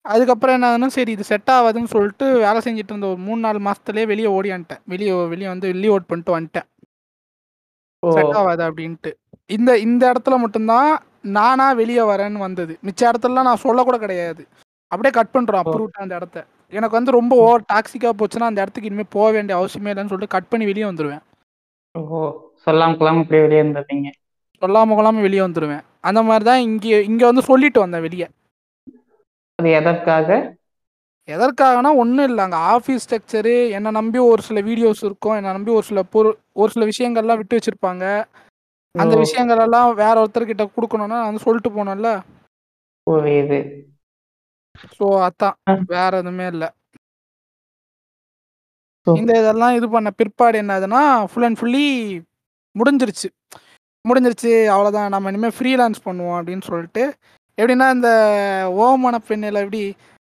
[0.00, 4.26] அதுக்கப்புறம் என்னதுன்னா சரி இது செட் ஆகாதுன்னு சொல்லிட்டு வேலை செஞ்சுட்டு இருந்த ஒரு மூணு நாலு மாசத்துலயே வெளியே
[4.28, 6.68] ஓடியான்ட்டேன் வெளியே வெளியே வந்து லீவ் அவுட் பண்ணிட்டு வந்துட்டேன்.
[8.02, 9.10] செட் ஆகாது அப்படின்ட்டு.
[9.46, 12.78] இந்த இந்த இடத்துல மட்டும்தான் நானா வெளியே வரேன்னு வந்தது.
[12.84, 14.48] மிச்ச இடத்துலலாம் நான் சொல்லக்கூட கிடையாது.
[14.92, 16.38] அப்படியே கட் பண்றோம் அப்ரூவ் அந்த இடத்த.
[16.72, 20.50] எனக்கு வந்து ரொம்ப ஓவர் டாக்ஸிக்கா போச்சுன்னா அந்த இடத்துக்கு இனிமேல் போக வேண்டிய அவசியமே இல்லைன்னு சொல்லிட்டு கட்
[20.50, 21.22] பண்ணி வெளியே வந்துருவேன்.
[21.94, 22.20] ஓ
[22.66, 24.10] சொல்லாம கொள்ளாம இப்படியே வெளியே இருந்துருப்பீங்க
[24.62, 25.84] சொல்லாம கொள்ளாம வெளியே வந்துருவேன்.
[26.00, 28.26] அந்த மாதிரி தான் இங்கே இங்கே வந்து சொல்லிட்டு வந்தேன் வெளியே.
[29.58, 30.28] அது எதற்காக?
[31.28, 32.42] எதற்காகனா ஒன்றும் இல்லை.
[32.44, 35.36] அங்கே ஆஃபீஸ் ஸ்ட்ரக்சரு என்னை நம்பி ஒரு சில வீடியோஸ் இருக்கும்.
[35.36, 38.04] என்னை நம்பி ஒரு சில பொருள் ஒரு சில விஷயங்கள்லாம் விட்டு வச்சிருப்பாங்க.
[38.94, 42.10] அந்த ஓ, விஷயங்கள் எல்லாம் வேற ஒருத்தர்கிட்ட கொடுக்கணும்னா நான் வந்து சொல்லிட்டு போனேன்ல.
[43.06, 43.60] புரியுது.
[44.96, 45.56] ஸோ அதான்.
[45.94, 46.68] வேற எதுவுமே இல்லை.
[49.06, 51.00] இந்த இதெல்லாம் இது பண்ண பிற்பாடு என்னதுன்னா
[51.30, 51.86] ஃபுல் அண்ட் ஃபுல்லி
[52.76, 53.28] முடிஞ்சிருச்சு.
[54.04, 57.04] முடிஞ்சிருச்சு அவ்வளோதான் நம்ம இனிமேல் ஃப்ரீலான்ஸ் பண்ணுவோம் அப்படின்னு சொல்லிட்டு
[57.58, 58.10] எப்படின்னா இந்த
[58.84, 59.82] ஓமன பெண்ணில் எப்படி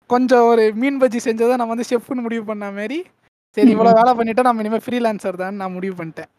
[0.09, 2.99] கொஞ்சம் ஒரு மீன் பஜ்ஜி செஞ்சதை நம்ம வந்து செஃப்னு முடிவு பண்ண மாதிரி
[3.57, 6.29] சரி இவ்வளோ வேலை பண்ணிட்டா நம்ம இனிமேல் ஃப்ரீலான்சர் தான் நான் முடிவு பண்ணிட்டேன்.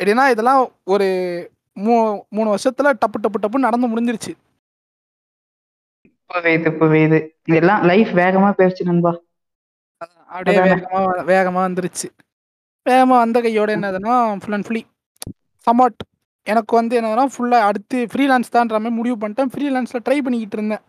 [0.00, 0.60] எப்படின்னா இதெல்லாம்
[0.94, 1.06] ஒரு
[1.76, 1.94] மூ
[2.36, 4.32] மூணு வருஷத்துல டப்பு டப்பு டப்பு நடந்து முடிஞ்சிருச்சு.
[6.30, 7.18] புரியுது புரியுது
[7.54, 9.12] எல்லாம் லைஃப் வேகமா போயிடுச்சு நண்பா.
[10.28, 10.58] அப்படியே.
[10.62, 11.00] வேகமா
[11.30, 12.08] வேகமா வந்துருச்சு.
[12.86, 14.82] வேகமா வந்த கையோட என்னதுன்னா ஃபுல் அண்ட் ஃபுல்லி
[15.66, 16.00] சமாட்
[16.46, 19.52] எனக்கு வந்து என்னதுன்னா ஃபுல்லாக அடுத்து ஃப்ரீலான்ஸ் தான்ற மாதிரி முடிவு பண்ணிட்டேன்.
[19.52, 20.82] ஃப்ரீலான்ஸில் ட்ரை பண்ணிக்கிட்டு இருந்தேன்.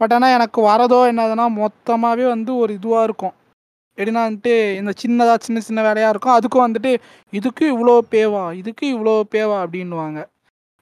[0.00, 3.34] பட் ஆனால் எனக்கு வரதோ என்னதுன்னா மொத்தமாகவே வந்து ஒரு இதுவாக இருக்கும்.
[3.98, 6.36] எப்படின்னா வந்துட்டு இந்த சின்னதாக சின்ன சின்ன வேலையாக இருக்கும்.
[6.38, 6.92] அதுக்கும் வந்துட்டு
[7.32, 10.18] இதுக்கு இவ்வளோ பேவா இதுக்கு இவ்வளோ பேவா அப்படின்னுவாங்க.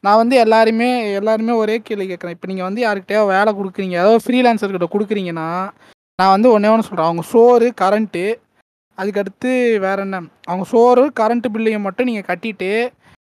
[0.04, 0.88] நான் வந்து எல்லாருமே
[1.20, 2.34] எல்லாருமே ஒரே கேள்வி கேட்குறேன்.
[2.36, 5.48] இப்போ நீங்கள் வந்து யாருக்கிட்டயோ வேலை கொடுக்குறீங்க அதாவது ஃப்ரீலான்சர்கிட்ட கொடுக்குறீங்கன்னா
[6.20, 8.24] நான் வந்து ஒன்றே ஒன்று சொல்கிறேன் அவங்க சோறு கரண்ட்டு
[8.98, 9.50] அதுக்கடுத்து
[9.86, 10.18] வேற என்ன?
[10.50, 12.70] அவங்க சோறு கரண்ட்டு பில்லையும் மட்டும் நீங்கள் கட்டிட்டு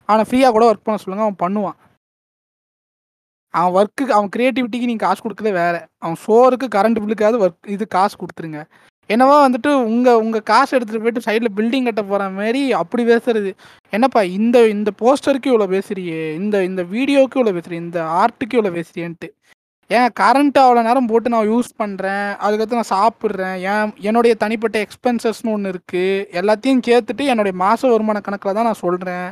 [0.09, 1.79] அவனை ஃப்ரீயாக கூட ஒர்க் பண்ண சொல்லுங்கள் அவன் பண்ணுவான்.
[3.55, 5.81] அவன் ஒர்க்குக்கு அவன் க்ரியேட்டிவிட்டிக்கு நீங்கள் காசு கொடுக்குறதே வேறு.
[6.05, 8.61] அவன் சோறுக்கு கரண்ட் பில்லுக்காவது ஒர்க் இது காசு கொடுத்துருங்க.
[9.13, 13.51] என்னவோ வந்துட்டு உங்கள் உங்கள் காசு எடுத்துகிட்டு போயிட்டு சைடில் பில்டிங் கட்ட போகிற மாதிரி அப்படி பேசுறது.
[13.93, 19.29] என்னப்பா இந்த இந்த போஸ்டருக்கு இவ்வளோ பேசுறியே இந்த இந்த வீடியோக்கு இவ்வளோ பேசுறியே இந்த ஆர்ட்டுக்கு இவ்வளோ பேசுறியன்ட்டு.
[19.91, 25.53] ஏன் கரண்ட் அவ்வளோ நேரம் போட்டு நான் யூஸ் பண்ணுறேன் அதுக்கடுத்து நான் சாப்பிட்றேன் ஏன் என்னுடைய தனிப்பட்ட எக்ஸ்பென்சஸ்னு
[25.55, 29.29] ஒன்று இருக்குது எல்லாத்தையும் சேர்த்துட்டு என்னுடைய மாத வருமான கணக்கில் தான் நான் சொல்கிறேன்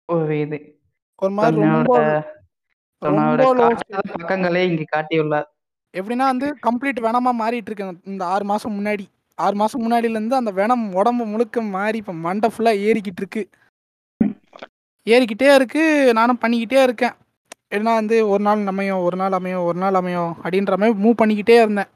[3.42, 5.46] low காட்டாத பக்கங்களே இங்கு காட்டியுள்ளார்.
[5.94, 9.04] எப்படின்னா வந்து கம்ப்ளீட் வெனமா மாறிட்டு இருக்கேன் இந்த ஆறு மாசம் முன்னாடி.
[9.38, 13.42] ஆறு மாசம் முன்னாடில இருந்து அந்த வெனம் உடம்பு முழுக்க மாறி இப்ப மண்டை ஃபுல்லா ஏறிக்கிட்டு இருக்கு.
[15.06, 15.82] ஏறிக்கிட்டே இருக்கு.
[16.18, 17.16] நானும் பண்ணிக்கிட்டே இருக்கேன்.
[17.76, 21.56] ஏன்னா வந்து ஒரு நாள் அமையும் ஒரு நாள் அமையும் ஒரு நாள் அமையும் அப்படின்ற மாதிரி மூவ் பண்ணிக்கிட்டே
[21.64, 21.90] இருந்தேன்.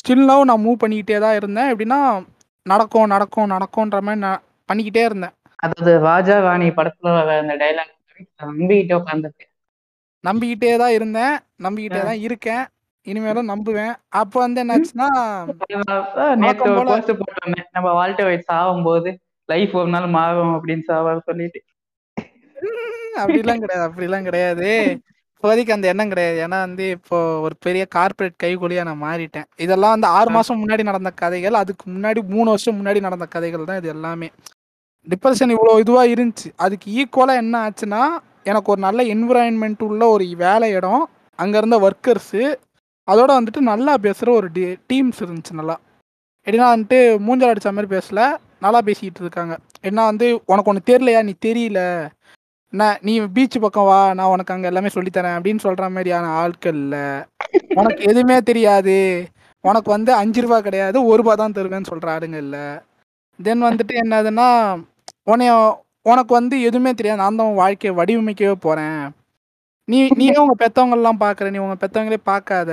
[0.00, 1.70] ஸ்டில்லாவும் நான் மூவ் பண்ணிக்கிட்டே தான் இருந்தேன்.
[1.72, 2.00] எப்படின்னா
[2.72, 5.35] நடக்கும் நடக்கும் நடக்கும்ன்ற மாதிரி நான் பண்ணிக்கிட்டே இருந்தேன்.
[5.64, 7.92] அதாவது ராஜா ராணி படத்துல அந்த டைலாக்
[8.44, 9.46] நம்பிக்கிட்டு உட்காந்துருக்கு
[10.24, 11.34] நம்பிக்கிட்டே தான் இருந்தேன்.
[11.64, 12.64] நம்பிக்கிட்டே தான் இருக்கேன்.
[13.06, 13.94] இனிமேலும் நம்புவேன்.
[14.20, 15.08] அப்போ வந்து என்னாச்சுன்னா
[16.42, 17.60] நேற்று போஸ்ட் போட்டோமே.
[17.76, 19.10] நம்ம வால்டர் ஒயிட் சாகும் போது
[19.48, 21.60] லைஃப் ஒரு நாள் மாறும் அப்படின்னு சாவார் சொல்லிட்டு.
[23.22, 23.84] அப்படிலாம் கிடையாது.
[23.88, 24.70] அப்படிலாம் கிடையாது.
[25.36, 26.38] இப்போதைக்கு அந்த எண்ணம் கிடையாது.
[26.46, 29.48] ஏன்னா வந்து இப்போ ஒரு பெரிய கார்ப்பரேட் கைகூலியா நான் மாறிட்டேன்.
[29.64, 31.60] இதெல்லாம் வந்து ஆறு மாசம் முன்னாடி நடந்த கதைகள்.
[31.62, 34.30] அதுக்கு முன்னாடி மூணு வருஷம் முன்னாடி நடந்த கதைகள் தான் இது எல்லாமே.
[35.06, 36.48] டிப்ரெஷன் இவ்வளோ இதுவாக இருந்துச்சு.
[36.64, 38.02] அதுக்கு ஈக்குவலாக என்ன ஆச்சுன்னா
[38.50, 41.04] எனக்கு ஒரு நல்ல என்விரான்மெண்ட் உள்ள ஒரு வேலை இடம்
[41.38, 42.42] அங்கே இருந்த ஒர்க்கர்ஸு
[43.08, 45.76] அதோட வந்துட்டு நல்லா பேசுகிற ஒரு டி டீம்ஸ் இருந்துச்சு நல்லா.
[46.46, 48.20] எப்படின்னா வந்துட்டு மூஞ்சல் அடித்த மாதிரி பேசல
[48.64, 49.54] நல்லா பேசிக்கிட்டு இருக்காங்க.
[49.88, 51.20] என்ன வந்து உனக்கு ஒன்று தெரியலையா?
[51.28, 51.80] நீ தெரியல.
[52.72, 57.04] நான் நீ பீச் பக்கம் வா நான் உனக்கு அங்கே எல்லாமே சொல்லித்தரேன் அப்படின்னு சொல்கிற மாதிரியான ஆட்கள் இல்லை.
[57.80, 58.96] உனக்கு எதுவுமே தெரியாது.
[59.64, 62.64] உனக்கு வந்து அஞ்சு ரூபா கிடையாது ஒரு ரூபா தான் தருவேன்னு சொல்கிற ஆளுங்க இல்லை.
[63.38, 64.48] தென் வந்துட்டு என்னதுன்னா
[65.26, 65.52] உன்னைய
[66.06, 67.22] உனக்கு வந்து எதுவுமே தெரியாது.
[67.22, 69.00] நான் தான் உன் வாழ்க்கையை வடிவமைக்கவே போகிறேன்
[69.88, 72.70] நீ நீயே உங்கள் பெற்றவங்கெல்லாம் பார்க்குற நீ உங்கள் பெற்றவங்களே பார்க்காத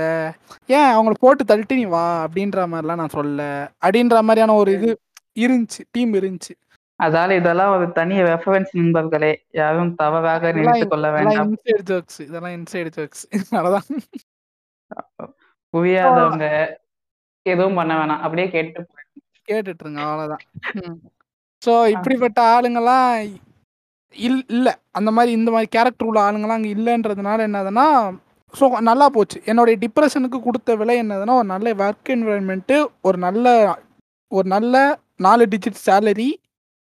[0.75, 3.41] ஏன் அவங்கள போட்டு தள்ளிட்டு நீ வா அப்படின்ற மாதிரிலாம் நான் சொல்ல
[3.85, 4.89] அப்படின்ற மாதிரியான ஒரு இது
[5.37, 6.53] இருந்துச்சு டீம் இருந்துச்சு.
[6.99, 9.31] அதால இதெல்லாம் ஒரு தனி ரெஃபரன்ஸ் நண்பர்களே.
[9.59, 11.49] யாரும் தவறாக நினைத்துக் கொள்ள வேண்டாம்.
[11.53, 13.23] இன்சைடு ஜோக்ஸ் இதெல்லாம் இன்சைடு ஜோக்ஸ்
[13.57, 13.89] அவ்வளோதான்
[15.73, 16.45] புரியாதவங்க
[17.45, 18.21] எதுவும் பண்ண வேணாம்.
[18.25, 18.81] அப்படியே கேட்டு
[19.49, 20.43] கேட்டுட்டு இருங்க அவ்வளோதான்
[21.63, 23.09] ஸோ இப்படிப்பட்ட ஆளுங்கெல்லாம்
[24.15, 24.73] இல் இல்லை.
[24.97, 27.85] அந்த மாதிரி இந்த மாதிரி கேரக்டர் உள்ள ஆளுங்கெல்லாம் அங்கே இல்லைன்றதுனால என்னதுன்னா
[28.53, 29.37] ஸோ நல்லா போச்சு.
[29.51, 32.75] என்னுடைய டிப்ரெஷனுக்கு கொடுத்த விலை என்னதுன்னா ஒரு நல்ல ஒர்க் என்விரான்மெண்ட்டு
[33.07, 33.47] ஒரு நல்ல
[34.31, 34.75] ஒரு நல்ல
[35.25, 36.29] நாலு டிஜிட் சேலரி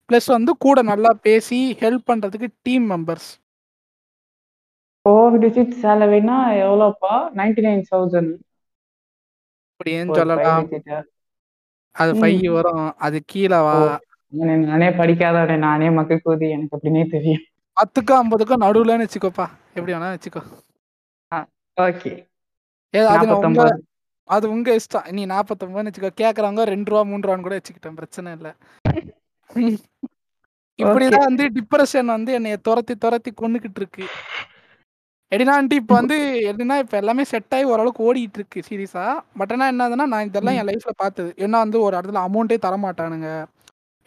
[0.09, 3.31] ப்ளஸ் வந்து கூட நல்லா பேசி ஹெல்ப் பண்ணுறதுக்கு டீம் மெம்பர்ஸ்
[5.05, 7.14] ஃபோர் டிஜிட் சேலரினா எவ்வளோப்பா?
[7.39, 8.33] நைன்டி நைன் தௌசண்ட்
[9.81, 10.66] அப்படின்னு சொல்லலாம்.
[11.97, 12.87] அது ஃபைவ் வரும்.
[13.07, 13.79] அது கீழே வா.
[14.41, 17.43] நானே படிக்காதவனே நானே மக்கள் கூதி எனக்கு அப்படின்னே தெரியும்.
[17.76, 19.47] பத்துக்கும் ஐம்பதுக்கும் நடுவுலன்னு வச்சுக்கோப்பா.
[19.74, 20.43] எப்படி வேணா வச்சுக்கோ.
[21.76, 22.12] ஓகே.
[24.35, 25.07] அது உங்க இஷ்டம்.
[25.16, 26.11] நீ நாற்பத்தொம்பதுன்னு வச்சுக்கோ.
[26.20, 27.99] கேட்குறவங்க ரெண்டு ரூபா மூணு ரூபான்னு கூட வச்சுக்கிட்டேன்.
[28.01, 28.53] பிரச்சனை இல்லை.
[30.78, 34.05] இப்படிதான் வந்து டிப்ரெஷன் வந்து என்னைய துரத்தி துரத்தி கொண்டுகிட்டு இருக்கு.
[35.33, 36.16] எப்படின்னா இப்போ வந்து
[36.49, 39.05] எப்படின்னா இப்போ எல்லாமே செட் ஆகி ஓரளவுக்கு ஓடிட்டு இருக்கு சீரியஸா
[39.39, 41.30] பட் ஆனால் என்னதுன்னா நான் இதெல்லாம் என் லைஃப்ல பார்த்தது.
[41.45, 43.28] என்ன வந்து ஒரு இடத்துல அமௌண்ட்டே தர மாட்டானுங்க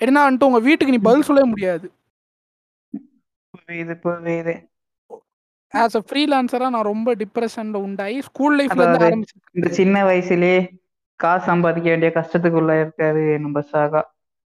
[0.01, 1.85] எப்படின்னா வந்துட்டு உங்க வீட்டுக்கு நீ பதில் சொல்லவே முடியாது.
[5.73, 9.09] ஆஸ் அ ஃப்ரீலான்சரா நான் ரொம்ப டிப்ரெஷன்ல உண்டாகி ஸ்கூல் லைஃப்ல இருந்து
[9.55, 10.59] இந்த சின்ன வயசுலயே
[11.19, 14.01] காசு சம்பாதிக்க வேண்டிய கஷ்டத்துக்குள்ள இருக்காரு நம்ம சாகா.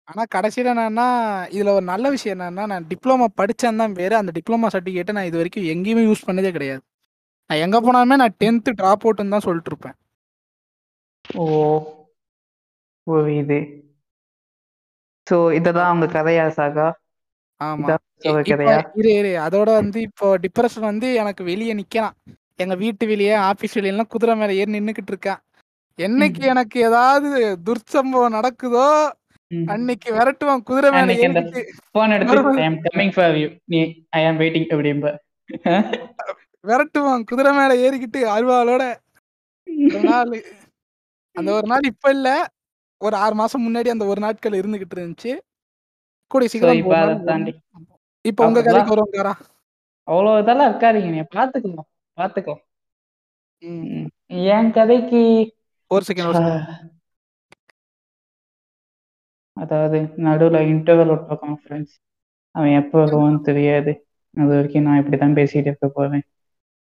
[0.09, 1.07] ஆனா கடைசியில என்னன்னா
[1.55, 5.41] இதுல ஒரு நல்ல விஷயம் என்னன்னா நான் டிப்ளமா படிச்சேன் தான் பேரு அந்த டிப்ளமா சர்டிஃபிகேட்டை நான் இது
[5.41, 6.83] வரைக்கும் எங்கேயுமே யூஸ் பண்ணதே கிடையாது.
[7.51, 9.97] நான் எங்க போனாலுமே நான் டென்த்து ட்ராப் அவுட்னு தான் சொல்லிட்டு இருப்பேன்.
[11.25, 11.45] ஓ
[13.07, 13.59] புரியுது.
[15.27, 16.87] சோ இததான் அவங்க கதையா சாகா?
[17.61, 17.87] ஆமா.
[18.49, 18.77] கதையா?
[19.01, 19.33] இரு இரு.
[19.47, 22.16] அதோட வந்து இப்போ டிப்ரெஷன் வந்து எனக்கு வெளியே நிக்கலாம்
[22.59, 25.41] எங்க வீட்டு வெளியே ஆபீஸ் வெளியெல்லாம் குதிரை மேல ஏறி நின்னுக்கிட்டு இருக்கேன்.
[25.99, 27.29] என்னைக்கு எனக்கு ஏதாவது
[27.66, 28.87] துர்சம்பவம் நடக்குதோ
[29.51, 29.66] ம்.
[29.68, 33.81] அன்னைக்கு விரட்டுவான் குதிரை மேல ஏறிக்கிட்டு போன் எடுத்து I am coming for you நீ
[34.12, 35.07] ஐ அம் வெயிட்டிங் அப்படிம்ப.
[36.64, 38.83] விரட்டுவான் குதிரை மேல ஏறிக்கிட்டு அருவாளோட.
[39.91, 40.33] ஒரு நாள்.
[41.37, 42.29] அந்த ஒரு நாள் இப்ப இல்ல.
[43.01, 45.33] ஒரு ஆறு மாசம் முன்னாடி அந்த ஒரு நாட்கள் இருந்துகிட்டு இருந்துச்சு.
[46.31, 46.81] கூடிய சீக்கிரம்
[48.25, 49.35] இப்ப உங்க கதைக்கு வருவாங்காரா
[50.09, 51.11] அவ்வளவு இதெல்லாம் இருக்காதீங்க.
[51.15, 51.89] நீ பாத்துக்கலாம்
[52.19, 52.63] பாத்துக்கலாம்.
[54.51, 55.23] என் கதைக்கு
[55.91, 56.39] ஒரு செகண்ட்.
[59.57, 61.93] அதாவது நடுவுல இன்டர்வல் விட்ட கான்ஃபரன்ஸ்
[62.55, 63.93] அவன் எப்போ வருவான்னு தெரியாது.
[64.37, 66.25] அது வரைக்கும் நான் இப்படி தான் பேசிட்டு இருக்க போறேன்.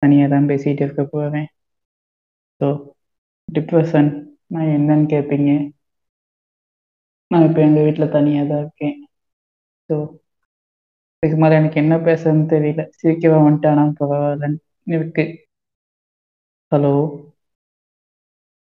[0.02, 1.48] தனியா தான் பேசிட்டு இருக்க போறேன்.
[2.60, 2.66] ஸோ
[3.48, 4.10] டிப்ரெஷன்
[4.54, 5.50] நான் என்னன்னு கேட்பீங்க
[7.30, 8.96] நான் இப்போ எங்க வீட்டில் தனியா தான் இருக்கேன்.
[9.90, 9.94] ஸோ
[11.22, 12.82] இதுக்கு மேல எனக்கு என்ன பேசுறதுன்னு தெரியல.
[12.94, 13.84] சிரிக்கவே வந்துட்டானா?
[14.00, 14.60] பரவாயில்லன்னு
[14.90, 15.24] இருக்கு.
[16.72, 16.92] ஹலோ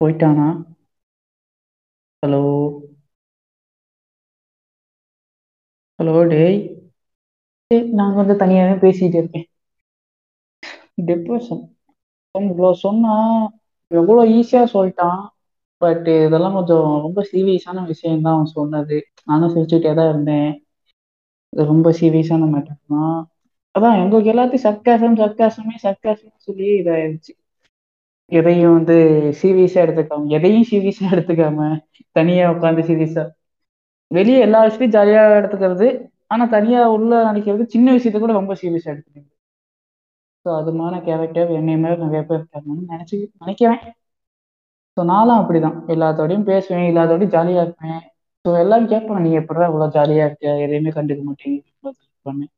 [0.00, 0.48] போயிட்டானா?
[2.22, 2.40] ஹலோ
[5.98, 6.58] ஹலோ டேய்.
[7.94, 9.48] நான் வந்து தனியாவே பேசிட்டு இருக்கேன்.
[11.06, 11.62] டிப்ரெஷன்
[12.34, 13.14] இவ்வளோ சொன்னா
[13.90, 15.20] எவ்வளோ ஈஸியா சொல்லிட்டான்.
[15.80, 18.96] பட் இதெல்லாம் கொஞ்சம் ரொம்ப சீரியஸான விஷயம் தான் அவன் சொன்னது.
[19.30, 20.50] நானும் சிரிச்சுட்டே தான் இருந்தேன்.
[21.52, 23.18] இது ரொம்ப சீரியஸான மேட்டர் தான்.
[23.74, 27.32] அதான் எங்களுக்கு எல்லாத்தையும் சர்க்காசம் சர்க்காசமே சர்க்காசம் சொல்லி இதாயிருச்சு.
[28.32, 28.96] எதையும் வந்து
[29.40, 31.68] சீரியஸா எடுத்துக்காம எதையும் சீரியஸா எடுத்துக்காம
[32.16, 33.24] தனியா உட்காந்து சீரியஸா
[34.10, 35.88] வெளியே எல்லா விஷயத்தையும் ஜாலியா எடுத்துக்கிறது
[36.28, 39.30] ஆனா தனியா உள்ள நினைக்கிறது சின்ன விஷயத்த கூட ரொம்ப சீரியஸா எடுத்துக்கிறது.
[40.46, 43.82] ஸோ அதுமான கேரக்டர் என்னைய மாதிரி நிறைய பேர் இருக்காங்கன்னு நினைச்சு நினைக்கிறேன்.
[45.00, 45.76] ஸோ நானும் அப்படிதான்.
[45.88, 48.00] எல்லாத்தோடையும் பேசுவேன் எல்லாத்தோடையும் ஜாலியா இருப்பேன்.
[48.44, 50.54] ஸோ எல்லாரும் கேட்பாங்க நீ எப்படா இவ்வளவு ஜாலியா இருக்கியா?
[50.64, 51.92] எதையுமே கண்டுக்க மாட்டேங்க
[52.26, 52.52] பண்ணேன்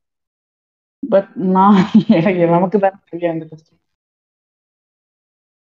[1.02, 1.78] பட் நான்
[2.18, 3.80] எனக்கு நமக்கு தான் தெரியும் அந்த கஷ்டம்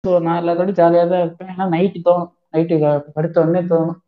[0.03, 1.51] ஸோ நான் எல்லாத்தோடய ஜாலியாக தான் இருப்பேன்.
[1.53, 2.32] ஏன்னா நைட்டு தோணும்.
[2.53, 2.76] நைட்டு
[3.15, 3.99] படுத்த உடனே தோணும்.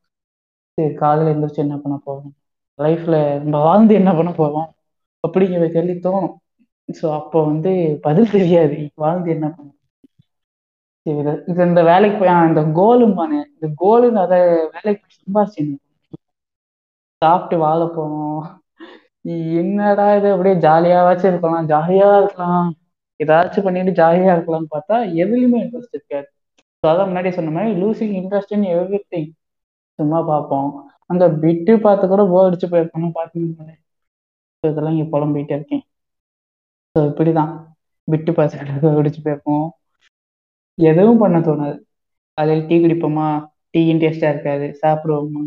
[0.77, 2.33] சரி காலையில் எழுந்திரிச்சு என்ன பண்ண போவோம்
[2.79, 4.69] லைஃப்ல நம்ம வாழ்ந்து என்ன பண்ண போவோம்
[5.23, 6.35] அப்படிங்கிற கேள்வி தோணும்.
[6.89, 7.71] ஸோ அப்போ வந்து
[8.03, 8.77] பதில் தெரியாது.
[8.95, 9.69] வாழ்ந்து என்ன பண்ண
[11.05, 14.37] இது இது இந்த வேலைக்கு போய் இந்த கோலும்பானே இந்த கோலுன்னு அதை
[14.75, 15.63] வேலைக்கு போய் சம்பாதிச்சு
[17.21, 18.41] சாப்பிட்டு வாழ போனோம்
[19.61, 22.67] என்னடா இது அப்படியே ஜாலியாவாச்சும் இருக்கலாம் ஜாலியா இருக்கலாம்.
[23.19, 26.27] ஏதாச்சும் பண்ணிட்டு ஜாலியா இருக்கலாம்னு பார்த்தா எதுலையுமே இன்ட்ரெஸ்ட் இருக்காது.
[26.83, 29.29] ஸோ அதான் முன்னாடி சொன்ன மாதிரி losing interest in everything
[29.99, 30.69] சும்மா பார்ப்போம்.
[31.11, 33.75] அந்த பிட்டு பார்த்து கூட போர் அடிச்சு போயிருக்கணும் பார்த்தீங்கன்னா
[34.63, 35.83] இதெல்லாம் இங்கே புலம்பிகிட்டே இருக்கேன்.
[36.95, 37.51] ஸோ இப்படிதான்.
[38.07, 39.65] பிட்டு பார்த்து அடிச்சு போயிருப்போம்.
[40.77, 41.77] எதுவும் பண்ண தோணாது.
[42.37, 43.27] அதில் டீ குடிப்போமா?
[43.69, 44.65] டீ டேஸ்டா இருக்காது.
[44.81, 45.41] சாப்பிடுவோமா?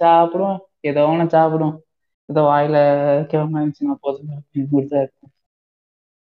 [0.00, 0.58] சாப்பிடுவோம்.
[0.80, 1.74] ஏதோ ஒன்று சாப்பிடும்
[2.28, 2.76] ஏதோ வாயில
[3.30, 4.28] கிழமை இருந்துச்சுன்னா போதும்.
[4.54, 5.32] இப்படிதான் இருக்கும்.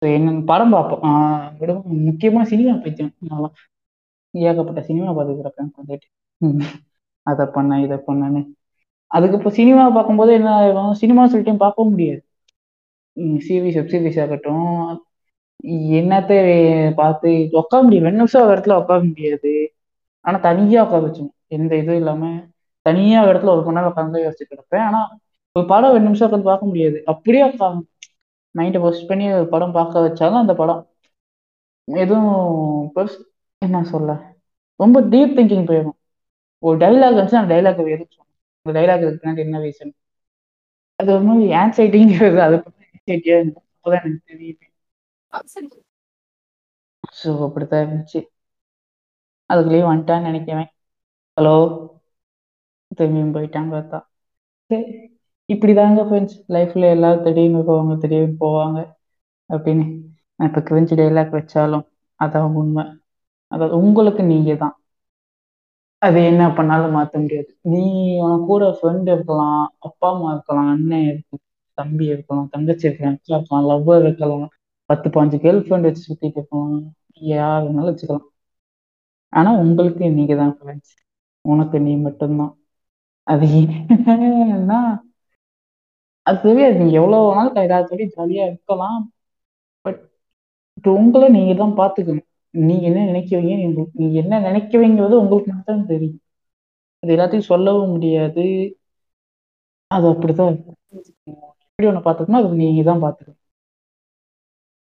[0.02, 1.16] என்னென்ன படம் பார்ப்போம்?
[1.58, 3.48] விடவும் முக்கியமா சினிமா பைத்தியம் நல்லா
[4.34, 6.06] ஏகப்பட்ட சினிமா பார்த்துக்கிறப்பேன் வந்துட்டு.
[7.26, 8.42] அதை பண்ண இதை பண்ணேன்னு.
[9.10, 12.20] அதுக்கு இப்போ சினிமா பார்க்கும்போது என்ன ஆகும் சினிமா சொல்லிட்டு பார்க்க முடியாது.
[13.46, 14.68] சீரிஸ் வெப் சீரிஸ் ஆகட்டும்.
[15.68, 19.74] என்னத்த பார்த்து உட்கார முடியும் ரெண்டு நிமிஷம் ஒரு இடத்துல உட்கார முடியாது.
[20.20, 22.46] ஆனா தனியா உட்கார வச்சோம் எந்த இதுவும் இல்லாம
[22.82, 24.86] தனியா ஒரு இடத்துல ஒரு மணி நேரம் உட்காந்து யோசிச்சு கிடப்பேன்.
[24.86, 25.18] ஆனா
[25.52, 27.02] ஒரு படம் ரெண்டு நிமிஷம் உட்காந்து பார்க்க முடியாது.
[27.06, 27.82] அப்படியே உட்காந்து
[28.58, 30.88] மைண்டை போஸ்ட் பண்ணி ஒரு படம் பார்க்க வச்சாலும் அந்த படம்.
[31.84, 32.92] எதுவும்
[33.58, 34.34] என்ன சொல்ல?
[34.76, 35.98] ரொம்ப டீப் திங்கிங் போயிடும்.
[36.58, 39.92] ஒரு டைலாக் வந்துச்சு அந்த டைலாக் எதுவும் சொன்னோம் இந்த டைலாக் இருக்குன்னா என்ன ரீசன்
[40.96, 44.69] அது ஒரு மாதிரி ஆன்சைட்டிங்கிறது அதை பற்றி ஆன்சைட்டியா அப்போதான் எனக்கு தெரியுது.
[47.14, 48.20] ஸோ அப்படித்தான் இருந்துச்சு.
[49.50, 50.70] அதுக்குள்ளேயும் வந்துட்டான்னு நினைக்கிறேன்.
[51.36, 51.54] ஹலோ
[52.90, 53.98] திரும்பியும் போயிட்டாங்க பார்த்தா
[54.70, 54.84] சரி
[55.48, 58.78] இப்படிதாங்க ஃப்ரெண்ட்ஸ் லைஃப்ல எல்லாரும் திடீர்னு போவாங்க திடீர்னு போவாங்க.
[59.50, 59.84] அப்படின்னு
[60.40, 61.86] நான் இப்போ கிரிஞ்சு டைலாக் வச்சாலும்
[62.20, 62.84] அதான் உண்மை.
[63.52, 64.74] அதாவது உங்களுக்கு நீங்க தான்
[66.02, 67.50] அது என்ன பண்ணாலும் மாற்ற முடியாது.
[67.70, 67.82] நீ
[68.22, 69.58] உனக்கு கூட ஃப்ரெண்ட் இருக்கலாம்
[69.88, 71.44] அப்பா அம்மா இருக்கலாம் அண்ணன் இருக்கலாம்
[71.78, 74.46] தம்பி இருக்கலாம் தங்கச்சி இருக்கலாம் அக்கா இருக்கலாம் லவ்வர் இருக்கலாம்.
[74.90, 76.74] பத்து பாஞ்சு கேர்ள் ஃப்ரெண்ட் வச்சு சுத்திட்டு இருக்கலாம்
[77.32, 78.26] யார் வேணாலும் வச்சுக்கலாம்.
[79.32, 80.94] ஆனா உங்களுக்கு நீங்க தான் ஃப்ரெண்ட்ஸ்
[81.44, 82.54] உனக்கு நீ மட்டும்தான்.
[83.26, 84.80] அது என்னன்னா
[86.26, 89.00] அது தெரியாது நீங்க எவ்வளவு வேணாலும் ஏதாவது ஜாலியா இருக்கலாம்.
[89.84, 90.00] பட்
[90.96, 93.54] உங்களை நீங்க தான் பாத்துக்கணும் நீங்க என்ன நினைக்கிறீங்க?
[94.00, 96.20] நீங்க என்ன நினைக்கிறீங்கிறது உங்களுக்கு மட்டும் தெரியும்.
[97.02, 98.44] அது எல்லாத்தையும் சொல்லவும் முடியாது.
[99.90, 100.54] அது அப்படிதான்
[101.66, 102.40] எப்படி ஒன்று பார்த்துக்கணும்.
[102.42, 103.39] அது நீங்க தான் பார்த்துக்கணும்.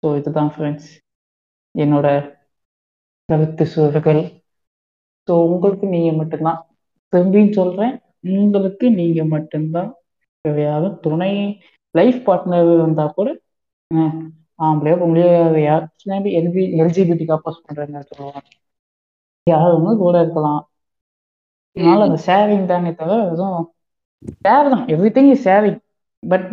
[0.05, 0.89] ஸோ இதுதான் ஃப்ரெண்ட்ஸ்
[1.75, 2.07] என்னோட
[3.29, 4.23] கருத்து சூழல்கள்
[5.29, 6.59] ஸோ உங்களுக்கு நீங்கள் மட்டும்தான்.
[7.13, 7.95] திரும்பியும் சொல்கிறேன்
[8.33, 9.91] உங்களுக்கு நீங்கள் மட்டும்தான்.
[10.45, 11.33] தேவையாக துணை
[11.95, 13.29] லைஃப் பார்ட்னர் இருந்தால் கூட
[14.67, 15.31] ஆம்பளையோ பொம்பளையோ
[15.69, 15.87] யார்
[16.41, 18.49] எல்பி எல்ஜிபிடிக்கு அப்போஸ் பண்றாங்க சொல்லுவாங்க.
[19.47, 20.63] யாரும் கூட இருக்கலாம்.
[21.77, 23.65] அதனால அந்த ஷேரிங் தானே தவிர எதுவும்
[24.45, 24.85] ஷேர் தான்.
[24.95, 25.79] Everything is sharing
[26.23, 26.49] but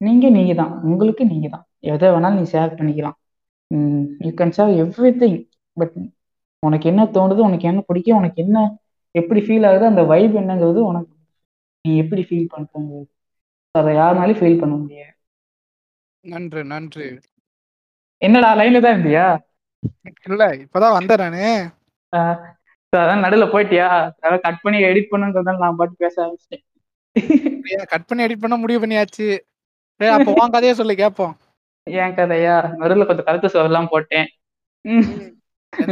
[0.00, 3.18] நீங்கள் நீங்கள் தான் உங்களுக்கு நீங்கள் தான் எதை வேணாலும் நீ ஷேர் பண்ணிக்கலாம்.
[4.26, 4.72] You can share
[5.22, 5.38] everything
[5.76, 5.96] but
[6.62, 8.58] உனக்கு என்ன தோணுது உனக்கு என்ன பிடிக்கும் உனக்கு என்ன
[9.14, 11.12] எப்படி ஃபீல் ஆகுது அந்த வைப் என்னங்கிறது உனக்கு
[11.84, 13.00] நீ எப்படி ஃபீல் பண்ணுறது
[13.74, 15.12] அதை யாருனாலும் ஃபீல் பண்ண முடியாது.
[16.24, 17.06] நன்று நன்று.
[18.22, 19.26] என்னடா லைன்ல தான் இருந்தியா?
[20.28, 21.42] இல்ல இப்பதான் வந்தேன் நானு.
[22.92, 23.88] அதான் நடுவில் போயிட்டியா?
[24.24, 26.64] அதான் கட் பண்ணி எடிட் பண்ணுன்றதால நான் பாட்டு பேச ஆரம்பிச்சிட்டேன்.
[27.92, 29.28] கட் பண்ணி எடிட் பண்ண முடிவு பண்ணியாச்சு.
[30.00, 31.34] அப்போ உன் கதையே சொல்லி கேட்போம்
[31.86, 32.54] ஏன் கதையா?
[32.76, 34.28] நடுவில் கொஞ்சம் கருத்து சொல்லலாம் போட்டேன்.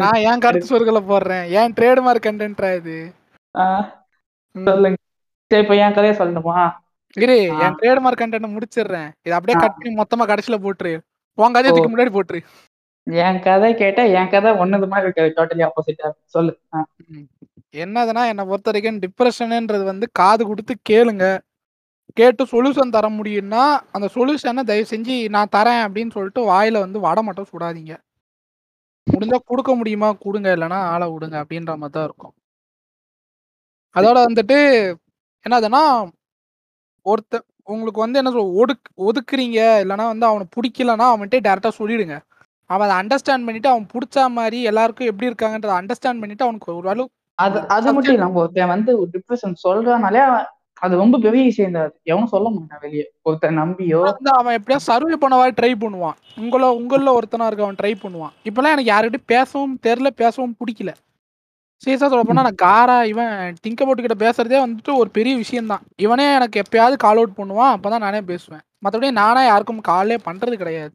[0.00, 1.46] நான் ஏன் கருத்து சொற்களை போடுறேன்?
[1.58, 2.96] ஏன் ட்ரேட்மார்க் கண்டென்ட்ரா இது?
[4.54, 4.98] சொல்லுங்க.
[5.50, 6.58] சரி இப்போ என் கதையை சொல்லணுமா?
[7.24, 7.38] இரு.
[7.64, 9.08] என் ட்ரேட்மார்க் கண்டென்ட் முடிச்சிடுறேன்.
[9.26, 9.58] இதை அப்படியே.
[9.60, 10.94] கட் பண்ணி மொத்தமா கடைசியில போட்டுரு.
[11.38, 11.72] உன் கதையை.
[11.72, 12.40] தூக்கி முன்னாடி போட்டுரு.
[13.06, 16.52] என் கதை கேட்டா என் கதை ஒன்னது மாதிரி இருக்காது டோட்டலி ஆப்போசிட்டா சொல்லு.
[17.82, 21.24] என்னதுன்னா என்னை பொறுத்த வரைக்கும் டிப்ரெஷனுன்றது வந்து காது கொடுத்து கேளுங்க.
[22.18, 23.62] கேட்டு சொல்யூஷன் தர முடியும்னா
[23.96, 27.94] அந்த சொல்யூஷனை தயவு செஞ்சு நான் தரேன் அப்படின்னு சொல்லிட்டு வாயில வந்து வடை மட்டும் சுடாதீங்க.
[29.06, 30.08] முடிஞ்சா கொடுக்க முடியுமா?
[30.26, 30.48] கொடுங்க.
[30.56, 32.34] இல்லைன்னா ஆளை விடுங்க அப்படின்ற மாதிரி தான் இருக்கும்.
[33.96, 34.58] அதோட வந்துட்டு
[35.46, 35.82] என்னதுன்னா
[37.06, 37.40] ஒருத்த
[37.72, 39.58] உங்களுக்கு வந்து என்ன சொல் ஒடுக் ஒதுக்குறீங்க.
[39.84, 42.16] இல்லைன்னா வந்து அவனை பிடிக்கலன்னா அவன்கிட்ட டேரெக்டாக சொல்லிடுங்க.
[42.70, 47.08] அவன் அதை அண்டர்ஸ்டாண்ட் பண்ணிட்டு அவன் பிடிச்ச மாதிரி எல்லாருக்கும் எப்படி இருக்காங்கன்றத அண்டர்ஸ்டாண்ட் பண்ணிட்டு அவனுக்கு ஒரு அளவு
[47.38, 50.22] அது அது மட்டும் இல்லாம ஒருத்தன் வந்து டிப்ரெஷன் சொல்றானாலே
[50.84, 53.04] அது ரொம்ப பெரிய விஷயம் தான் எவனும் சொல்ல மாட்டான் வெளியே.
[53.28, 56.16] ஒருத்தர் நம்பியோ வந்து அவன் எப்படியா சர்வே பண்ணவா ட்ரை பண்ணுவான்.
[56.42, 58.34] உங்கள உங்கள ஒருத்தனா இருக்க அவன் ட்ரை பண்ணுவான்.
[58.48, 60.92] இப்பெல்லாம் எனக்கு யாருக்கிட்டையும் பேசவும் தெரில பேசவும் பிடிக்கல.
[61.82, 63.32] சீரியஸா சொல்ல போனா நான் காரா இவன்
[63.64, 68.04] திங்க போட்டுக்கிட்ட பேசுறதே வந்துட்டு ஒரு பெரிய விஷயம் தான் இவனே எனக்கு எப்பயாவது கால் அவுட் பண்ணுவான் அப்பதான்
[68.06, 68.62] நானே பேசுவேன்.
[68.84, 70.94] மற்றபடி நானா யாருக்கும் காலே பண்றது கிடையாது.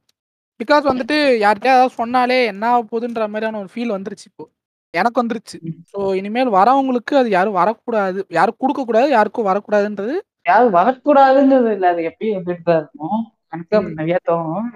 [0.59, 4.45] பிகாஸ் வந்துட்டு யார்கிட்டயா ஏதாவது சொன்னாலே என்ன போகுதுன்ற மாதிரியான ஒரு ஃபீல் வந்துருச்சு இப்போ.
[4.93, 5.57] எனக்கு வந்துருச்சு.
[5.91, 8.19] ஸோ இனிமேல் வரவங்களுக்கு அது யாரும் வரக்கூடாது.
[8.37, 10.15] யாரும் கொடுக்க கூடாது யாருக்கும் வரக்கூடாதுன்றது
[10.45, 11.85] யாரும் வரக்கூடாதுன்றது இல்ல.
[11.93, 13.19] அது எப்பயும் இருந்துட்டு தான் இருக்கும்.
[13.53, 14.69] எனக்கு அப்படி நிறைய தோணும்.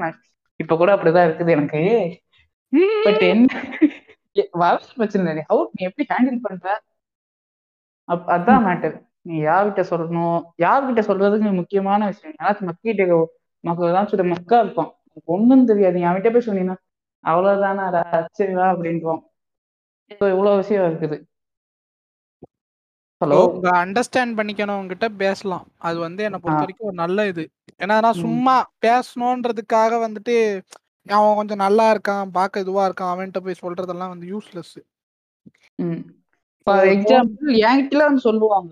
[0.59, 1.81] இப்ப கூட அப்படிதான் இருக்குது எனக்கு.
[3.05, 3.47] பட் என்ன?
[4.61, 6.67] வர பிரச்சனை ஹவு நீ எப்படி ஹேண்டில் பண்ற?
[8.09, 8.95] அப் அதான் மேட்டர்
[9.29, 10.39] நீ யார்கிட்ட சொல்லணும்?
[10.65, 12.35] யார்கிட்ட சொல்றதுக்கு முக்கியமான விஷயம்.
[12.39, 13.03] யாராச்சும் மக்கிட்ட
[13.63, 15.95] மக்கள் ஏதாச்சும் மக்கா உனக்கு ஒண்ணும் தெரியாது.
[15.99, 16.77] நீ அவன்கிட்ட போய் சொன்னீங்கன்னா
[17.23, 18.01] அவ்வளவுதானாடா
[18.39, 19.13] சரிடா அப்படின்றான் இப்போ
[20.11, 21.17] இவ்வளவு விஷயம் இருக்குது.
[23.21, 25.65] ஹலோ உங்க அண்டர்ஸ்டாண்ட் பண்ணிக்கணும் கிட்ட பேசலாம்.
[25.87, 26.63] அது வந்து என்னை பொறுத்த.
[26.63, 27.43] வரைக்கும் ஒரு நல்ல இது.
[27.79, 28.19] ஏன்னா ம்.
[28.23, 30.35] சும்மா பேசணுன்றதுக்காக வந்துட்டு
[31.07, 34.75] அவன் கொஞ்சம் நல்லா இருக்கான் பார்க்க இதுவா இருக்கான் அவன்கிட்ட போய் சொல்றதெல்லாம் வந்து யூஸ்லெஸ்
[36.67, 38.69] ஃபார் எக்ஸாம்பிள் என்கிட்ட வந்து சொல்லுவாங்க.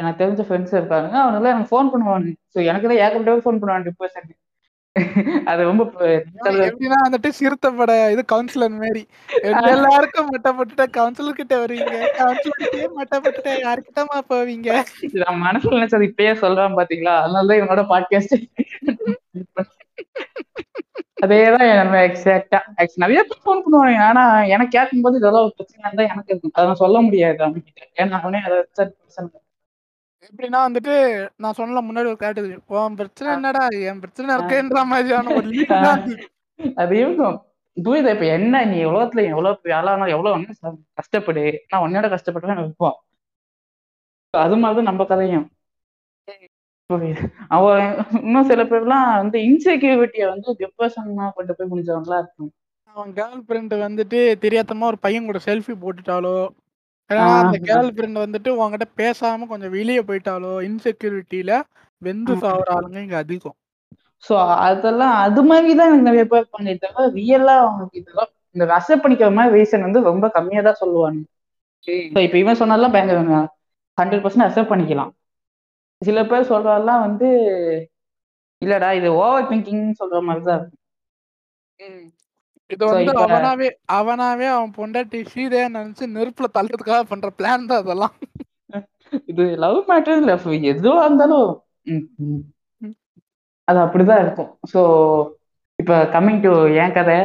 [0.00, 4.28] எனக்கு தெரிஞ்ச ஃப்ரெண்ட்ஸ் இருக்காங்க அவனுங்க எனக்கு ஃபோன் பண்ணுவாங்க ஸோ எனக்கு தான் ஏகப்பட்டவே ஃபோன் பண்ணுவாங்க டிப்ரெஷன்
[5.50, 5.82] அது ரொம்ப
[6.64, 8.76] எப்படின்னா வந்துட்டு சிறுத்தைப்பட இது கவுன்சிலர்
[9.42, 11.94] எங்க எல்லாருக்கும் மட்டப்பட்டுட்ட கவுன்சிலர் கிட்ட வருவீங்க.
[12.18, 14.68] கவுன்சிலர் கிட்டே மட்டப்பட்டுட்ட யாருக்கிட்டமா போவீங்க?
[15.22, 17.16] நான் மனசுல நினைச்சது இப்பயே சொல்றான் பாத்தீங்களா?
[17.22, 18.36] அதனாலதான் இவனோட பாட்காஸ்ட்
[21.18, 22.58] அதேதான் நம்ம எக்ஸாக்டா
[23.02, 24.02] நிறைய பேர் ஃபோன் பண்ணுவாங்க.
[24.08, 24.22] ஆனா
[24.54, 26.54] எனக்கு கேட்கும்போது இதெல்லாம் ஒரு பிரச்சனை தான் எனக்கு இருக்கும்.
[26.56, 28.58] அதை நான் சொல்ல முடியாது அவங்க கிட்ட ஏன்னா அவனே அதை
[30.22, 30.94] எப்படின்னா வந்துட்டு
[31.36, 33.36] நான் சொன்ன முன்னாடி ஒரு கேட்டது உன் பிரச்சனை ஆ.
[33.36, 36.14] என்னடா என் பிரச்சனை இருக்கேன்ற மாதிரியான ஒரு தான் அது.
[36.76, 37.36] அது இருக்கும்.
[37.76, 38.10] புரியுதா?
[38.10, 41.58] இப்ப என்ன நீ உலகத்துல எவ்வளவு பெரிய ஆளானா எவ்வளவு வேணா ச- கஷ்டப்படு.
[41.68, 42.96] நான் உன்னோட கஷ்டப்பட்டு எனக்கு வைப்போம்.
[44.30, 45.46] அது மாதிரிதான் நம்ம கதையும்.
[46.90, 47.22] புரியுது.
[47.48, 47.86] அவன்
[48.22, 52.52] இன்னும் சில பேர்லாம் வந்து இன்செக்யூரிட்டிய வந்து டிப்ரெஷன் கொண்டு போய் முடிஞ்சவங்களா இருக்கும்
[52.94, 56.34] அவன் கேர்ள் ஃப்ரெண்ட் வந்துட்டு தெரியாதமா ஒரு பையன் கூட செல்ஃபி போட்டுட்டாலோ
[57.10, 57.58] அந்த.
[57.68, 61.52] கேர்ள் ஃப்ரெண்ட் வந்துட்டு உங்ககிட்ட பேசாம கொஞ்சம் வெளியே போயிட்டாலோ இன்செக்யூரிட்டியில
[62.02, 62.34] வெந்து.
[62.42, 63.56] சாவுற ஆளுங்க இங்க அதிகம்.
[64.24, 64.34] சோ
[64.68, 69.28] அதெல்லாம் அது மாதிரி தான் எனக்கு நிறைய பேர் பண்ணிட்டு தவிர ரியலா அவங்களுக்கு இதெல்லாம் இந்த அக்செப்ட் பண்ணிக்கிற
[69.36, 71.20] மாதிரி ரீசன் வந்து ரொம்ப கம்மியா தான் சொல்லுவாங்க.
[72.24, 73.40] இப்போ இவன் சொன்னதெல்லாம் பயங்கர
[73.98, 75.12] ஹண்ட்ரட் பர்சன்ட் அக்செப்ட் பண்ணிக்கலாம்.
[76.02, 77.28] சில பேர் சொல்றதெல்லாம் வந்து
[78.62, 80.84] இல்லடா இது ஓவர் திங்கிங் சொல்ற மாதிரி தான் இருக்கும்
[82.70, 88.14] இது வந்து அவனாவே அவனாவே அவன் பொண்டாட்டி சீதையா நினைச்சு நெருப்புல தள்ளுறதுக்காக பண்ற பிளான் தான் அதெல்லாம்.
[89.28, 90.32] இது லவ் மேட்டர் இல்ல.
[90.72, 91.48] எதுவா இருந்தாலும்.
[93.68, 94.50] அது அப்படிதான் இருக்கும்.
[94.72, 94.80] ஸோ
[95.78, 96.52] இப்ப கம்மிங் டு
[96.82, 97.16] என் கதை.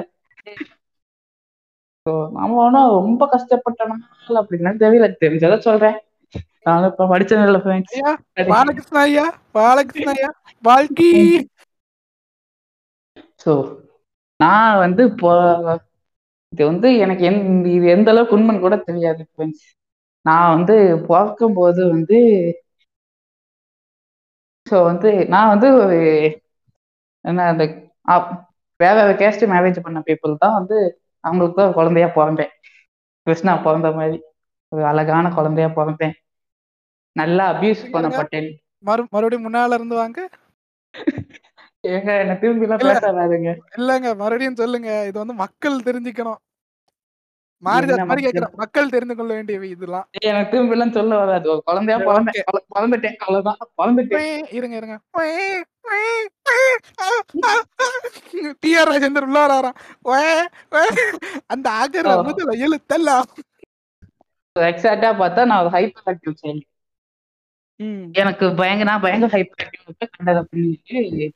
[2.05, 3.99] ஸோ நம்ம ஒன்றும் ரொம்ப கஷ்டப்பட்டனால
[4.41, 5.07] அப்படின்னா தெரியல.
[5.23, 5.97] தெரிஞ்சதை சொல்றேன்.
[6.67, 8.11] நானும் இப்ப படிச்ச நல்ல ஃப்ரெண்ட்ஸ் ஐயா
[8.51, 9.25] பாலகிருஷ்ண ஐயா
[9.57, 10.29] பாலகிருஷ்ண ஐயா
[10.63, 11.11] வாழ்க்கை
[13.43, 13.51] ஸோ
[14.43, 15.31] நான் வந்து இப்போ
[16.53, 17.43] இது வந்து எனக்கு எந்த
[17.77, 19.63] இது எந்த அளவுக்கு உண்மைன்னு கூட தெரியாது ஃப்ரெண்ட்ஸ்
[20.25, 20.75] நான் வந்து
[21.07, 22.19] பிறக்கும் போது வந்து
[24.67, 25.97] ஸோ வந்து நான் வந்து ஒரு
[27.25, 27.63] என்ன அந்த
[28.79, 30.77] வேற வேற கேஸ்ட் மேரேஜ் பண்ண பீப்புள் தான் வந்து
[31.23, 32.51] அவங்களுக்கு தான் குழந்தையா பிறந்தேன்.
[33.27, 34.17] கிருஷ்ணா பிறந்த மாதிரி
[34.71, 36.15] ஒரு அழகான குழந்தையா பிறந்தேன்.
[37.15, 38.49] நல்லா அபியூஸ் பண்ணப்பட்டேன்.
[38.83, 40.19] மறு மறுபடியும் முன்னால இருந்து வாங்க.
[41.84, 42.93] ஏங்க என்ன திரும்பி எல்லாம் இல்ல.
[42.93, 43.49] பேசாதாதுங்க.
[43.75, 45.05] இல்லங்க மறுபடியும் சொல்லுங்க.
[45.07, 46.41] இது வந்து மக்கள் தெரிஞ்சுக்கணும்.
[47.63, 48.27] என்ன மாதிரி?
[48.27, 48.53] கேக்குறேன்.
[48.53, 50.07] மக்கள் தெரிந்து கொள்ள வேண்டியவை இதெல்லாம்.
[50.21, 51.49] எனக்கு திரும்பி எல்லாம் சொல்ல வராது.
[51.49, 53.15] ஒரு குழந்தையா பிறந்தேன் பிறந்துட்டேன்.
[53.15, 53.59] அவ்வளவுதான்.
[53.77, 54.53] பிறந்துட்டேன்.
[54.53, 54.95] இருங்க இருங்க.
[58.59, 61.01] டி ஆர் ராஜேந்தர் உள்ள வராராம் உய், உய்.
[61.47, 62.15] அந்த ஆகர் ஓ.
[62.21, 63.11] முதல்ல எழுத்தல்ல
[64.55, 66.65] எக்ஸாக்டா பார்த்தா நான் ஹைப்பர் ஆக்டிவ் சைல்டு
[68.13, 71.31] எனக்கு பயங்கர நான் பயங்கர ஹைப்பர் ஆக்டிவ் கண்டதை பண்ணிட்டு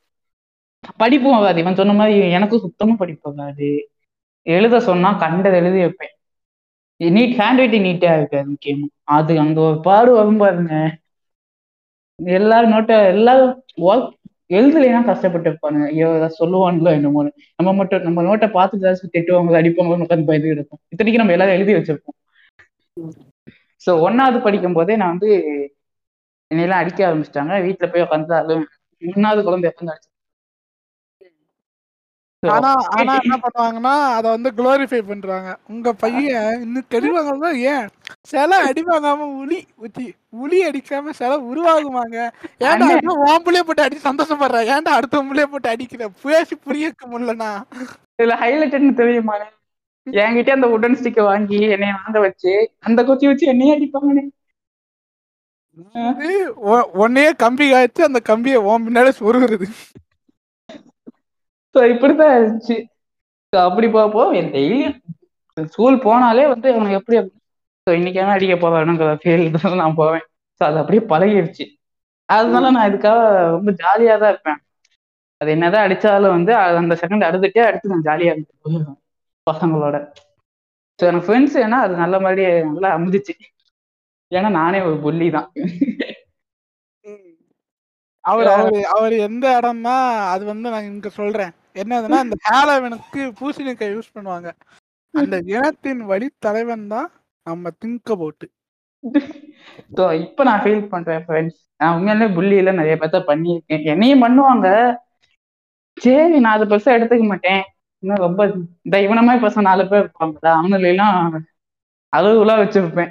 [1.00, 1.58] படிப்பும் ஆகாது.
[1.58, 3.70] இவன் சொன்ன மாதிரி எனக்கும் சுத்தமா படிப்பு ஆகாது.
[4.46, 6.14] எழுத சொன்னா கண்டதை எழுதி வைப்பேன்.
[7.00, 8.86] நீட் ஹேண்ட் ரைட்டிங் நீட்டா இருக்காது முக்கியமா.
[9.16, 10.72] அது அங்க ஒரு பாடு வரும் பாருங்க.
[12.18, 13.52] எல்லாரும் நோட்ட எல்லாரும்
[13.88, 14.08] ஒர்க்
[14.50, 17.22] எழுதலைன்னா கஷ்டப்பட்டு இருப்பாங்க ஐயோ ஏதாவது சொல்லுவானுங்களோ என்னமோ.
[17.58, 21.74] நம்ம மட்டும் நம்ம நோட்டை பார்த்துட்டு ஏதாச்சும் திட்டுவாங்க அடிப்பாங்க உட்காந்து பயந்து இருக்கும் இத்தனைக்கு நம்ம எல்லாரும் எழுதி
[21.78, 22.16] வச்சிருப்போம்.
[23.82, 25.30] ஸோ ஒன்னாவது படிக்கும் போதே நான் வந்து
[26.50, 27.54] என்னையெல்லாம் அடிக்க ஆரம்பிச்சிட்டாங்க.
[27.66, 28.66] வீட்டுல போய் உட்காந்து அதுவும்
[29.02, 30.10] மூணாவது குழந்தை உட்காந்து அடிச்சு
[32.42, 35.58] ஆனா ஆனா என்ன பண்ணுவாங்கன்னா அத வந்து குளோரிஃபை பண்றாங்க.
[35.68, 37.86] உங்க பையன் இன்னும் தெளிவாங்க ஏன்
[38.22, 42.16] சில அடிவாங்காம உளி உச்சி உளி அடிக்காம சில உருவாகுமாங்க?
[42.60, 42.86] ஏன்டா
[43.42, 44.60] புள்ளைய போட்டு அடி சந்தோஷப்படுற?
[44.68, 46.08] ஏன்டா அடுத்த புள்ளைய போட்டு அடிக்கிற?
[46.22, 47.50] பேசி புரியக்க முடியலண்ணா.
[48.18, 49.36] இதுல ஹைலைட்னு தெரியுமா
[50.06, 53.74] என்கிட்ட அந்த உடன் ஸ்டிக்கை வாங்கி என்னைய வாங்க வச்சு அந்த குச்சி வச்சு என்னையே
[56.68, 59.66] உ- உன்னையே கம்பி காய்ச்சி அந்த கம்பியை பின்னாடி சொருகுறது.
[61.74, 62.76] ஸோ இப்படித்தான் இருந்துச்சு.
[63.52, 64.96] அப்படி பார்ப்போம் என் டெய்லியும்
[65.56, 67.18] ஸ்கூல் போனாலே வந்து அவனுக்கு எப்படி
[67.86, 70.24] ஸோ இன்னைக்கு என்ன அடிக்க போவானுங்கிற ஃபீல் தான் நான் போவேன்.
[70.60, 71.64] ஸோ அது அப்படியே பழகிடுச்சு
[72.28, 73.20] அதனால நான் இதுக்காக
[73.56, 74.58] ரொம்ப ஜாலியா தான் இருப்பேன்.
[75.40, 78.94] அது என்னதான் அடிச்சாலும் வந்து அந்த செகண்ட் அழுதுட்டே அடுத்து நான் ஜாலியா இருந்துட்டு
[79.46, 79.96] பசங்களோட.
[80.98, 83.34] ஸோ எனக்கு ஃப்ரெண்ட்ஸ் ஏன்னா அது நல்ல மாதிரி நல்லா அமைஞ்சிச்சு.
[84.32, 85.48] ஏன்னா நானே ஒரு புள்ளி தான்.
[88.30, 89.94] அவர் அவர் அவர் எந்த இடம்னா
[90.32, 91.52] அது வந்து நான் இங்க சொல்றேன்.
[91.82, 94.48] என்னதுன்னா இந்த ஹேலோவனுக்கு பூசணிக்காய் யூஸ் பண்ணுவாங்க.
[95.14, 97.08] அந்த இனத்தின் வழி தலைவன் தான்
[97.46, 98.46] நம்ம திங்க போட்டு
[99.96, 103.84] ஸோ இப்போ நான் ஃபீல் பண்றேன் ஃப்ரெண்ட்ஸ் நான் உண்மையிலே புள்ளியில நிறைய பேர்த்த பண்ணியிருக்கேன்.
[103.92, 104.68] என்னையும் பண்ணுவாங்க.
[105.96, 107.62] சரி நான் அதை பெருசா எடுத்துக்க மாட்டேன்.
[108.02, 108.40] இன்னும் ரொம்ப
[109.28, 111.36] மாதிரி பசங்க நாலு பேர் இருப்பாங்கல்ல அவனுலாம்
[112.12, 113.10] அளவுலாம் வச்சிருப்பேன்.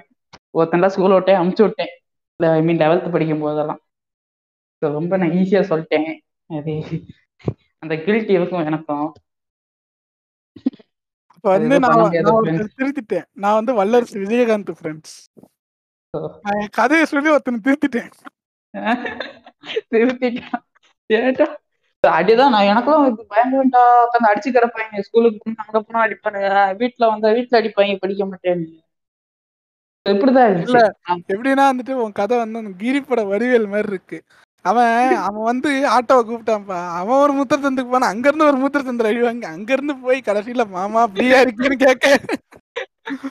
[0.57, 1.91] ஒருத்தன்டா ஸ்கூல் விட்டேன் அமுச்சு விட்டேன்.
[2.39, 3.81] ஐ மீன் லெவல்த்து படிக்கும் போதெல்லாம்
[4.81, 6.09] ஸோ ரொம்ப நான் ஈஸியா சொல்லிட்டேன்.
[6.49, 6.73] அது
[7.83, 9.07] அந்த கில்ட்டி இருக்கும் எனக்கும்.
[11.33, 12.15] அப்ப வந்து நான்
[12.73, 13.27] திருத்திட்டேன்.
[13.35, 15.15] நான் வந்து வல்லரசு விஜயகாந்த் ஃப்ரெண்ட்ஸ்
[16.77, 18.11] கதையை சொல்லி ஒருத்தனை திருத்திட்டேன்.
[19.91, 20.63] திருத்திட்டான்.
[21.09, 21.45] ஏட்டா
[22.03, 22.53] அடிதான்.
[22.55, 25.01] நான் எனக்கும் இது பயங்க வேண்டாம் உட்காந்து அடிச்சு கிடப்பாங்க.
[25.07, 26.49] ஸ்கூலுக்கு போனா அங்க போனா அடிப்பானுங்க.
[26.81, 27.95] வீட்டுல வந்தா வீட்டுல அடிப்பாங்க.
[28.03, 28.63] படிக்க மாட்டேன்
[30.05, 30.81] இப்படிதான் இருந்துச்சு.
[31.33, 34.19] எப்படின்னா வந்துட்டு உன் கதை வந்து அந்த கிரிப்பட வடிவேல் மாதிரி இருக்கு.
[34.69, 36.79] அவன் அவன் வந்து ஆட்டோவை கூப்பிட்டான்ப்பா.
[36.99, 39.47] அவன் ஒரு முத்திர தந்துக்கு போனா அங்க இருந்து ஒரு முத்திர தந்திர அழிவாங்க.
[39.55, 42.07] அங்க இருந்து போய் கடைசியில மாமா அப்படியா இருக்கேன்னு கேட்க.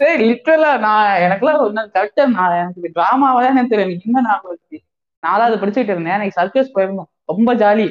[0.01, 4.03] சரி லிட்டரலா நான் எனக்குலாம் ஒண்ணு கரெக்டா நான் எனக்கு டிராமாவா எனக்கு தெரியும்.
[4.07, 4.79] இன்னும் இருக்கு?
[5.23, 6.17] நாலாவது படிச்சுட்டு இருந்தேன்.
[6.19, 7.11] எனக்கு சர்க்கஸ் போயிருந்தோம்.
[7.33, 7.87] ரொம்ப ஜாலி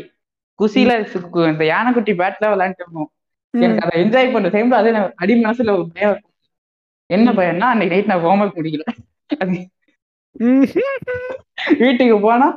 [0.59, 0.91] குசியில
[1.51, 3.09] இந்த யானைக்குட்டி பேட்ல விளையாண்டுட்டு இருந்தோம்
[3.53, 6.33] எனக்கு அதை என்ஜாய் பண்ற டைம்ல அதே எனக்கு அடி மனசுல ஒரு பயம் இருக்கும்.
[7.09, 8.83] என்ன பயம்னா அன்னைக்கு நைட் நான் ஹோம்ஒர்க் முடிக்கல.
[11.81, 12.47] வீட்டுக்கு போனா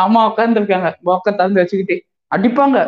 [0.00, 1.96] அம்மா உட்காந்துருக்காங்க போக்க திறந்து வச்சுக்கிட்டு
[2.32, 2.78] அடிப்பாங்க.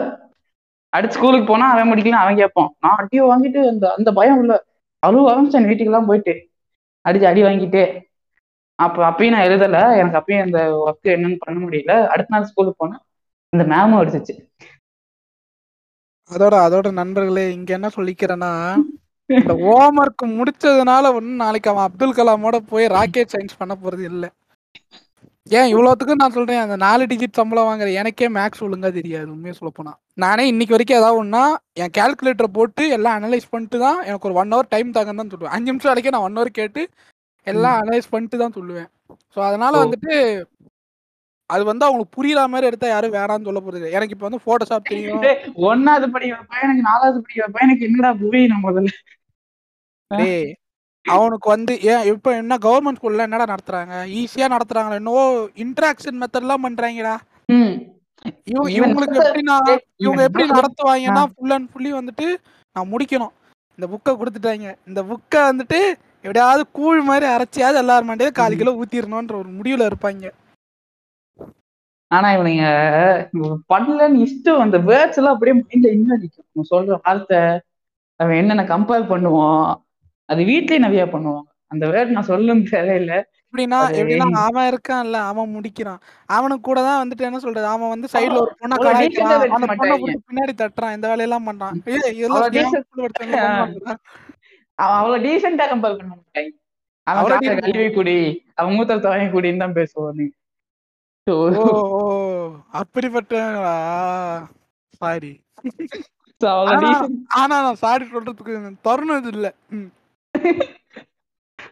[0.93, 2.71] அடிச்சு ஸ்கூலுக்கு போனா அவன் முடிக்கலாம் அவன் கேட்பான்.
[2.81, 4.55] நான் அடியை வாங்கிட்டு அந்த அந்த பயம் உள்ள
[5.03, 6.35] அழுவ ஆரம்பிச்சேன் வீட்டுக்கெல்லாம் போயிட்டு
[7.05, 7.83] அடிச்சு அடி வாங்கிட்டு.
[8.79, 9.79] அப்ப அப்பயும் நான் எழுதல.
[9.97, 11.95] எனக்கு அப்பயும் அந்த ஒர்க் என்னன்னு பண்ண முடியல.
[12.09, 12.97] அடுத்த நாள் ஸ்கூலுக்கு போனா
[13.53, 14.35] இந்த மேமும் அடிச்சிச்சு.
[16.31, 18.51] அதோட அதோட நண்பர்களே இங்க என்ன சொல்லிக்கிறேன்னா
[19.31, 24.25] இந்த ஹோம்ஒர்க் முடிச்சதுனால ஒன்னும் நாளைக்கு அவன் அப்துல் கலாமோட போய் ராக்கெட் சயின்ஸ் பண்ண போறது இல்ல.
[25.47, 29.71] ஏன் இவ்வளோத்துக்கும் நான் சொல்றேன் அந்த நாலு டிஜிட் சம்பளம் வாங்குற எனக்கே மேக்ஸ் ஒழுங்கா தெரியாது உண்மையை சொல்ல
[29.71, 29.93] போனா.
[30.17, 31.43] நானே இன்னைக்கு வரைக்கும் ஏதாவது ஒண்ணா
[31.83, 35.55] என் கால்குலேட்டரை போட்டு எல்லாம் அனலைஸ் பண்ணிட்டு தான் எனக்கு ஒரு ஒன் ஹவர் டைம் தாங்கன்னு தான் சொல்லுவேன்.
[35.57, 36.83] அஞ்சு நிமிஷம் வரைக்கும் நான் ஒன் ஹவர் கேட்டு
[37.47, 38.89] எல்லாம் அனலைஸ் பண்ணிட்டு தான் சொல்லுவேன்.
[39.35, 39.73] ஸோ அதனால.
[39.85, 40.15] வந்துட்டு
[41.51, 43.87] அது வந்து அவங்களுக்கு புரியுற மாதிரி எடுத்தா யாரும் வேணாம்னு சொல்ல போறது.
[43.97, 45.25] எனக்கு இப்போ வந்து போட்டோஷாப் தெரியும்.
[45.71, 48.13] ஒண்ணாவது படிக்கிற பையனுக்கு நாலாவது படிக்கிற பையனுக்கு என்னடா
[48.67, 48.93] முதல்ல?
[50.11, 50.51] டேய்
[51.09, 53.95] அவனுக்கு வந்து ஏன் இப்போ என்ன கவர்மெண்ட் ஸ்கூல்ல என்னடா நடத்துறாங்க?
[54.07, 54.93] ஈஸியா நடத்துறாங்களா?
[54.93, 57.17] என்னவோ இன்டராக்ஷன் மெத்தட்லாம் பண்றாங்கடா.
[57.47, 57.91] ம்.
[58.45, 62.35] இவங்க இவன் இவங்களுக்கு எப்படின்னா இவங்க எப்படி நடத்த- நடத்துவாங்கன்னா ஃபுல் அண்ட் ஃபுல்லி வந்துட்டு
[62.73, 63.33] நான் முடிக்கணும்.
[63.77, 64.75] இந்த புக்கை கொடுத்துட்டாங்க.
[64.87, 70.31] இந்த புக்கை வந்துட்டு எப்படியாவது கூழ் மாதிரி அரைச்சியாவது எல்லாரும் மண்டையும் கால் கிலோ ஊத்திடணும்ன்ற ஒரு முடிவுல இருப்பாங்க.
[72.07, 72.65] ஆனா இவனுங்க
[73.75, 76.31] பண்ணலன்னு இஷ்டம் அந்த வேர்ட்ஸ் எல்லாம் அப்படியே மைண்ட்ல இன்னும்
[76.71, 77.39] சொல்ற வார்த்தை
[78.17, 79.75] அவன் என்னென்ன கம்பேர் பண்ணுவான்
[80.33, 85.99] அது வீட்லயே நிறைய பண்ணுவான் அந்த வேர்ட் நான் சொல்லணும் தேவையில்லை எப்படின்னா எப்படின்னா அவன் இருக்கான்ல அவன் முடிக்கிறான்.
[86.37, 89.43] அவனுக்கு கூட தான் வந்துட்டு என்ன சொல்றது அவன் வந்து சைடுல ஒரு பொண்ணை கலாய்க்கிறான்.
[89.57, 89.67] அந்த
[90.29, 90.95] பின்னாடி தட்டுறான்.
[90.97, 91.75] இந்த வேலையெல்லாம் பண்றான்.
[94.79, 96.51] அவ்வளவு டீசெண்டா கம்பேர் பண்ண மாட்டாங்க
[97.07, 98.17] அவன் குடி
[98.61, 100.25] அவன் மூத்த குடின்னு தான் பேசுவான்
[102.81, 103.77] அப்படிப்பட்டவங்களா?
[105.03, 105.33] சாரி
[106.41, 108.55] ஆனா decent ஆனா நான் சாரி சொல்றதுக்கு
[108.87, 109.49] தருணம் இது இல்ல.
[110.45, 110.63] ம்.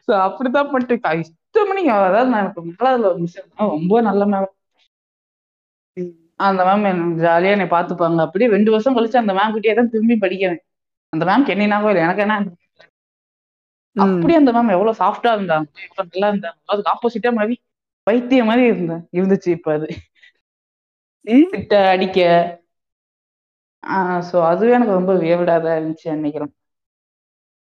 [0.05, 0.97] ஸோ அப்படித்தான் பண்ணிட்டு.
[1.21, 3.39] இஷ்டம் மணிக்கு அதாவது நான் இப்போ நாலாவதுல ஒரு மிஸ்
[3.73, 4.49] ரொம்ப நல்ல மேம்
[6.41, 8.19] அந்த மேம் எனக்கு ஜாலியா என்னை பார்த்துப்பாங்க.
[8.27, 10.61] அப்படியே ரெண்டு வருஷம் கழிச்சு அந்த மேம் கிட்டே தான் திரும்பி படிக்கிறேன்.
[11.13, 12.37] அந்த மேம்க்கு என்ன ஞாபகம் இல்லை எனக்கு என்ன?
[13.97, 15.67] அப்படியே அந்த மேம் எவ்வளவு சாஃப்டா இருந்தாங்க.
[15.87, 16.59] எவ்வளவு நல்லா இருந்தாங்க.
[16.67, 17.55] அதுக்கு ஆப்போசிட்டா மாதிரி
[18.07, 19.89] பைத்தியம் மாதிரி இருந்தேன் இருந்துச்சு இப்ப அது.
[21.91, 22.19] அடிக்க.
[24.29, 26.53] ஸோ அதுவே எனக்கு ரொம்ப வியர்டா தான் இருந்துச்சு நினைக்கிறேன்.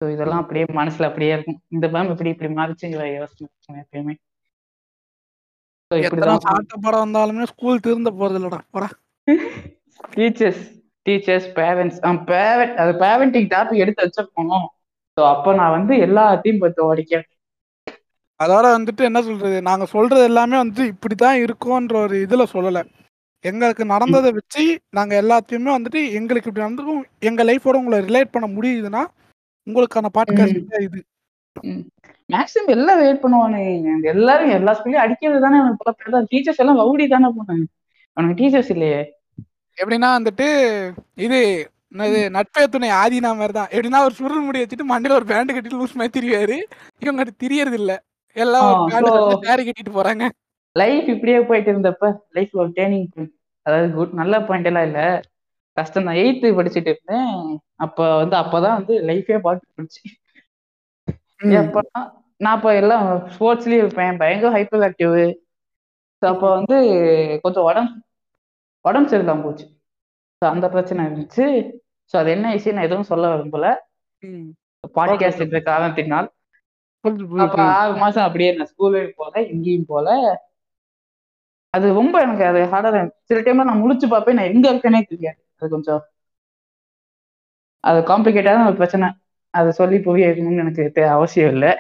[0.02, 1.60] ஸோ இதெல்லாம் அப்படியே மனசுல அப்படியே இருக்கும்.
[1.76, 4.16] இந்த மேம் இப்படி இப்படி மாறிச்சுங்கிற யோசனை இருக்கும் எப்பயுமே.
[5.92, 6.44] இப்படிதான்
[6.86, 8.88] படம் வந்தாலுமே ஸ்கூல் திருந்த போறது இல்லடா போடா
[10.16, 10.64] டீச்சர்ஸ்
[11.06, 12.00] டீச்சர்ஸ் பேரண்ட்ஸ்
[12.32, 14.68] பேரண்ட் அது பேரண்டிங் டாபிக் எடுத்து வச்சிருக்கணும்.
[15.18, 17.30] ஸோ அப்போ நான் வந்து எல்லாத்தையும் பார்த்து உடைக்கிறேன்
[18.40, 19.58] அதோட வந்துட்டு என்ன சொல்றது?
[19.68, 22.82] நாங்க சொல்றது எல்லாமே வந்து இப்படித்தான் இருக்கும்ன்ற ஒரு இதுல சொல்லல.
[23.46, 24.64] எங்களுக்கு நடந்ததை வச்சு
[24.98, 29.02] நாங்க எல்லாத்தையுமே வந்துட்டு எங்களுக்கு இப்படி நடந்திருக்கும் எங்க லைஃபோட உங்களை ரிலேட் பண்ண முடியுதுன்னா
[29.68, 31.00] உங்களுக்கான பாட்காஸ்ட் இது.
[32.30, 34.08] மேக்ஸிமம் எல்லாம் வெயிட் பண்ணுவானுங்க.
[34.14, 37.66] எல்லாரும் எல்லா ஸ்கூல்லையும் அடிக்கிறது தானே பல டீச்சர்ஸ் எல்லாம் ரவுடி தானே போனாங்க
[38.18, 39.02] அவனுக்கு டீச்சர்ஸ் இல்லையே.
[39.78, 40.48] எப்படின்னா வந்துட்டு
[41.26, 41.40] இது
[41.96, 45.80] என்னது நட்பே துணை ஆதினா மாதிரி தான் எப்படின்னா ஒரு சுருள் முடி வச்சுட்டு மண்டையில ஒரு பேண்ட் கட்டிட்டு
[45.82, 46.58] லூஸ் மாதிரி திரிவாரு.
[47.00, 47.94] இவங்க திரியறது இல்ல.
[48.36, 50.26] எல்லாம் ஒரு பேண்ட் கட்டிட்டு போறாங்க.
[50.76, 53.34] லைஃப் இப்படியே போயிட்டு இருந்தப்ப லைஃப் ஒரு டேர்னிங் பாயிண்ட்
[53.66, 55.02] அதாவது குட் நல்ல பாயிண்ட் எல்லாம் இல்ல.
[55.78, 56.08] கஷ்டம்.
[56.08, 57.32] தான் எயித்து படிச்சுட்டு இருந்தேன்.
[57.86, 60.04] அப்ப வந்து அப்பதான் வந்து லைஃபே பார்த்து போச்சு
[61.60, 62.00] எப்பன்னா
[62.42, 63.04] நான் அப்ப எல்லாம்
[63.36, 64.20] ஸ்போர்ட்ஸ்லயும் இருப்பேன்.
[64.22, 65.16] பயங்கர ஹைப்பர் ஆக்டிவ்
[66.22, 66.76] அப்ப வந்து
[67.44, 67.94] கொஞ்சம் உடம்பு
[68.86, 69.66] உடம்பு சரியில்லாம போச்சு.
[70.42, 71.46] ஸோ அந்த பிரச்சனை இருந்துச்சு.
[72.14, 73.68] ஸோ அது என்ன விஷயம் நான் எதுவும் சொல்ல விரும்பல.
[74.98, 76.28] பாட்காஸ்ட் என்ற காரணத்தினால்.
[77.44, 77.58] அப்ப.
[77.80, 80.08] ஆறு மாசம் அப்படியே நான் ஸ்கூலே போல எங்கேயும் போல.
[81.74, 82.92] அது ரொம்ப எனக்கு அது ஹார்டா
[83.30, 84.38] சில டைம்ல நான் முழிச்சு பார்ப்பேன்.
[84.40, 85.40] நான் எங்க இருக்கேனே தெரியாது.
[85.62, 86.02] அது கொஞ்சம்
[87.84, 89.08] அது காம்ப்ளிகேட்டான ஒரு பிரச்சனை.
[89.54, 91.72] அதை சொல்லி புரிய வைக்கணும்னு எனக்கு அவசியம் இல்லை.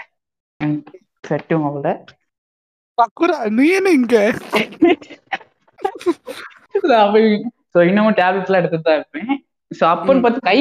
[1.29, 1.93] செட்டும் அவ்வளோ
[2.97, 4.15] சக்குரா நீ என்ன இங்க?
[7.73, 9.31] ஸோ இன்னமும் டேப்லெட்ஸ்லாம் எடுத்துட்டு தான் இருப்பேன்.
[9.71, 10.57] ஸோ அப்பன்னு பார்த்து கை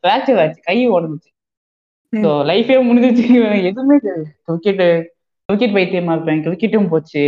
[0.00, 0.60] ஃப்ராக்சர் ஆச்சு.
[0.68, 1.30] கை உடஞ்சிச்சு
[2.12, 3.26] ஸோ லைஃபே முடிஞ்சிச்சு
[3.70, 4.82] எதுவுமே கிரிக்கெட்
[5.48, 6.42] கிரிக்கெட் பைத்தியமா இருப்பேன்.
[6.46, 7.24] கிரிக்கெட்டும் போச்சு.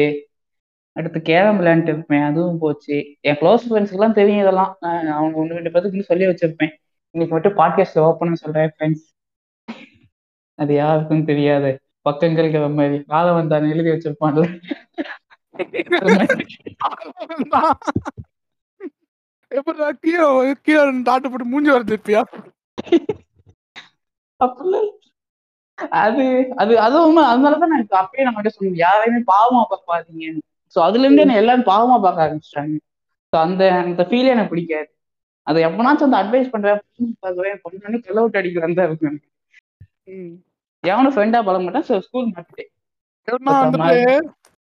[0.97, 3.17] அடுத்து கேரம் விளையாண்டுட்டு இருப்பேன் அதுவும் போச்சு.
[3.21, 4.77] என் க்ளோஸ் ஃப்ரெண்ட்ஸ்க்குலாம் தெரியும் இதெல்லாம்.
[4.81, 6.77] நான் அவங்க ஒன்று ரெண்டு பேருக்கு சொல்லி வச்சிருப்பேன்.
[7.11, 9.13] இன்னைக்கு மட்டும் பாட்காஸ்ட்ல ஓப்பன் சொல்றேன் ஃப்ரெண்ட்ஸ்
[10.55, 11.81] அது யாருக்கும் தெரியாது.
[12.11, 13.03] பக்கங்கிற மாதிரி.
[13.03, 14.61] காலை வந்தான் எழுதி வச்சிருப்பான்ல.
[19.55, 22.23] எப்படா கீழே கீழே போட்டு மூஞ்சி வரது இருப்பியா
[24.45, 24.91] அப்படிலாம்
[25.91, 30.39] அது அது அதுவும் அதனாலதான் நான் அப்பயே நம்ம சொன்னேன் யாரையுமே பாவமா பார்க்காதீங்கன்னு.
[30.77, 32.77] சோ அதுல இருந்து என்ன எல்லாரும் பாவமா பார்க்க ஆரம்பிச்சிட்டாங்க.
[33.33, 34.89] சோ அந்த அந்த ஃபீலே எனக்கு பிடிக்காது.
[35.47, 36.81] அது எப்பனாச்சும் அந்த அட்வைஸ் பண்றேன்.
[37.25, 39.29] பார்க்கவே பொண்ணு கெல்ல விட்டு அடிக்கிறேன் தான் இருக்கும் எனக்கு.
[40.85, 41.87] எவனும் ஃப்ரெண்டா பழக மாட்டேன்.
[41.91, 42.71] ஸோ ஸ்கூல் மாட்டேன்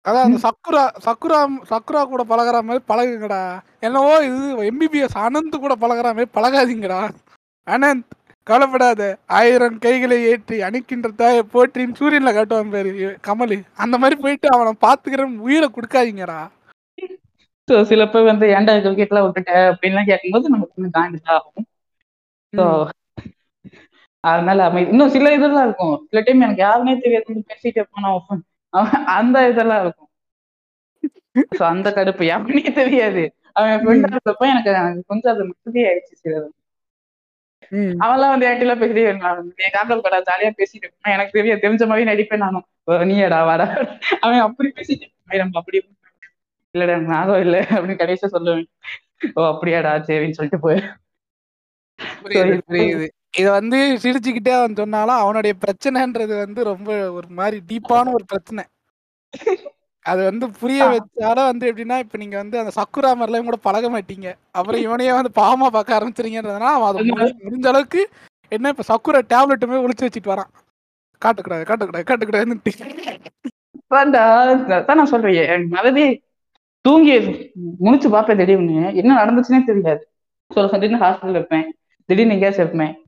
[0.05, 1.37] அதான் அந்த சக்குரா சக்குரா
[1.69, 3.39] சக்குரா கூட பழகுற மாதிரி பழகுங்கடா.
[3.87, 6.99] என்னவோ இது எம்பிபிஎஸ் அனந்த் கூட பழகுற மாதிரி பழகாதீங்கடா.
[7.67, 8.11] அனந்த்
[8.47, 9.01] கவலைப்படாத
[9.39, 12.91] ஆயிரம் கைகளை ஏற்றி அணிக்கின்ற தாய போற்றின்னு சூரியன்ல காட்டுவான் பேரு
[13.27, 13.55] கமல்.
[13.83, 16.39] அந்த மாதிரி போயிட்டு அவனை பாத்துக்கிற உயிரை கொடுக்காதீங்கடா.
[17.67, 19.53] ஸோ சில பேர் வந்து ஏன்டா கிரிக்கெட்லாம் விட்டுட்ட?
[19.71, 21.65] அப்படின்லாம் கேட்கும்போது நமக்கு கொஞ்சம் தாண்டிதான் ஆகும்.
[22.53, 22.65] ஸோ
[24.23, 25.95] அதனால அமைதி இன்னும் சில இதெல்லாம் இருக்கும்.
[26.09, 27.39] சில டைம் எனக்கு யாருமே தெரியாது.
[27.49, 28.43] பேசிட்டு இருப்பான்
[29.17, 30.09] அந்த இதெல்லாம் இருக்கும்.
[31.57, 33.23] ஸோ அந்த கடுப்பு யாருமே தெரியாது.
[33.57, 34.71] அவன் ஃப்ரெண்டா இருந்தப்ப எனக்கு
[35.11, 36.47] கொஞ்சம் அது மசதி ஆயிடுச்சு சிலது.
[37.99, 39.53] அவன்லாம் வந்து ஏட்டிலாம் பேசிட்டே இருந்தான்.
[39.57, 41.13] என் காதல் கடை ஜாலியா பேசிட்டு இருப்பான்.
[41.13, 43.67] எனக்கு தெரிய தெரிஞ்ச மாதிரி நடிப்பேன் நானும் "ஓ, நீயடா வாடா.
[44.19, 45.77] அவன் அப்படி பேசிட்டு நம்ம அப்படி
[46.75, 48.65] இல்லடா நானும் இல்ல அப்படின்னு கடைசியா சொல்லுவேன்.
[49.35, 50.79] ஓ அப்படியாடா சரின்னு சொல்லிட்டு போய்.
[52.23, 53.05] புரியுது புரியுது.
[53.37, 58.63] இத வந்து சிரிச்சுக்கிட்டே அவன் சொன்னாலும் அவனுடைய பிரச்சனைன்றது வந்து ரொம்ப ஒரு மாதிரி டீப்பான ஒரு பிரச்சனை.
[60.05, 64.33] அது வந்து புரிய வச்சாலும் வந்து எப்படின்னா இப்ப நீங்க வந்து அந்த சக்குரா மாதிரிலாம் கூட பழக மாட்டீங்க.
[64.51, 68.09] அப்புறம் இவனையே வந்து பாவமா பார்க்க ஆரம்பிச்சிருங்கன்றதுனால அவன் அதை முடி- முடிஞ்ச அளவுக்கு
[68.47, 70.49] என்ன இப்ப சக்குரா டேப்லெட்டுமே ஒளிச்சு வச்சுட்டு வரான்.
[71.25, 72.15] காட்டுக்கூடாது காட்டுக்கூடாது
[73.87, 75.67] காட்டுக்கூடாதுன்னு நான் சொல்றேன்.
[75.67, 76.23] மறதி
[76.81, 77.19] தூங்கி
[77.83, 78.95] முழிச்சு பார்ப்பேன் திடீர்னு.
[78.95, 80.09] என்ன நடந்துச்சுன்னே தெரியாது.
[80.53, 81.77] சொல்ல திடீர்னு ஹாஸ்பிட்டல் இருப்பேன்.
[82.05, 83.03] திடீர்னு எங்கேயாச்சும்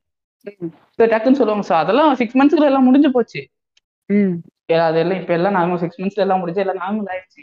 [0.94, 3.48] So, டக்குன்னு சொல்லுவாங்க சார் அதெல்லாம் சிக்ஸ் மந்த்ஸ்ல எல்லாம் முடிஞ்சு போச்சு.
[4.70, 7.42] ஏ, அதெல்லாம் இப்ப எல்லாம் நார்மல் சிக்ஸ் மந்த்ஸ்ல எல்லாம் முடிஞ்சு எல்லாம் நார்மல் ஆயிடுச்சு.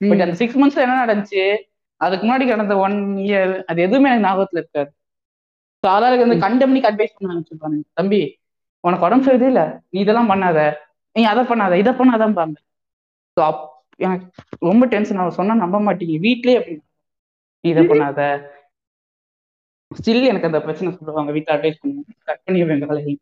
[0.00, 1.44] பட் அந்த சிக்ஸ் மந்த்ஸ்ல என்ன நடந்துச்சு?
[2.00, 4.90] அதுக்கு முன்னாடி கடந்த ஒன் இயர் அது எதுவுமே எனக்கு ஞாபகத்துல இருக்காது.
[5.84, 8.20] ஸோ அதாவது வந்து கண்டமணிக்கு அட்வைஸ் பண்ண ஆரம்பிச்சிருப்பாங்க தம்பி
[8.84, 9.62] உனக்கு உடம்பு சரியில்லை இல்ல
[9.92, 10.58] நீ இதெல்லாம் பண்ணாத.
[11.16, 12.56] நீ அதை பண்ணாத இதை பண்ணாதான் பாங்க
[13.36, 13.64] ஸோ அப்
[14.00, 14.26] எனக்கு
[14.62, 16.16] ரொம்ப டென்ஷன் ஆகும் சொன்னா நம்ப மாட்டீங்க.
[16.26, 16.76] வீட்லயே அப்படி
[17.64, 18.20] நீ இதை பண்ணாத.
[19.90, 21.30] ஸ்டில் எனக்கு அந்த பிரச்சனை சொல்லுவாங்க.
[21.36, 22.12] வீட்டில் அட்வைஸ் பண்ணுவாங்க.
[22.28, 23.20] கட் பண்ணிடுவேன் வேலையும்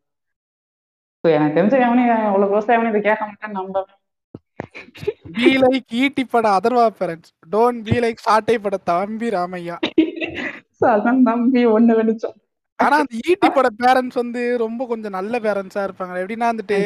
[1.23, 3.95] ஸோ எனக்கு தெரிஞ்ச எவனே அவ்வளோ க்ளோஸாக எவனே இதை கேட்க மாட்டேன்னு நம்புறேன்
[5.37, 9.77] பி லைக் ஈட்டி பட Atharvaa parents don't be like Saattai பட தம்பி ராமையா.
[10.79, 12.37] ஸோ அதான் நம்பி ஒன்று வெடிச்சோம்.
[12.79, 16.15] ஆனா அந்த ஈட்டி பட பேரண்ட்ஸ் வந்து ரொம்ப கொஞ்சம் நல்ல பேரண்ட்ஸா இருப்பாங்க.
[16.23, 16.79] எப்படின்னா வந்துட்டு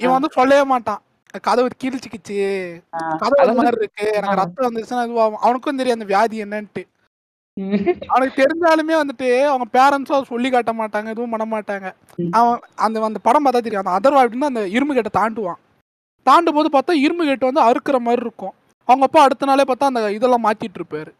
[0.00, 1.02] இவன் வந்து சொல்லவே மாட்டான்.
[1.44, 2.38] கதவு கீழ்ச்சிக்கிச்சு
[3.22, 4.06] கதவு மாதிரி இருக்கு.
[4.18, 4.40] எனக்கு.
[4.42, 6.82] ரத்தம் வந்துச்சுன்னா இதுவாகும் அவனுக்கும் தெரியும் அந்த வியாதி என்னன்ட்டு.
[8.06, 11.88] அவனுக்கு தெரிஞ்சாலுமே வந்துட்டு அவங்க பேரண்ட்ஸும் சொல்லி காட்ட மாட்டாங்க எதுவும் பண்ண மாட்டாங்க.
[12.30, 13.84] அவன் அந்த அந்த படம் பார்த்தா தெரியும்.
[13.84, 15.60] அந்த அதர்வா எப்படின்னா அந்த இரும்பு கேட்டை தாண்டுவான்.
[16.26, 18.54] தாண்டும் போது பார்த்தா இரும்பு கேட்டு வந்து அறுக்கிற மாதிரி இருக்கும்.
[18.88, 21.12] அவங்க அப்பா அடுத்த நாளே பார்த்தா அந்த இதெல்லாம் மாத்திட்டு இருப்பாரு.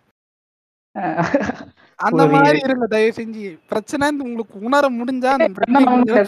[2.07, 2.27] அந்த.
[2.27, 3.59] மாதிரி இருங்க தயவு செஞ்சு.
[3.69, 5.33] பிரச்சனை உங்களுக்கு உணர முடிஞ்சா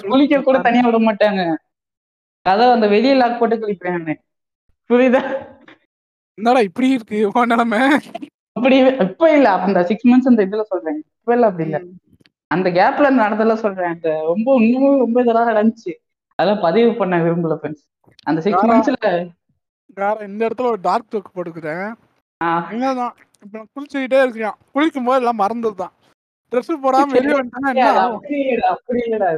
[0.08, 0.58] குளிக்க கூட.
[0.58, 1.42] தனியா விட மாட்டாங்க.
[2.46, 4.14] கதவை அந்த வெளியே லாக் போட்டு குளிப்பேன்.
[4.90, 5.20] புரியுதா?
[6.38, 7.30] என்னடா இப்படி இருக்கு?
[7.34, 7.80] உன் நிலைமை.
[8.56, 9.48] அப்படி இப்ப இல்ல.
[9.66, 10.98] அந்த சிக்ஸ் மந்த்ஸ் அந்த இதுல சொல்றேன்.
[11.14, 11.78] இப்ப இல்ல அப்படி இல்ல.
[12.50, 13.92] அந்த கேப்ல நடந்தெல்லாம் சொல்றேன்.
[13.94, 15.92] அந்த ரொம்ப இன்னமும் ரொம்ப இதெல்லாம் நடந்துச்சு.
[16.38, 17.84] அதெல்லாம் பதிவு பண்ண விரும்பல ஃப்ரெண்ட்ஸ்
[18.26, 19.08] அந்த சிக்ஸ் மந்த்ஸ்ல
[19.96, 21.90] வேற இந்த இடத்துல ஒரு டார்க் ஜோக் போட்டுக்கிறேன்
[22.70, 23.12] என்னதான்
[23.42, 25.92] இப்ப நான் குளிச்சுக்கிட்டே இருக்கிறான் குளிக்கும் போது எல்லாம் மறந்ததுதான்
[26.52, 27.92] ட்ரெஸ் போடாம வெளியே வந்துட்டேன்னா?
[28.08, 28.38] அப்படி
[29.04, 29.30] இல்லடா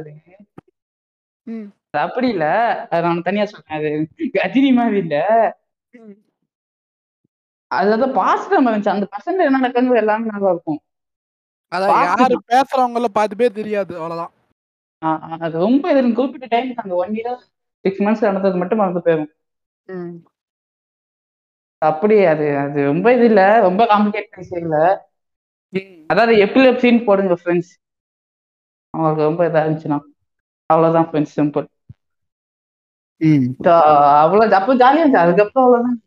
[2.01, 2.45] அப்படி இல்ல.
[2.91, 3.77] அது நான் தனியா சொல்றேன்.
[3.77, 3.89] அது
[4.37, 5.17] கஜினி மாதிரி இல்ல.
[7.71, 10.79] அதாவது பாசிட்டிவ் இருந்துச்சு அந்த பசங்க என்ன நடக்குது எல்லாமே நல்லா இருக்கும்.
[11.71, 14.33] அதான் யாரு பேசுறவங்கள பாதி பேர் தெரியாது அவ்வளவுதான்.
[15.37, 17.39] அது ரொம்ப இது குறிப்பிட்ட டைம் அந்த ஒன் இயர்
[17.85, 19.31] சிக்ஸ் மந்த்ஸ் நடந்தது மட்டும் மறந்து போயிடும்
[21.81, 24.77] அப்படி அது அது ரொம்ப இது இல்ல ரொம்ப காம்ப்ளிகேட் விஷயம் இல்ல.
[26.09, 27.71] அதாவது எப்பிலெப்சின்னு போடுங்க ஃப்ரெண்ட்ஸ்
[28.93, 29.99] அவங்களுக்கு ரொம்ப இதா இருந்துச்சுன்னா.
[30.69, 31.67] அவ்வளவுதான் ஃப்ரெண்ட்ஸ் சிம்பிள்
[34.17, 35.23] அவ்வளோ அப்போ ஜாலியா இருந்துச்சு.
[35.23, 35.97] அதுக்கப்புறம் அவ்வளவுதான்.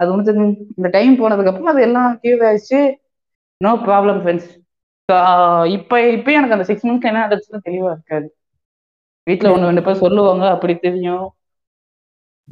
[0.00, 0.44] அது முடிஞ்சது
[0.74, 2.80] இந்த டைம் போனதுக்கு அப்புறம் அது எல்லாம் கியூர் ஆயிடுச்சு.
[3.60, 4.50] நோ ப்ராப்ளம் ஃப்ரெண்ட்ஸ்
[5.76, 8.26] இப்போ இப்போ எனக்கு அந்த சிக்ஸ் மந்த்ஸ் என்ன நடந்துச்சுன்னு தெளிவா இருக்காது.
[9.26, 11.24] வீட்டில் ஒன்று ரெண்டு பேர் சொல்லுவாங்க அப்படி தெரியும்.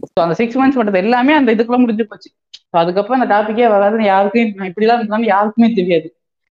[0.06, 2.28] ஸோ அந்த சிக்ஸ் மந்த்ஸ் பண்ணுறது எல்லாமே அந்த இதுக்குள்ள முடிஞ்சு போச்சு.
[2.62, 6.08] ஸோ அதுக்கப்புறம் அந்த டாப்பிக்கே வராதுன்னு யாருக்கும் நான் இப்படிலாம் இருந்தாலும் யாருக்குமே தெரியாது.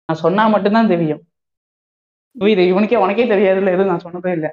[0.09, 1.23] நான் சொன்னா மட்டும்தான் தெரியும்.
[2.37, 2.65] புரியுது?
[2.71, 4.51] இவனுக்கே உனக்கே தெரியாதுல்ல எதுவும் நான் சொன்னதே இல்லை.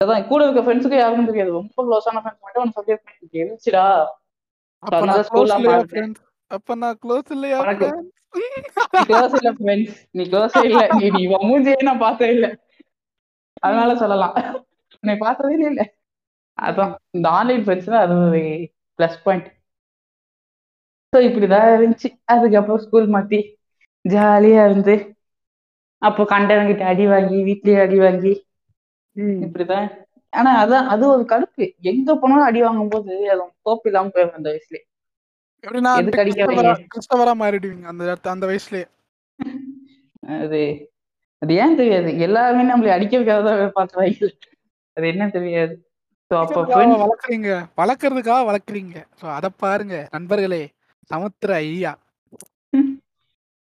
[0.00, 1.50] அதான் கூட இருக்க ஃப்ரெண்ட்ஸுக்கு யாருக்கும் தெரியாது.
[1.52, 3.84] ரொம்ப க்ளோஸான ஃப்ரெண்ட்ஸ் மட்டும் அவன் சொல்லியிருப்பேன் எனக்கு எழுச்சிடா
[4.82, 5.76] அப்ப அதனால நான் க்ளோஸ் இல்லையா
[6.50, 7.90] அப்ப நான் க்ளோஸ் இல்லையா உனக்கு-
[9.34, 10.80] இல்ல ஃப்ரெண்ட்ஸ் நீ க்ளோஸே இல்ல.
[10.98, 12.46] நீ நீ மூஞ்சியே நான் பார்த்ததே இல்ல.
[13.62, 14.34] அதனால சொல்லலாம்.
[15.04, 15.82] நீ பார்த்ததே இல்ல.
[16.58, 18.40] அதான் இந்த ஆன்லைன் ஃப்ரெண்ட்ஸ் அது ஒரு
[18.98, 19.48] ப்ளஸ் பாயிண்ட்
[21.12, 22.08] ஸோ இப்படிதான் இருந்துச்சு.
[22.32, 23.38] அதுக்கப்புறம் ஸ்கூல் மாத்தி
[24.04, 24.94] ஜாலியா இருந்து
[26.02, 28.32] அப்போ கண்டவங்கிட்ட அடி வாங்கி வீட்லயே அடி வாங்கி
[29.44, 29.88] இப்படிதான்.
[30.32, 34.48] ஆனா அதான் அது ஒரு கடுப்பு எங்க போனாலும் அடி வாங்கும் போது அது கோப்பு இல்லாம போயிடும் அந்த
[34.50, 34.78] வயசுல
[35.64, 36.86] எப்படின்னா எதுக்கு அடிக்க கிறிஸ்தவரா வைங்க?
[36.92, 38.86] கிறிஸ்தவரா மாறிடுவீங்க அந்த அந்த வயசுலயே.
[40.38, 40.60] அது
[41.42, 42.10] அது ஏன் தெரியாது?
[42.20, 44.30] எல்லாருமே நம்மளை அடிக்க வைக்காதான் பாக்குறாங்க
[44.96, 45.74] அது என்ன தெரியாது?
[47.00, 47.48] வளர்க்குறீங்க.
[47.78, 48.96] வளர்க்கறதுக்காக வளர்க்குறீங்க.
[49.20, 49.96] ஸோ அதை பாருங்க.
[50.12, 50.62] நண்பர்களே
[51.10, 51.92] சமுத்திர ஐயா.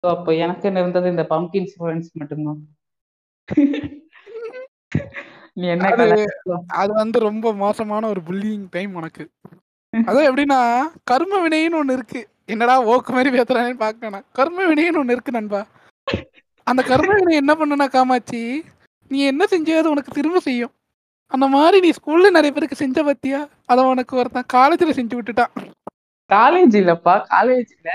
[0.03, 2.61] ஸோ அப்போ எனக்கு இருந்தது இந்த பம்கின் ஃப்ரெண்ட்ஸ் மட்டும்தான்.
[5.59, 6.25] நீ என்ன அது
[6.67, 9.23] அது வந்து ரொம்ப மோசமான ஒரு புல்லிங் டைம் உனக்கு.
[10.05, 10.59] அதுவும் எப்படின்னா
[11.03, 12.21] கர்ம வினைன்னு ஒண்ணு இருக்கு.
[12.45, 15.61] என்னடா ஓக்கு மாதிரி பேசுறானேன்னு பார்க்கணும் கர்ம வினைன்னு ஒண்ணு இருக்கு நண்பா.
[16.63, 18.41] அந்த கர்ம வினை என்ன பண்ணுனா காமாச்சி
[19.07, 20.73] நீ என்ன செஞ்சாது உனக்கு திரும்ப செய்யும்.
[21.31, 23.39] அந்த மாதிரி நீ ஸ்கூல்ல நிறைய பேருக்கு செஞ்ச பத்தியா?
[23.65, 25.53] அதை உனக்கு ஒருத்தன் காலேஜ்ல செஞ்சு விட்டுட்டான்.
[26.33, 27.89] காலேஜ் இல்லப்பா காலேஜ் இல்ல.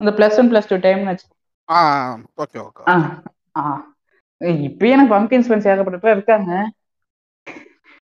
[0.00, 1.32] இந்த பிளஸ் ஒன் பிளஸ் டூ
[1.68, 1.78] ஆ
[2.36, 2.82] ஓகே ஓகே.
[2.86, 3.22] ஆ
[3.56, 3.62] ஆ.
[4.68, 6.50] இப்பயும் எனக்கு பம்கின் ஃப்ரெண்ட்ஸ் ஏகப்பட்ட இருக்காங்க.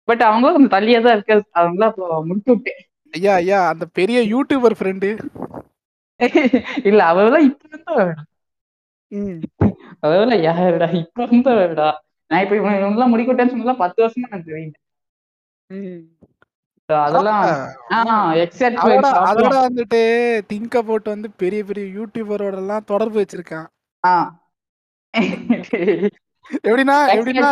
[0.08, 2.82] பட் அவங்களும் கொஞ்சம் தள்ளியே தான் இருக்காது அவங்களாம் இப்போ முடிச்சு விட்டேன்.
[3.14, 5.10] ஐயா ஐயா அந்த பெரிய யூடியூபர் ஃப்ரெண்டு
[6.90, 8.30] இல்ல அவெல்லாம் இப்ப இருந்தா வேணாம்
[10.04, 11.88] அதெல்லாம் யாருடா இப்ப இருந்தா வேடா
[12.32, 14.82] நான் இப்ப இவன் இவங்கெல்லாம் முடிக்கட்டேன்னு சொன்னதெல்லாம் பத்து வருஷமா எனக்கு தெரியும்
[19.28, 20.02] அதோட வந்துட்டு
[20.50, 23.68] திங்க போட்டு வந்து பெரிய பெரிய யூடியூபரோட எல்லாம் தொடர்பு வச்சிருக்கான்.
[26.66, 27.50] எப்படின்னா எப்படின்னா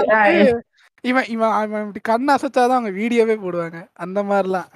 [1.10, 3.80] இவன் இவன் அவன் இப்படி கண் அசைச்சாதான் அவங்க வீடியோவே போடுவாங்க.
[4.03, 4.70] அந்த மாதிரிலாம்.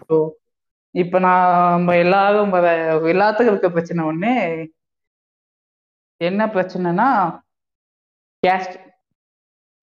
[0.96, 1.46] இப்ப நான்
[1.76, 2.54] நம்ம எல்லாரும்
[3.14, 4.34] எல்லாத்துக்கும் இருக்க பிரச்சனை ஒண்ணு.
[6.22, 7.08] என்ன பிரச்சனைனா
[8.44, 8.76] கேஸ்ட்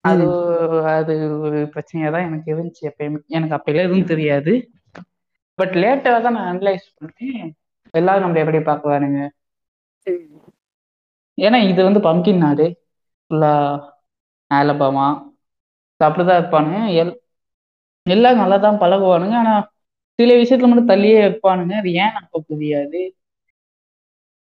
[0.05, 0.25] அது
[0.95, 3.21] அது ஒரு பிரச்சனையா தான் எனக்கு இருந்துச்சு எப்பயுமே.
[3.37, 4.53] எனக்கு அப்பெல்லாம் எதுவும் தெரியாது.
[5.59, 7.49] பட் லேட்டாக தான் நான் அனலைஸ் பண்ணேன்
[7.95, 9.21] எல்லாரும் நம்மளை எப்படி பார்க்குவானுங்க
[11.39, 12.67] ஏன்னா இது வந்து பம்கின் நாடு.
[13.31, 13.53] ஃபுல்லா
[14.57, 15.07] ஆலபாமா
[16.01, 16.79] அப்படிதான் இருப்பானுங்க.
[17.01, 17.13] எல்
[18.07, 19.37] எல்லாம் நல்லா தான் பழகுவானுங்க.
[19.43, 19.55] ஆனா
[20.19, 23.01] சில விஷயத்துல மட்டும் தள்ளியே இருப்பானுங்க அது ஏன் நமக்கு புரியாது?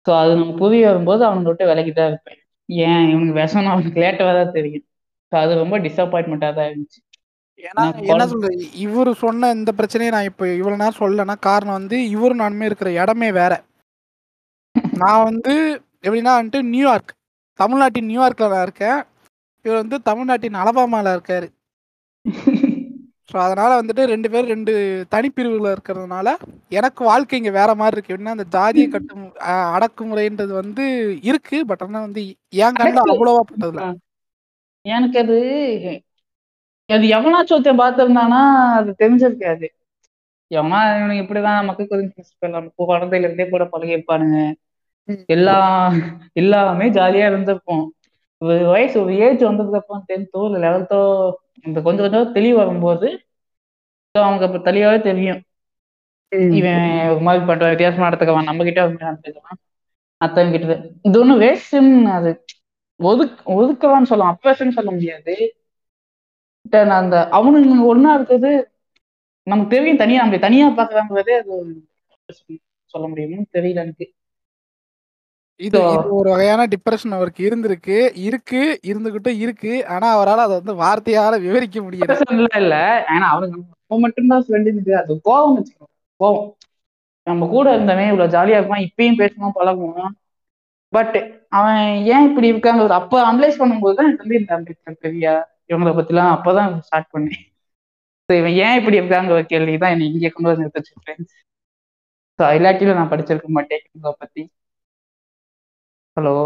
[0.05, 2.39] ஸோ அது நம்ம புரிய வரும்போது அவனுங்க விட்டு விலகி தான் இருப்பேன்.
[2.69, 3.03] ஏன்?
[3.11, 4.85] இவனுக்கு விஷம் அவனுக்கு லேட்டாக தான் தெரியும்.
[5.31, 6.99] ஸோ அது ரொம்ப டிசப்பாயின்மெண்ட்டாக தான் இருந்துச்சு.
[7.59, 8.65] ஏன்னா என்ன சொல்றது?
[8.85, 13.29] இவரு சொன்ன இந்த பிரச்சனையை நான் இப்போ இவ்வளவு நேரம் சொல்லலைன்னா காரணம் வந்து இவரு நானுமே இருக்கிற இடமே
[13.39, 13.53] வேற.
[15.01, 15.53] நான் வந்து
[16.03, 17.11] எப்படின்னா வந்துட்டு நியூயார்க்
[17.59, 18.99] தமிழ்நாட்டின் நியூயார்க்ல நான் இருக்கேன்.
[19.65, 21.47] இவர் வந்து தமிழ்நாட்டின் அலபாமால இருக்காரு.
[23.29, 24.73] ஸோ அதனால வந்துட்டு ரெண்டு பேரும் ரெண்டு
[25.11, 26.29] தனிப்பிரிவுல இருக்கிறதுனால
[26.71, 28.13] எனக்கு வாழ்க்கை இங்க வேற மாதிரி இருக்கு.
[28.13, 29.25] எப்படின்னா அந்த ஜாதிய கட்டும்
[29.75, 30.85] அடக்குமுறைன்றது வந்து
[31.23, 31.57] இருக்கு.
[31.65, 32.21] பட் ஆனா வந்து
[32.59, 33.83] என் எனக்கு- அவ்வளவா பண்ணதில்ல.
[34.85, 35.37] எனக்கு அது
[36.89, 38.39] அது எவனாச்சும் ஒருத்தன் பார்த்திருந்தானா
[38.75, 39.67] அது தெரிஞ்சிருக்காது
[40.51, 42.21] எவனா இவனுக்கு இப்படிதான் மக்கள் கொதிப்பு
[42.85, 44.37] குழந்தையில இருந்தே கூட பழகி இருப்பானுங்க
[45.07, 45.19] ம்.
[45.27, 45.97] எல்லாம்
[46.33, 47.85] எல்லாமே ஜாலியா இருந்திருப்போம்
[48.67, 50.99] வயசு ஒரு ஏஜ் வந்ததுக்கு அப்புறம் டென்த்தோ இல்லை லெவல்த்தோ
[51.65, 53.07] இந்த கொஞ்சம் கொஞ்சம் தெளிவு வரும்போது
[54.15, 55.39] அவங்க அப்ப தெளிவாவே தெரியும்.
[56.57, 59.59] இவன் ஒரு மாதிரி பண்ற வித்தியாசமா நடத்துக்கவன் நம்ம கிட்ட வந்து நடத்துக்குவான்
[60.21, 60.75] அத்தவங்க கிட்ட
[61.07, 62.31] இது ஒண்ணும் வேஸ்ட்னு அது
[62.99, 65.35] ஒதுக் ஒதுக்கவான்னு சொல்லலாம் அப்பேசன்னு சொல்ல முடியாது.
[66.99, 68.51] அந்த அவனுங்க ஒண்ணா இருக்கிறது
[69.47, 71.55] நமக்கு தெரியும் தனியா நம்ம தனியா பாக்குறாங்கிறதே அது
[72.93, 74.05] சொல்ல முடியும்னு தெரியல எனக்கு.
[75.59, 75.79] இது
[76.17, 77.97] ஒரு வகையான டிப்ரெஷன் அவருக்கு இருந்திருக்கு.
[78.27, 79.73] இருக்கு இருந்துகிட்டு இருக்கு.
[79.93, 82.05] ஆனா அவரால் அதை வந்து வார்த்தையால விவரிக்க முடியல.
[82.05, 82.75] Depression-ல இல்ல.
[83.13, 83.57] ஏன்னா அவனுக்கு
[83.89, 85.87] அவன் மட்டும்தான் ஃப்ரெண்டு அது கோவம் வச்சுக்கோ
[86.19, 86.47] கோவம்.
[87.27, 88.85] நம்ம கூட இருந்தவன் இவ்வளவு ஜாலியா இருப்பான்.
[88.87, 90.13] இப்பயும் பேசணும் பழகுவான்.
[90.93, 91.17] பட்
[91.57, 91.81] அவன்
[92.13, 95.33] ஏன் இப்படி இருக்காங்க அப்ப அனலைஸ் பண்ணும்போது தான் எனக்கு வந்து இந்த அம்பேத்கர் பெரியா
[95.71, 97.43] இவங்களை பத்திலாம் அப்பதான் ஸ்டார்ட் பண்ணேன்.
[98.29, 101.35] So இவன் ஏன் இப்படி இருக்காங்க ஒரு கேள்விதான் என்னை இங்கே கொண்டு வந்து நிறுத்துச்சு ஃப்ரெண்ட்ஸ்
[102.39, 104.43] ஸோ இல்லாட்டிலும் நான் படிச்சிருக்க மாட்டேன் இவங்களை பத்தி.
[106.19, 106.37] ஹலோ.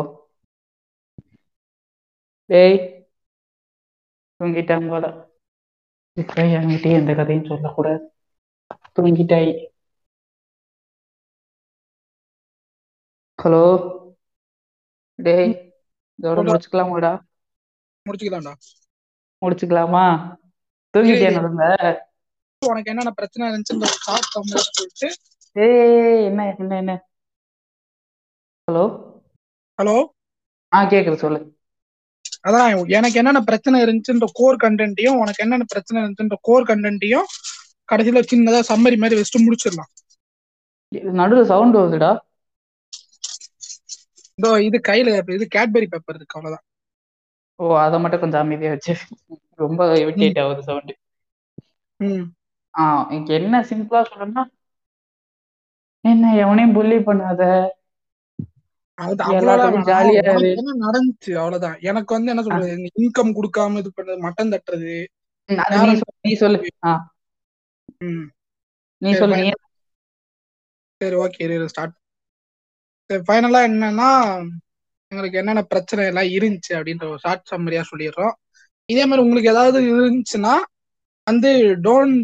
[2.45, 3.07] டேய்
[4.39, 5.31] தூங்கிட்டாங்க போல.
[6.13, 8.13] இப்போ என்கிட்டயே எந்த கதையும் சொல்லக்கூடாது.
[8.95, 9.65] தூங்கிட்டாய்.
[13.43, 13.63] ஹலோ.
[15.15, 15.73] டேய்
[16.19, 16.37] இதோட.
[16.49, 17.19] முடிச்சுக்கலாமாடா?
[18.05, 18.53] முடிச்சுக்கலாம்டா.
[19.45, 20.05] முடிச்சுக்கலாமா?
[20.93, 21.63] தூங்கிட்டே நடந்த
[22.65, 25.15] உனக்கு என்னென்ன பிரச்சனை ஷார்ட் கமெண்ட் சொல்லிட்டு.
[25.53, 27.07] ஏய் என்ன என்ன என்ன?
[28.71, 29.11] ஹலோ.
[29.79, 29.95] ஹலோ?
[30.71, 31.39] ஆ கேக்குது சொல்லு.
[32.47, 37.27] அதான் எனக்கு என்னென்ன பிரச்சனை இருந்துச்சுன்ற கோர் கண்டென்ட்டையும் உனக்கு என்னென்ன பிரச்சனை இருந்துச்சுன்ற கோர் கண்டென்ட்டையும்
[37.89, 39.91] கடைசியில சின்னதா சம்மரி மாதிரி வச்சுட்டு முடிச்சிடலாம்.
[41.19, 42.11] நடுவுல சவுண்ட் வருதுடா.
[44.39, 46.65] இதோ இது கையில இது கேட்பரி பேப்பர் இருக்கு அவ்வளவுதான்.
[47.59, 48.93] ஓ அதை மட்டும் கொஞ்சம் அமைதியா வச்சு.
[49.63, 50.93] ரொம்ப இரிட்டேட் ஆகுது சவுண்ட்
[51.99, 52.23] ம்.
[52.73, 54.43] ஆ எனக்கு என்ன சிம்பிளா சொல்லணும்னா
[56.05, 57.41] என்ன எவனையும் புள்ளி பண்ணாத
[58.92, 58.92] அது எல்லாத்துக்கும் அவ்வளவுதான் ஜாலியா உனக்கு இரு.
[58.92, 58.92] என்ன
[60.85, 61.33] நடந்துச்சு?
[61.41, 61.77] அவ்வளவுதான்.
[61.89, 62.91] எனக்கு வந்து என்ன சொல்றது?
[63.03, 64.95] இன்கம் கொடுக்காம இது பண்றது மட்டன் தட்டுறது.
[66.27, 66.59] நீ சொல்லு.
[69.05, 69.37] நீ சொல்லு
[71.01, 71.95] சரி, ஓகே ஸ்டார்ட்
[73.27, 74.11] ஃபைனலா என்னன்னா
[75.11, 78.35] எங்களுக்கு என்னென்ன பிரச்சனை எல்லாம் இருந்துச்சு அப்படின்ற ஒரு ஷார்ட் சம்மரியா சொல்லிடுறோம்.
[78.89, 80.53] இதே மாதிரி உங்களுக்கு ஏதாவது இருந்துச்சுன்னா
[81.27, 81.51] வந்து
[81.87, 82.23] டோன்ட்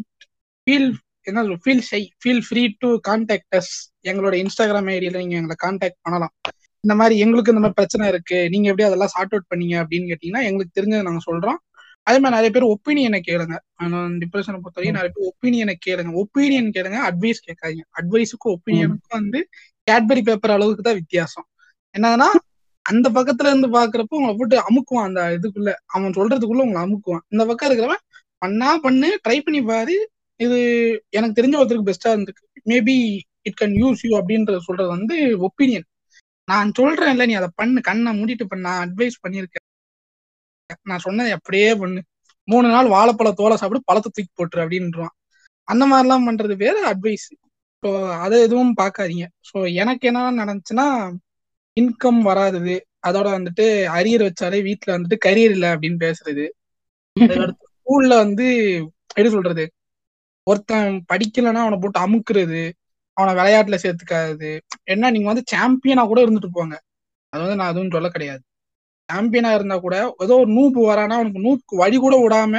[0.63, 0.89] ஃபீல்
[1.29, 3.73] என்ன feel shy feel free to contact us
[4.09, 6.33] எங்களோட இன்ஸ்டாகிராம் ஐடியில நீங்க எங்களை கான்டாக்ட் பண்ணலாம்.
[6.83, 8.37] இந்த மாதிரி எங்களுக்கு இந்த மாதிரி பிரச்சனை இருக்கு.
[8.53, 11.59] நீங்க எப்படி அதெல்லாம் சார்ட் அவுட் பண்ணீங்க அப்படின்னு கேட்டீங்கன்னா எங்களுக்கு தெரிஞ்சதை நாங்க சொல்றோம்.
[12.07, 13.55] அதே மாதிரி நிறைய பேர் ஒப்பீனியனை கேளுங்க.
[14.21, 16.11] டிப்ரெஷனை பொறுத்த வரைக்கும் நிறைய பேர் ஒப்பீனியனை கேளுங்க.
[16.21, 17.83] ஒப்பீனியன் கேளுங்க அட்வைஸ் கேட்காதீங்க.
[17.99, 19.41] அட்வைஸுக்கும் ஒப்பீனியனுக்கும் வந்து
[19.87, 21.47] கேட்பரி பேப்பர் அளவுக்கு தான் வித்தியாசம்.
[21.95, 22.29] என்னன்னா
[22.85, 25.71] அந்த பக்கத்துல இருந்து பாக்குறப்ப உங்களை போட்டு அமுக்குவான் அந்த இதுக்குள்ள.
[25.95, 27.23] அவன் சொல்றதுக்குள்ள உங்களை அமுக்குவான்.
[27.33, 28.03] இந்த பக்கம் இருக்கிறவன்
[28.43, 29.95] பண்ணா பண்ணு ட்ரை பண்ணி பாரு.
[30.39, 30.57] இது
[31.17, 32.45] எனக்கு தெரிஞ்ச ஒருத்தருக்கு பெஸ்டா இருந்திருக்கு.
[32.71, 32.95] Maybe
[33.47, 35.15] it can use you அப்படின்றது சொல்றது வந்து
[35.47, 35.87] ஒப்பீனியன்
[36.49, 37.79] நான் சொல்றேன்ல நீ அதை பண்ணு.
[37.89, 39.65] கண்ணை மூடிட்டு பண்ண நான் அட்வைஸ் பண்ணியிருக்கேன்.
[40.89, 42.01] நான் சொன்னதை அப்படியே பண்ணு.
[42.47, 45.13] மூணு நாள் வாழைப்பழ தோலை சாப்பிட்டு பழத்தை தூக்கி போட்டுரு அப்படின்றான்.
[45.67, 47.27] அந்த மாதிரிலாம் பண்றது வேற அட்வைஸ்
[47.83, 47.89] ஸோ
[48.23, 49.25] அதை எதுவும் பார்க்காதீங்க.
[49.49, 50.87] ஸோ எனக்கு என்ன நடந்துச்சுன்னா
[51.77, 52.75] இன்கம் வராது
[53.07, 53.65] அதோட வந்துட்டு
[53.97, 56.45] அரியர் வச்சாலே வீட்டுல வந்துட்டு கரியர் இல்லை அப்படின்னு பேசுறது.
[57.75, 58.47] ஸ்கூல்ல வந்து
[59.09, 59.65] எப்படி சொல்றது?
[60.47, 62.61] ஒருத்தன் படிக்கலைன்னா அவனை போட்டு அமுக்குறது.
[63.19, 64.49] அவனை விளையாட்டுல சேர்த்துக்காது.
[64.93, 66.75] என்ன நீங்க வந்து சாம்பியனா கூட இருந்துட்டு போங்க.
[67.33, 68.41] அது வந்து நான் அதுவும் சொல்ல கிடையாது.
[69.09, 72.53] சாம்பியனா இருந்தா கூட ஏதோ ஒரு நூப்பு வரானா அவனுக்கு நூப்புக்கு வழி கூட விடாம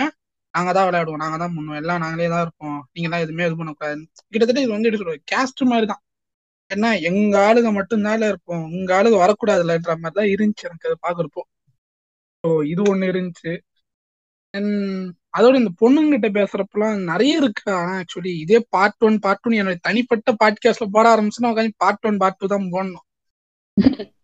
[0.55, 1.23] நாங்க தான் விளையாடுவோம்.
[1.25, 2.79] நாங்க தான் பண்ணுவோம் எல்லாம் நாங்களே தான் இருப்போம்.
[2.95, 4.01] நீங்க எல்லாம் எதுவுமே இது பண்ணக்கூடாது
[4.33, 6.03] கிட்டத்தட்ட இது வந்து எப்படி சொல்லுவோம் கேஸ்ட் மாதிரி தான்.
[6.71, 8.65] என்ன எங்க ஆளுங்க மட்டும்தான் இருப்போம்.
[8.79, 11.43] உங்க ஆளுங்க வரக்கூடாதுலன்ற மாதிரி தான் இருந்துச்சு எனக்கு அதை பாக்குறப்போ
[12.45, 13.53] ஸோ இது ஒண்ணு இருந்துச்சு.
[14.55, 14.71] And
[15.39, 17.73] அதோட இந்த பொண்ணுங்கிட்ட பேசுறப்பெல்லாம் நிறைய இருக்கு.
[17.73, 22.17] ஆனா ஆக்சுவலி இதே பார்ட் ஒன் பார்ட் டூ என்னோட தனிப்பட்ட பாட்காஸ்ட்ல போட ஆரம்பிச்சுன்னா உட்காந்து பார்ட் ஒன்
[22.17, 23.07] பார்ட் டூ தான் போடணும்.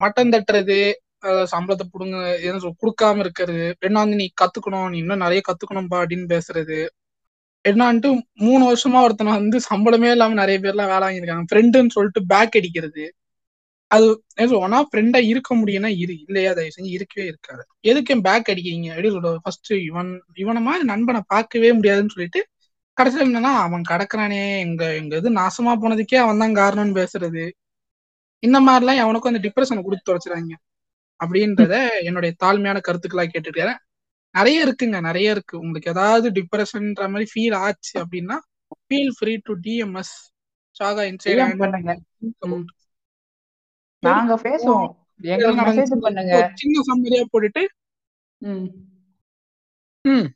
[0.00, 0.92] மட்டன் தட்டுறது
[1.24, 6.78] சம்பளத்தை புடுங்க கொடுக்காம இருக்கிறது என்ன வந்து நீ கத்துக்கணும் நீ இன்னும் நிறைய கத்துக்கணும்பா அப்படின்னு பேசுறது.
[7.68, 11.44] என்னான்ட்டு மூணு வருஷமா ஒருத்தனை வந்து சம்பளமே இல்லாம நிறைய பேர்லாம் வேலை வாங்கியிருக்காங்க.
[11.52, 13.04] ஃப்ரெண்டுன்னு சொல்லிட்டு பேக் அடிக்கிறது.
[13.90, 14.06] அது
[14.36, 16.14] சொல்லுவோம்னா ஃப்ரெண்டா இருக்க முடியும்னா இரு.
[16.26, 16.52] இல்லையா?
[16.52, 17.62] தயவு செஞ்சு இருக்கவே இருக்காது.
[17.80, 18.88] எதுக்கு என் பேக் அடிக்கிறீங்க?
[18.94, 22.40] எப்படி சொல்றது ஃபர்ஸ்ட் இவன் இவனை மாதிரி நண்பனை பார்க்கவே முடியாதுன்னு சொல்லிட்டு
[22.92, 24.58] கடைசியில் என்னன்னா அவன் கடக்குறானே.
[24.58, 27.44] எங்க எங்க இது நாசமா போனதுக்கே அவன் தான் காரணம்னு பேசுறது.
[28.42, 30.54] இந்த மாதிரிலாம் அவனுக்கும் அந்த டிப்ரெஷனை கொடுத்து தொலைச்சிடாங்க
[31.20, 33.78] அப்படின்றத என்னுடைய தாழ்மையான கருத்துக்களா கேட்டுக்கிறேன்.
[34.34, 35.00] நிறைய இருக்குங்க.
[35.00, 35.58] நிறைய இருக்கு.
[35.58, 38.36] உங்களுக்கு ஏதாவது டிப்ரெஷன்ன்ற மாதிரி ஃபீல் ஆச்சு அப்படின்னா
[38.88, 40.14] ஃபீல் ஃப்ரீ டு டிஎம்எஸ்
[40.70, 41.92] சாகா இன்சைட் பண்ணுங்க.
[44.08, 44.88] நாங்க பேசுவோம்.
[45.32, 46.32] எங்களுக்கு மெசேஜ் பண்ணுங்க.
[46.60, 47.62] சின்ன சம்மதியா போட்டுட்டு
[48.42, 48.66] ம்.
[50.04, 50.26] ம்.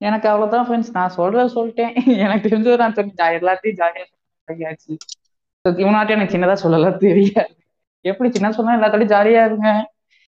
[0.00, 1.94] எனக்கு அவ்வளவுதான் ஃப்ரெண்ட்ஸ் நான் சொல்றத சொல்லிட்டேன்.
[2.24, 4.04] எனக்கு தெரிஞ்சது நான் சொன்னேன் எல்லாத்தையும் ஜாலியா
[4.48, 4.92] சொல்லியாச்சு
[5.64, 7.52] இவனாட்டும் எனக்கு சின்னதா சொல்லல தெரியாது.
[8.04, 9.70] எப்படி சின்ன சொன்னா எல்லாத்தோடய ஜாலியா இருங்க.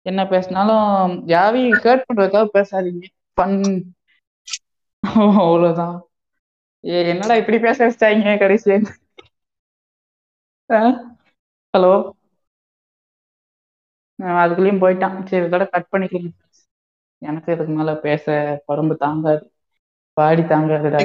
[0.06, 0.86] என்ன பேசினாலும்
[1.26, 3.04] யாரையும் ஹர்ட் பண்றதுக்காக பேசாதீங்க.
[3.38, 3.58] பண்.
[5.02, 5.96] அவ்வளவுதான்.
[6.84, 8.70] ஏ என்னடா இப்படி பேச வச்சிட்டாங்க கடைசி
[11.74, 11.92] ஹலோ?
[14.38, 15.16] அதுக்குள்ளேயும் போயிட்டான்.
[15.24, 16.36] சரி இதோட கட் பண்ணிக்கலாம்.
[17.22, 18.24] எனக்கு இதுக்கு மேல பேச
[18.68, 19.44] பரும்பு தாங்காது.
[20.16, 21.00] பாடி தாங்காதுடா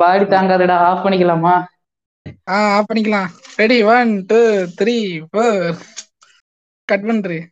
[0.00, 0.76] பாடி தாங்காதுடா.
[0.88, 1.54] ஆஃப் பண்ணிக்கலாமா?
[2.48, 3.30] ஆ ஆஃப் பண்ணிக்கலாம்.
[3.56, 4.40] Ready one two
[4.78, 4.96] three
[5.28, 5.60] four
[6.88, 7.46] cut பண்றேன்